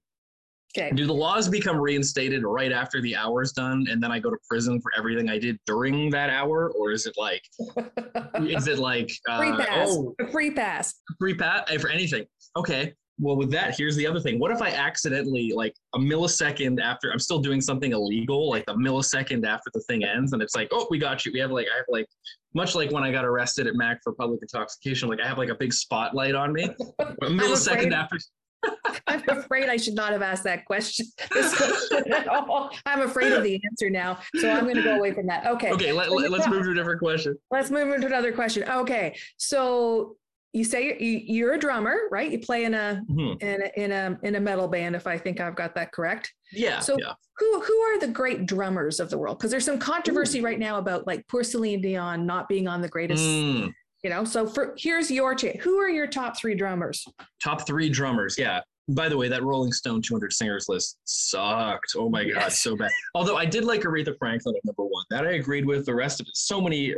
Okay. 0.76 0.90
Do 0.90 1.06
the 1.06 1.14
laws 1.14 1.48
become 1.48 1.76
reinstated 1.76 2.42
right 2.42 2.72
after 2.72 3.00
the 3.00 3.14
hour 3.14 3.42
is 3.42 3.52
done, 3.52 3.86
and 3.88 4.02
then 4.02 4.10
I 4.10 4.18
go 4.18 4.30
to 4.30 4.36
prison 4.48 4.80
for 4.80 4.90
everything 4.98 5.30
I 5.30 5.38
did 5.38 5.56
during 5.66 6.10
that 6.10 6.30
hour, 6.30 6.72
or 6.72 6.90
is 6.90 7.06
it 7.06 7.14
like, 7.16 7.42
is 8.40 8.66
it 8.66 8.80
like, 8.80 9.12
uh, 9.28 9.38
free 9.38 9.52
pass. 9.52 9.88
oh, 9.88 10.14
free 10.32 10.50
pass. 10.50 10.94
free 11.20 11.34
pat 11.34 11.68
for 11.80 11.90
anything? 11.90 12.26
Okay. 12.56 12.92
Well, 13.18 13.36
with 13.36 13.50
that, 13.52 13.76
here's 13.78 13.94
the 13.94 14.06
other 14.06 14.18
thing. 14.18 14.40
What 14.40 14.50
if 14.50 14.60
I 14.60 14.70
accidentally, 14.70 15.52
like 15.54 15.74
a 15.94 15.98
millisecond 15.98 16.80
after, 16.80 17.12
I'm 17.12 17.20
still 17.20 17.38
doing 17.38 17.60
something 17.60 17.92
illegal, 17.92 18.50
like 18.50 18.64
a 18.68 18.74
millisecond 18.74 19.46
after 19.46 19.70
the 19.72 19.80
thing 19.82 20.04
ends, 20.04 20.32
and 20.32 20.42
it's 20.42 20.56
like, 20.56 20.68
oh, 20.72 20.86
we 20.90 20.98
got 20.98 21.24
you. 21.24 21.32
We 21.32 21.38
have 21.38 21.52
like, 21.52 21.66
I 21.72 21.76
have 21.76 21.86
like, 21.88 22.06
much 22.54 22.74
like 22.74 22.90
when 22.90 23.04
I 23.04 23.12
got 23.12 23.24
arrested 23.24 23.66
at 23.68 23.76
Mac 23.76 24.00
for 24.02 24.12
public 24.14 24.40
intoxication, 24.42 25.08
like 25.08 25.20
I 25.20 25.28
have 25.28 25.38
like 25.38 25.48
a 25.48 25.54
big 25.54 25.72
spotlight 25.72 26.34
on 26.34 26.52
me. 26.52 26.64
A 26.98 27.26
millisecond 27.26 27.92
after. 27.92 28.18
I'm 29.06 29.22
afraid 29.28 29.68
I 29.68 29.76
should 29.76 29.94
not 29.94 30.12
have 30.12 30.22
asked 30.22 30.44
that 30.44 30.64
question. 30.64 31.06
This 31.32 31.56
question 31.56 32.12
at 32.12 32.28
all. 32.28 32.70
I'm 32.86 33.02
afraid 33.02 33.32
of 33.32 33.42
the 33.42 33.60
answer 33.70 33.90
now, 33.90 34.18
so 34.36 34.50
I'm 34.50 34.64
going 34.64 34.76
to 34.76 34.82
go 34.82 34.96
away 34.96 35.12
from 35.12 35.26
that. 35.26 35.46
Okay. 35.46 35.72
Okay, 35.72 35.92
let, 35.92 36.08
us 36.08 36.48
move 36.48 36.64
to 36.64 36.70
a 36.70 36.74
different 36.74 37.00
question. 37.00 37.36
Let's 37.50 37.70
move 37.70 37.92
into 37.92 38.06
another 38.06 38.32
question. 38.32 38.64
Okay, 38.68 39.16
so 39.36 40.16
you 40.54 40.62
say 40.64 40.96
you're, 40.98 41.54
a 41.54 41.58
drummer, 41.58 41.96
right? 42.12 42.30
You 42.30 42.38
play 42.38 42.64
in 42.64 42.74
a 42.74 43.02
Mhm. 43.10 43.42
in 43.42 43.62
a 43.62 43.70
in 43.84 43.92
a 43.92 44.18
in 44.22 44.34
a 44.36 44.40
metal 44.40 44.68
band, 44.68 44.94
if 44.94 45.06
I 45.06 45.18
think 45.18 45.40
I've 45.40 45.56
got 45.56 45.74
that 45.74 45.92
correct. 45.92 46.32
Yeah, 46.52 46.78
So 46.78 46.96
yeah. 46.98 47.12
who 47.38 47.60
who 47.60 47.74
are 47.80 47.98
the 47.98 48.06
great 48.08 48.46
drummers 48.46 49.00
of 49.00 49.10
the 49.10 49.18
world? 49.18 49.38
Because 49.38 49.50
there's 49.50 49.64
some 49.64 49.78
controversy 49.80 50.40
right 50.40 50.58
now 50.58 50.78
about 50.78 51.06
like 51.08 51.26
poor 51.28 51.42
Celine 51.42 51.82
Dion 51.82 52.24
not 52.24 52.48
being 52.48 52.68
on 52.68 52.80
the 52.80 52.88
greatest. 52.88 53.22
Mm, 53.24 53.72
You 54.04 54.10
know, 54.10 54.24
so 54.24 54.46
for 54.46 54.74
here's 54.78 55.10
your 55.10 55.34
chance. 55.34 55.62
Who 55.64 55.78
are 55.78 55.88
your 55.88 56.06
top 56.06 56.36
three 56.38 56.54
drummers? 56.54 57.04
top 57.42 57.66
three 57.66 57.88
drummers. 57.88 58.38
Yeah. 58.38 58.60
By 58.90 59.08
the 59.08 59.16
way, 59.16 59.28
that 59.28 59.42
Rolling 59.42 59.72
Stone 59.72 60.02
200 60.02 60.32
singers 60.32 60.68
list 60.68 60.98
sucked. 61.04 61.94
Oh 61.96 62.08
my 62.10 62.22
god, 62.24 62.52
so 62.52 62.76
bad. 62.76 62.90
Although 63.14 63.36
I 63.38 63.44
did 63.46 63.64
like 63.64 63.80
Aretha 63.80 64.16
Franklin 64.18 64.54
at 64.56 64.64
number 64.64 64.84
one. 64.84 65.04
That 65.10 65.26
I 65.26 65.32
agreed 65.32 65.64
with. 65.66 65.84
The 65.86 65.94
rest 65.94 66.20
of 66.20 66.26
it, 66.28 66.36
so 66.36 66.60
many, 66.60 66.94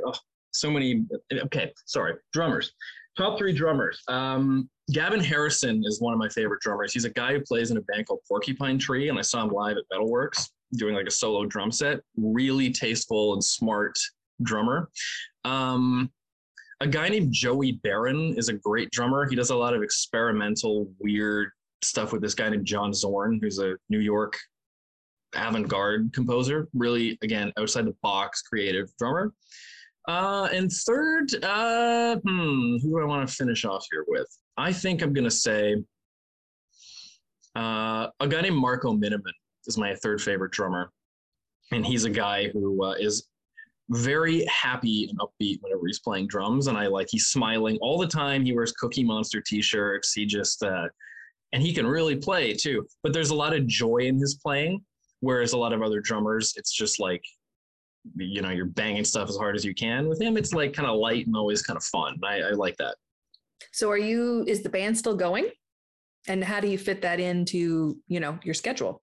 so 0.50 0.70
many. 0.70 1.04
Okay, 1.32 1.72
sorry. 1.86 2.14
Drummers. 2.32 2.72
Top 3.16 3.38
three 3.38 3.52
drummers. 3.52 4.02
Um, 4.08 4.68
Gavin 4.92 5.20
Harrison 5.20 5.82
is 5.84 6.00
one 6.00 6.12
of 6.12 6.18
my 6.18 6.28
favorite 6.28 6.60
drummers. 6.60 6.92
He's 6.92 7.06
a 7.06 7.10
guy 7.10 7.32
who 7.32 7.40
plays 7.40 7.70
in 7.70 7.76
a 7.76 7.80
band 7.82 8.06
called 8.06 8.20
Porcupine 8.28 8.78
Tree, 8.78 9.08
and 9.08 9.18
I 9.18 9.22
saw 9.22 9.42
him 9.42 9.50
live 9.50 9.76
at 9.76 9.84
Metalworks 9.92 10.50
doing 10.74 10.94
like 10.94 11.06
a 11.06 11.10
solo 11.10 11.46
drum 11.46 11.72
set. 11.72 12.00
Really 12.16 12.70
tasteful 12.70 13.32
and 13.32 13.42
smart 13.42 13.98
drummer. 14.42 14.90
Um, 15.44 16.10
a 16.80 16.86
guy 16.86 17.08
named 17.08 17.32
Joey 17.32 17.72
Baron 17.82 18.34
is 18.36 18.48
a 18.48 18.52
great 18.52 18.90
drummer. 18.90 19.26
He 19.26 19.34
does 19.34 19.50
a 19.50 19.56
lot 19.56 19.74
of 19.74 19.82
experimental, 19.82 20.92
weird 20.98 21.50
stuff 21.82 22.12
with 22.12 22.20
this 22.20 22.34
guy 22.34 22.50
named 22.50 22.66
John 22.66 22.92
Zorn, 22.92 23.38
who's 23.40 23.58
a 23.58 23.76
New 23.88 24.00
York 24.00 24.36
avant-garde 25.34 26.12
composer. 26.12 26.68
Really, 26.74 27.18
again, 27.22 27.52
outside 27.58 27.86
the 27.86 27.96
box, 28.02 28.42
creative 28.42 28.94
drummer. 28.98 29.32
Uh, 30.06 30.48
and 30.52 30.70
third, 30.70 31.34
uh, 31.42 32.16
hmm, 32.16 32.76
who 32.76 32.90
do 32.90 33.00
I 33.00 33.04
want 33.04 33.28
to 33.28 33.34
finish 33.34 33.64
off 33.64 33.84
here 33.90 34.04
with? 34.06 34.26
I 34.56 34.72
think 34.72 35.02
I'm 35.02 35.12
gonna 35.12 35.30
say 35.30 35.76
uh, 37.56 38.08
a 38.20 38.28
guy 38.28 38.42
named 38.42 38.56
Marco 38.56 38.92
Minnemann 38.92 39.34
is 39.66 39.76
my 39.76 39.94
third 39.96 40.22
favorite 40.22 40.52
drummer, 40.52 40.92
and 41.72 41.84
he's 41.84 42.04
a 42.04 42.10
guy 42.10 42.48
who 42.48 42.84
uh, 42.84 42.94
is 42.98 43.28
very 43.90 44.44
happy 44.46 45.08
and 45.08 45.18
upbeat 45.18 45.58
whenever 45.60 45.86
he's 45.86 46.00
playing 46.00 46.26
drums. 46.26 46.66
And 46.66 46.76
i 46.76 46.86
like 46.86 47.08
he's 47.10 47.26
smiling 47.26 47.78
all 47.80 47.98
the 47.98 48.06
time. 48.06 48.44
He 48.44 48.52
wears 48.52 48.72
cookie 48.72 49.04
monster 49.04 49.40
t-shirts. 49.40 50.12
He 50.12 50.26
just 50.26 50.62
uh 50.62 50.88
and 51.52 51.62
he 51.62 51.72
can 51.72 51.86
really 51.86 52.16
play 52.16 52.52
too. 52.52 52.84
But 53.04 53.12
there's 53.12 53.30
a 53.30 53.34
lot 53.34 53.54
of 53.54 53.66
joy 53.68 53.98
in 53.98 54.18
his 54.18 54.40
playing 54.42 54.84
whereas 55.20 55.52
a 55.52 55.58
lot 55.58 55.72
of 55.72 55.82
other 55.82 56.00
drummers 56.00 56.54
it's 56.56 56.72
just 56.72 57.00
like 57.00 57.22
you 58.14 58.42
know 58.42 58.50
you're 58.50 58.66
banging 58.66 59.04
stuff 59.04 59.28
as 59.28 59.36
hard 59.36 59.56
as 59.56 59.64
you 59.64 59.74
can 59.74 60.08
with 60.08 60.20
him 60.20 60.36
it's 60.36 60.52
like 60.52 60.72
kind 60.72 60.88
of 60.88 60.96
light 60.96 61.26
and 61.26 61.36
always 61.36 61.62
kind 61.62 61.76
of 61.76 61.84
fun 61.84 62.18
i, 62.24 62.40
I 62.40 62.50
like 62.50 62.76
that 62.76 62.96
So 63.72 63.90
are 63.90 63.98
you? 63.98 64.44
Is 64.46 64.62
the 64.62 64.68
band 64.68 64.96
still 64.96 65.16
going? 65.16 65.50
And 66.28 66.42
how 66.42 66.60
do 66.60 66.68
you 66.68 66.78
fit 66.78 67.02
that 67.02 67.20
into 67.20 67.98
you 68.08 68.20
know 68.20 68.38
your 68.42 68.54
schedule? 68.54 69.02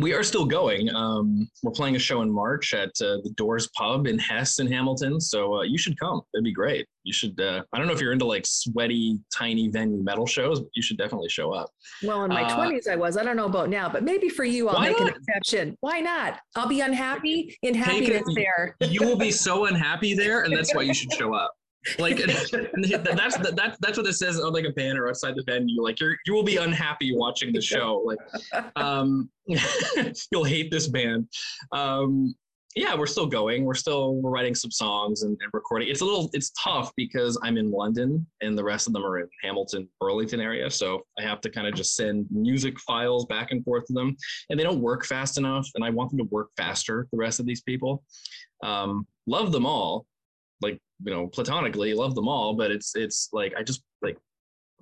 We 0.00 0.12
are 0.12 0.22
still 0.22 0.44
going 0.44 0.92
um 0.94 1.48
we're 1.62 1.70
playing 1.72 1.96
a 1.96 1.98
show 1.98 2.22
in 2.22 2.30
march 2.30 2.74
at 2.74 2.88
uh, 3.00 3.16
the 3.24 3.32
doors 3.36 3.68
pub 3.76 4.06
in 4.06 4.18
hess 4.18 4.58
in 4.58 4.66
hamilton 4.70 5.20
so 5.20 5.54
uh, 5.58 5.62
you 5.62 5.78
should 5.78 5.98
come 5.98 6.20
it'd 6.34 6.44
be 6.44 6.52
great 6.52 6.86
you 7.04 7.12
should 7.12 7.38
uh, 7.40 7.62
i 7.72 7.78
don't 7.78 7.86
know 7.86 7.92
if 7.92 8.00
you're 8.00 8.12
into 8.12 8.24
like 8.24 8.44
sweaty 8.46 9.18
tiny 9.36 9.68
venue 9.68 10.02
metal 10.02 10.26
shows 10.26 10.60
but 10.60 10.68
you 10.74 10.82
should 10.82 10.96
definitely 10.98 11.28
show 11.28 11.52
up 11.52 11.68
Well, 12.02 12.24
in 12.24 12.30
my 12.30 12.42
Uh, 12.44 12.54
twenties, 12.54 12.86
I 12.88 12.96
was. 12.96 13.16
I 13.16 13.22
don't 13.24 13.36
know 13.36 13.44
about 13.46 13.68
now, 13.68 13.88
but 13.88 14.02
maybe 14.04 14.28
for 14.28 14.44
you, 14.44 14.68
I'll 14.68 14.80
make 14.80 14.98
an 15.00 15.08
exception. 15.08 15.76
Why 15.80 16.00
not? 16.00 16.40
I'll 16.56 16.68
be 16.68 16.80
unhappy 16.80 17.56
in 17.62 17.74
happiness 17.74 18.22
there. 18.34 18.76
you 18.80 19.00
will 19.06 19.16
be 19.18 19.30
so 19.30 19.66
unhappy 19.66 20.14
there 20.14 20.42
and 20.42 20.54
that's 20.56 20.74
why 20.74 20.82
you 20.82 20.94
should 20.94 21.12
show 21.12 21.34
up 21.34 21.52
like 21.98 22.16
that's 22.26 22.50
that, 22.50 23.76
that's 23.80 23.98
what 23.98 24.06
it 24.06 24.14
says 24.14 24.40
on 24.40 24.52
like 24.52 24.64
a 24.64 24.72
banner 24.72 25.08
outside 25.08 25.34
the 25.36 25.44
venue. 25.46 25.82
Like 25.82 26.00
you're 26.00 26.16
you 26.26 26.34
will 26.34 26.42
be 26.42 26.56
unhappy 26.56 27.14
watching 27.14 27.52
the 27.52 27.60
show. 27.60 28.02
Like 28.04 28.64
um 28.76 29.30
you'll 30.32 30.44
hate 30.44 30.70
this 30.70 30.88
band. 30.88 31.28
Um 31.72 32.34
yeah 32.76 32.94
we're 32.94 33.06
still 33.06 33.26
going. 33.26 33.64
We're 33.64 33.74
still 33.74 34.16
we're 34.16 34.30
writing 34.30 34.54
some 34.54 34.70
songs 34.70 35.22
and, 35.22 35.36
and 35.40 35.50
recording. 35.52 35.88
It's 35.88 36.00
a 36.00 36.04
little 36.04 36.30
it's 36.32 36.50
tough 36.58 36.92
because 36.96 37.38
i'm 37.42 37.56
in 37.56 37.70
london 37.70 38.26
and 38.40 38.56
the 38.56 38.64
rest 38.64 38.86
of 38.86 38.92
them 38.92 39.04
are 39.04 39.18
in 39.18 39.28
hamilton 39.42 39.88
burlington 40.00 40.40
area. 40.40 40.70
So 40.70 41.02
i 41.18 41.22
have 41.22 41.40
to 41.42 41.50
kind 41.50 41.66
of 41.66 41.74
just 41.74 41.94
send 41.94 42.26
music 42.30 42.80
files 42.80 43.26
back 43.26 43.50
and 43.50 43.64
forth 43.64 43.86
to 43.86 43.92
them. 43.92 44.16
And 44.50 44.58
they 44.58 44.64
don't 44.64 44.80
work 44.80 45.04
fast 45.04 45.38
enough 45.38 45.68
and 45.74 45.84
i 45.84 45.90
want 45.90 46.10
them 46.10 46.18
to 46.18 46.28
work 46.30 46.48
faster 46.56 47.06
the 47.12 47.18
rest 47.18 47.40
of 47.40 47.46
these 47.46 47.62
people. 47.62 48.02
Um 48.62 49.06
love 49.26 49.52
them 49.52 49.66
all. 49.66 50.06
Like 50.60 50.78
you 51.04 51.12
know 51.12 51.26
platonically 51.28 51.94
love 51.94 52.14
them 52.14 52.28
all 52.28 52.54
but 52.54 52.70
it's 52.70 52.96
it's 52.96 53.28
like 53.32 53.54
i 53.56 53.62
just 53.62 53.82
like 54.02 54.16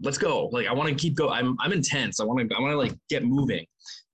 let's 0.01 0.19
go 0.19 0.47
like 0.53 0.67
i 0.67 0.73
want 0.73 0.89
to 0.89 0.95
keep 0.95 1.15
going 1.15 1.33
i'm 1.33 1.57
i'm 1.61 1.73
intense 1.73 2.21
i 2.21 2.25
want 2.25 2.39
to 2.49 2.57
i 2.57 2.61
want 2.61 2.73
to 2.73 2.79
like 2.79 2.95
get 3.09 3.25
moving 3.25 3.65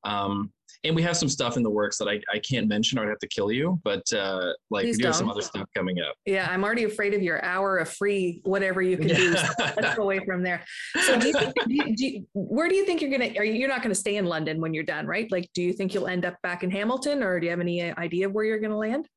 um 0.05 0.51
and 0.85 0.94
we 0.94 1.03
have 1.03 1.16
some 1.16 1.29
stuff 1.29 1.57
in 1.57 1.62
the 1.62 1.71
works 1.71 1.99
that 1.99 2.09
I, 2.09 2.21
I 2.33 2.38
can't 2.38 2.68
mention 2.68 2.99
or 2.99 3.05
I'd 3.05 3.09
have 3.09 3.18
to 3.18 3.29
kill 3.29 3.51
you, 3.51 3.81
but 3.83 4.03
uh, 4.12 4.53
like 4.71 4.85
Please 4.85 4.97
we 4.97 5.03
do 5.03 5.07
have 5.09 5.16
some 5.16 5.29
other 5.29 5.42
stuff 5.42 5.66
coming 5.77 6.01
up. 6.01 6.14
Yeah, 6.25 6.49
I'm 6.51 6.62
already 6.62 6.85
afraid 6.85 7.14
of 7.14 7.23
your 7.23 7.44
hour 7.44 7.79
of 7.79 7.88
free 7.88 8.40
whatever 8.44 8.81
you 8.81 8.97
can 8.97 9.09
do. 9.09 9.37
So 9.37 9.47
let's 9.59 9.97
go 9.97 10.05
away 10.05 10.21
from 10.25 10.42
there. 10.42 10.64
So, 11.05 11.18
do 11.18 11.27
you 11.27 11.33
think? 11.33 11.55
Do 11.55 11.75
you, 11.75 11.97
do 11.97 12.07
you, 12.07 12.27
where 12.33 12.68
do 12.68 12.77
you 12.77 12.87
think 12.87 13.03
you're 13.03 13.11
gonna? 13.11 13.33
Are 13.37 13.44
you, 13.44 13.55
you're 13.55 13.68
not 13.68 13.83
gonna 13.83 13.94
stay 13.94 14.16
in 14.16 14.27
London 14.27 14.61
when 14.61 14.73
you're 14.73 14.85
done, 14.85 15.07
right? 15.07 15.31
Like, 15.33 15.49
do 15.53 15.62
you 15.62 15.73
think 15.73 15.94
you'll 15.94 16.07
end 16.07 16.25
up 16.25 16.37
back 16.42 16.62
in 16.62 16.71
Hamilton, 16.71 17.23
or 17.23 17.40
do 17.40 17.47
you 17.47 17.51
have 17.51 17.61
any 17.61 17.83
uh, 17.83 17.94
idea 17.99 18.27
of 18.27 18.33
where 18.33 18.44
you're 18.44 18.61
gonna 18.61 18.79
land? 18.79 19.09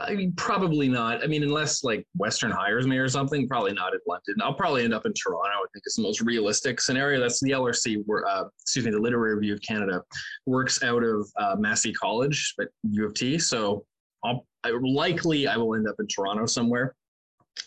I 0.00 0.14
mean, 0.14 0.32
probably 0.36 0.88
not. 0.88 1.22
I 1.22 1.26
mean, 1.26 1.42
unless 1.42 1.84
like 1.84 2.06
Western 2.16 2.50
hires 2.50 2.86
me 2.86 2.98
or 2.98 3.08
something, 3.08 3.48
probably 3.48 3.72
not 3.72 3.94
in 3.94 4.00
London. 4.06 4.36
I'll 4.42 4.54
probably 4.54 4.84
end 4.84 4.94
up 4.94 5.06
in 5.06 5.12
Toronto. 5.12 5.48
I 5.48 5.66
think 5.72 5.82
it's 5.84 5.96
the 5.96 6.02
most 6.02 6.20
realistic 6.20 6.80
scenario. 6.80 7.20
That's 7.20 7.40
the 7.40 7.50
LRC, 7.50 8.02
where, 8.06 8.26
uh, 8.26 8.44
excuse 8.62 8.84
me, 8.84 8.90
the 8.90 9.00
Literary 9.00 9.34
Review 9.34 9.54
of 9.54 9.60
Canada 9.62 10.02
works 10.46 10.82
out 10.82 11.02
of 11.02 11.28
uh, 11.38 11.56
Massey 11.58 11.92
College 11.92 12.54
at 12.60 12.68
U 12.90 13.06
of 13.06 13.14
T. 13.14 13.38
So 13.38 13.84
I'll 14.24 14.46
I, 14.64 14.72
likely 14.82 15.46
I 15.46 15.56
will 15.56 15.74
end 15.74 15.88
up 15.88 15.96
in 15.98 16.06
Toronto 16.06 16.46
somewhere. 16.46 16.94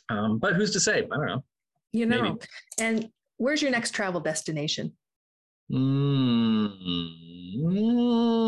Um, 0.10 0.38
but 0.38 0.56
who's 0.56 0.72
to 0.72 0.80
say? 0.80 0.99
I 0.99 1.16
don't 1.16 1.26
know. 1.26 1.43
You 1.93 2.06
know. 2.06 2.22
Maybe. 2.22 2.38
And 2.80 3.10
where's 3.38 3.62
your 3.62 3.72
next 3.72 3.91
travel 3.91 4.20
destination? 4.20 4.93
Mm, 5.72 6.74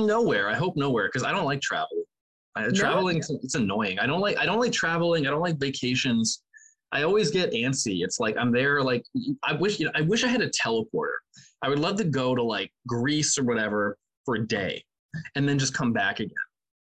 nowhere. 0.05 0.49
I 0.49 0.55
hope 0.55 0.75
nowhere 0.75 1.07
because 1.07 1.23
I 1.23 1.31
don't 1.31 1.45
like 1.45 1.61
travel. 1.61 2.03
I, 2.55 2.63
No? 2.63 2.71
traveling 2.71 3.17
it's, 3.17 3.29
it's 3.29 3.55
annoying. 3.55 3.99
I 3.99 4.05
don't 4.05 4.19
like 4.19 4.37
I 4.37 4.45
don't 4.45 4.59
like 4.59 4.71
traveling. 4.71 5.27
I 5.27 5.29
don't 5.29 5.41
like 5.41 5.57
vacations. 5.57 6.43
I 6.91 7.03
always 7.03 7.31
get 7.31 7.51
antsy. 7.53 8.03
It's 8.03 8.19
like 8.19 8.35
I'm 8.37 8.51
there. 8.51 8.83
Like 8.83 9.05
I 9.43 9.53
wish 9.53 9.79
you 9.79 9.85
know. 9.85 9.91
I 9.95 10.01
wish 10.01 10.23
I 10.23 10.27
had 10.27 10.41
a 10.41 10.49
teleporter. 10.49 11.15
I 11.61 11.69
would 11.69 11.79
love 11.79 11.95
to 11.97 12.03
go 12.03 12.35
to 12.35 12.43
like 12.43 12.71
Greece 12.87 13.37
or 13.37 13.43
whatever 13.43 13.97
for 14.25 14.35
a 14.35 14.47
day, 14.47 14.83
and 15.35 15.47
then 15.47 15.57
just 15.57 15.73
come 15.73 15.93
back 15.93 16.19
again. 16.19 16.33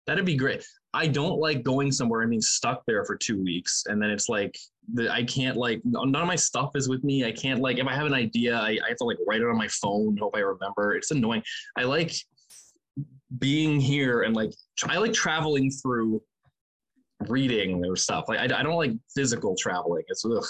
That'd 0.06 0.24
be 0.26 0.36
great. 0.36 0.64
I 0.94 1.06
don't 1.06 1.38
like 1.38 1.62
going 1.62 1.92
somewhere 1.92 2.22
and 2.22 2.30
being 2.30 2.40
stuck 2.42 2.82
there 2.86 3.04
for 3.04 3.16
two 3.16 3.42
weeks, 3.42 3.84
and 3.86 4.00
then 4.00 4.10
it's 4.10 4.28
like 4.28 4.56
the, 4.94 5.10
I 5.10 5.24
can't 5.24 5.56
like 5.56 5.80
none 5.84 6.14
of 6.14 6.26
my 6.26 6.36
stuff 6.36 6.72
is 6.74 6.88
with 6.88 7.02
me. 7.02 7.24
I 7.24 7.32
can't 7.32 7.60
like 7.60 7.78
if 7.78 7.86
I 7.86 7.94
have 7.94 8.06
an 8.06 8.14
idea, 8.14 8.56
I, 8.56 8.78
I 8.84 8.88
have 8.88 8.96
to 8.98 9.04
like 9.04 9.18
write 9.26 9.40
it 9.40 9.48
on 9.48 9.56
my 9.56 9.68
phone. 9.68 10.16
Hope 10.18 10.34
I 10.36 10.40
remember. 10.40 10.94
It's 10.94 11.10
annoying. 11.10 11.42
I 11.78 11.84
like 11.84 12.14
being 13.38 13.80
here 13.80 14.22
and 14.22 14.34
like 14.34 14.50
I 14.88 14.98
like 14.98 15.12
traveling 15.12 15.70
through 15.70 16.22
reading 17.28 17.84
or 17.84 17.96
stuff. 17.96 18.26
Like 18.28 18.38
I, 18.38 18.44
I 18.44 18.62
don't 18.62 18.76
like 18.76 18.92
physical 19.14 19.56
traveling. 19.58 20.04
It's 20.08 20.24
ugh, 20.24 20.44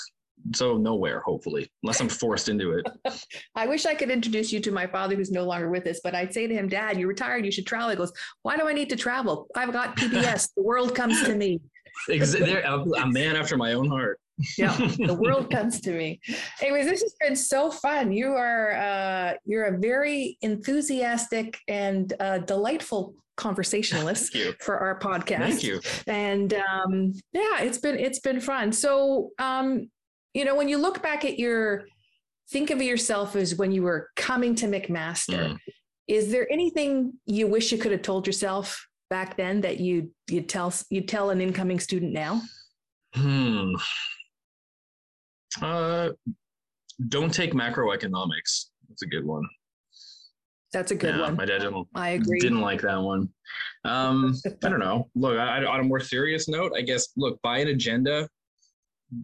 so 0.54 0.76
nowhere, 0.76 1.20
hopefully, 1.20 1.70
unless 1.82 2.00
I'm 2.00 2.08
forced 2.08 2.48
into 2.48 2.72
it. 2.72 2.86
I 3.54 3.66
wish 3.66 3.86
I 3.86 3.94
could 3.94 4.10
introduce 4.10 4.52
you 4.52 4.60
to 4.60 4.70
my 4.70 4.86
father 4.86 5.16
who's 5.16 5.30
no 5.30 5.44
longer 5.44 5.70
with 5.70 5.86
us, 5.86 6.00
but 6.02 6.14
I'd 6.14 6.32
say 6.32 6.46
to 6.46 6.54
him, 6.54 6.68
Dad, 6.68 6.98
you're 6.98 7.08
retired, 7.08 7.44
you 7.44 7.50
should 7.50 7.66
travel. 7.66 7.90
He 7.90 7.96
goes, 7.96 8.12
Why 8.42 8.56
do 8.56 8.68
I 8.68 8.72
need 8.72 8.90
to 8.90 8.96
travel? 8.96 9.46
I've 9.54 9.72
got 9.72 9.96
PBS. 9.96 10.50
the 10.56 10.62
world 10.62 10.94
comes 10.94 11.22
to 11.24 11.34
me. 11.34 11.60
a 12.98 13.06
man 13.06 13.36
after 13.36 13.56
my 13.56 13.72
own 13.72 13.88
heart. 13.88 14.20
Yeah, 14.58 14.76
the 14.98 15.14
world 15.20 15.50
comes 15.50 15.80
to 15.82 15.92
me. 15.92 16.20
Anyways, 16.60 16.86
this 16.86 17.02
has 17.02 17.14
been 17.20 17.36
so 17.36 17.70
fun. 17.70 18.12
You 18.12 18.34
are 18.34 18.72
uh, 18.72 19.34
you're 19.44 19.66
a 19.66 19.78
very 19.78 20.36
enthusiastic 20.42 21.58
and 21.68 22.12
uh, 22.20 22.38
delightful 22.38 23.14
conversationalist 23.36 24.36
for 24.60 24.78
our 24.78 24.98
podcast. 24.98 25.38
Thank 25.38 25.62
you. 25.62 25.80
And 26.06 26.54
um, 26.54 27.12
yeah, 27.32 27.62
it's 27.62 27.78
been 27.78 27.98
it's 27.98 28.20
been 28.20 28.40
fun. 28.40 28.72
So 28.72 29.30
um, 29.38 29.90
you 30.34 30.44
know, 30.44 30.54
when 30.54 30.68
you 30.68 30.78
look 30.78 31.02
back 31.02 31.24
at 31.24 31.38
your 31.38 31.86
think 32.50 32.70
of 32.70 32.80
yourself 32.82 33.36
as 33.36 33.54
when 33.54 33.72
you 33.72 33.82
were 33.82 34.10
coming 34.16 34.54
to 34.56 34.66
McMaster, 34.66 35.52
mm. 35.52 35.58
is 36.08 36.30
there 36.30 36.50
anything 36.52 37.14
you 37.24 37.46
wish 37.46 37.72
you 37.72 37.78
could 37.78 37.92
have 37.92 38.02
told 38.02 38.26
yourself 38.26 38.86
back 39.08 39.36
then 39.36 39.62
that 39.62 39.80
you 39.80 40.10
you 40.28 40.42
tell 40.42 40.72
you 40.90 41.00
tell 41.00 41.30
an 41.30 41.40
incoming 41.40 41.80
student 41.80 42.12
now? 42.12 42.42
Hmm. 43.14 43.72
Uh, 45.62 46.10
don't 47.08 47.32
take 47.32 47.52
macroeconomics. 47.52 48.66
That's 48.88 49.02
a 49.02 49.06
good 49.06 49.24
one. 49.24 49.44
That's 50.72 50.90
a 50.90 50.94
good 50.94 51.14
yeah, 51.14 51.22
one. 51.22 51.36
My 51.36 51.44
dad 51.44 51.60
didn't. 51.60 51.86
I 51.94 52.10
agree. 52.10 52.40
Didn't 52.40 52.60
like 52.60 52.82
that 52.82 53.00
one. 53.00 53.28
Um, 53.84 54.34
I 54.64 54.68
don't 54.68 54.80
know. 54.80 55.08
Look, 55.14 55.38
I, 55.38 55.64
on 55.64 55.80
a 55.80 55.84
more 55.84 56.00
serious 56.00 56.48
note, 56.48 56.72
I 56.76 56.82
guess. 56.82 57.08
Look, 57.16 57.40
buy 57.42 57.58
an 57.58 57.68
agenda. 57.68 58.28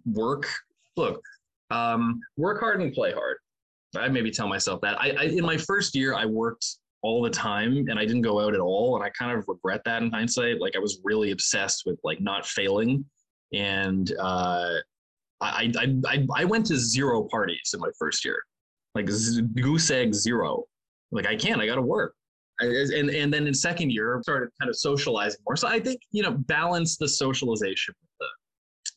Work. 0.06 0.48
Look, 0.96 1.22
um, 1.70 2.20
work 2.36 2.60
hard 2.60 2.80
and 2.80 2.92
play 2.92 3.12
hard. 3.12 3.38
I 3.96 4.08
maybe 4.08 4.30
tell 4.30 4.48
myself 4.48 4.80
that. 4.82 5.00
I, 5.00 5.10
I 5.10 5.22
in 5.24 5.44
my 5.44 5.56
first 5.56 5.94
year, 5.94 6.14
I 6.14 6.24
worked 6.24 6.66
all 7.02 7.20
the 7.22 7.30
time 7.30 7.88
and 7.88 7.98
I 7.98 8.06
didn't 8.06 8.22
go 8.22 8.40
out 8.40 8.54
at 8.54 8.60
all, 8.60 8.96
and 8.96 9.04
I 9.04 9.10
kind 9.10 9.36
of 9.36 9.44
regret 9.48 9.82
that 9.84 10.02
in 10.02 10.10
hindsight. 10.10 10.60
Like 10.60 10.76
I 10.76 10.78
was 10.78 11.00
really 11.04 11.32
obsessed 11.32 11.82
with 11.84 11.98
like 12.04 12.20
not 12.20 12.46
failing, 12.46 13.04
and 13.52 14.10
uh, 14.18 14.74
I, 15.42 15.72
I 15.78 15.94
I 16.06 16.26
I 16.36 16.44
went 16.44 16.66
to 16.66 16.76
zero 16.76 17.28
parties 17.30 17.72
in 17.74 17.80
my 17.80 17.90
first 17.98 18.24
year, 18.24 18.40
like 18.94 19.06
goose 19.06 19.90
egg 19.90 20.14
zero 20.14 20.64
like 21.12 21.26
I 21.26 21.36
can't, 21.36 21.60
I 21.60 21.66
got 21.66 21.76
to 21.76 21.82
work. 21.82 22.14
And 22.60 23.10
and 23.10 23.32
then 23.32 23.46
in 23.46 23.54
second 23.54 23.90
year, 23.90 24.18
I 24.18 24.20
started 24.22 24.50
kind 24.60 24.68
of 24.68 24.76
socializing 24.76 25.40
more. 25.46 25.56
So 25.56 25.68
I 25.68 25.80
think 25.80 26.00
you 26.10 26.22
know 26.22 26.32
balance 26.32 26.96
the 26.96 27.08
socialization 27.08 27.94
with 27.98 28.10
the 28.20 28.26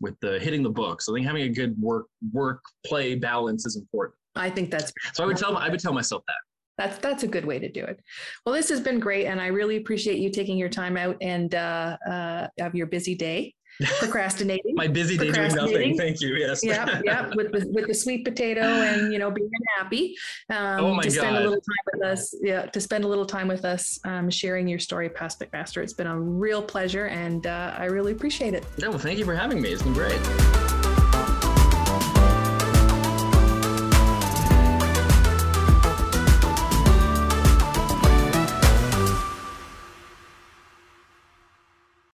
with 0.01 0.19
the 0.21 0.39
hitting 0.39 0.61
the 0.61 0.69
books. 0.69 1.07
I 1.09 1.13
think 1.13 1.25
having 1.25 1.43
a 1.43 1.49
good 1.49 1.75
work 1.79 2.05
work 2.31 2.61
play 2.85 3.15
balance 3.15 3.65
is 3.65 3.75
important. 3.75 4.15
I 4.35 4.49
think 4.49 4.69
that's 4.69 4.91
so. 5.13 5.23
I 5.23 5.27
would 5.27 5.37
tell 5.37 5.57
I 5.57 5.69
would 5.69 5.79
tell 5.79 5.93
myself 5.93 6.23
that. 6.27 6.35
That's 6.77 6.97
that's 6.99 7.23
a 7.23 7.27
good 7.27 7.45
way 7.45 7.57
to 7.57 7.71
do 7.71 7.83
it. 7.83 7.99
Well, 8.45 8.53
this 8.53 8.69
has 8.69 8.81
been 8.81 8.99
great, 8.99 9.25
and 9.25 9.41
I 9.41 9.47
really 9.47 9.77
appreciate 9.77 10.19
you 10.19 10.29
taking 10.29 10.57
your 10.57 10.69
time 10.69 10.95
out 10.95 11.17
and 11.21 11.55
uh, 11.55 11.97
uh, 12.07 12.47
of 12.59 12.75
your 12.75 12.87
busy 12.87 13.15
day 13.15 13.55
procrastinating. 13.99 14.76
My 14.76 14.88
busy 14.88 15.17
day 15.17 15.32
doing 15.32 15.55
nothing. 15.55 15.97
Thank 15.97 16.21
you. 16.21 16.36
Yes. 16.36 16.63
yeah, 16.63 17.01
yeah. 17.03 17.30
With 17.36 17.51
the 17.51 17.67
with 17.71 17.88
the 17.88 17.93
sweet 17.93 18.23
potato 18.23 18.61
and 18.61 19.11
you 19.11 19.19
know 19.19 19.32
being 19.32 19.49
happy. 19.78 20.15
Um, 20.49 20.80
oh 20.80 20.93
my 20.95 21.03
to 21.03 21.11
spend 21.11 21.36
God. 21.36 21.41
a 21.41 21.43
little 21.43 21.61
time 21.61 21.86
with 21.93 22.03
us. 22.03 22.36
Yeah, 22.41 22.65
to 22.67 22.82
spend 22.82 23.03
a 23.03 23.07
little 23.07 23.26
time 23.26 23.47
with 23.47 23.65
us, 23.65 23.99
um, 24.05 24.30
sharing 24.30 24.67
your 24.67 24.80
story 24.80 25.09
past 25.09 25.39
McMaster. 25.39 25.84
It's 25.84 25.93
been 25.93 26.07
a 26.07 26.19
real 26.19 26.61
pleasure, 26.61 27.07
and 27.07 27.45
uh, 27.47 27.76
I 27.78 27.86
really 27.86 28.11
appreciate 28.11 28.53
it. 28.53 28.65
Yeah, 28.78 28.89
well, 28.89 28.99
thank 28.99 29.19
you 29.19 29.26
for 29.26 29.36
having 29.36 29.61
me. 29.61 29.69
It's 29.69 29.84
been 29.84 29.93
great. 29.93 30.64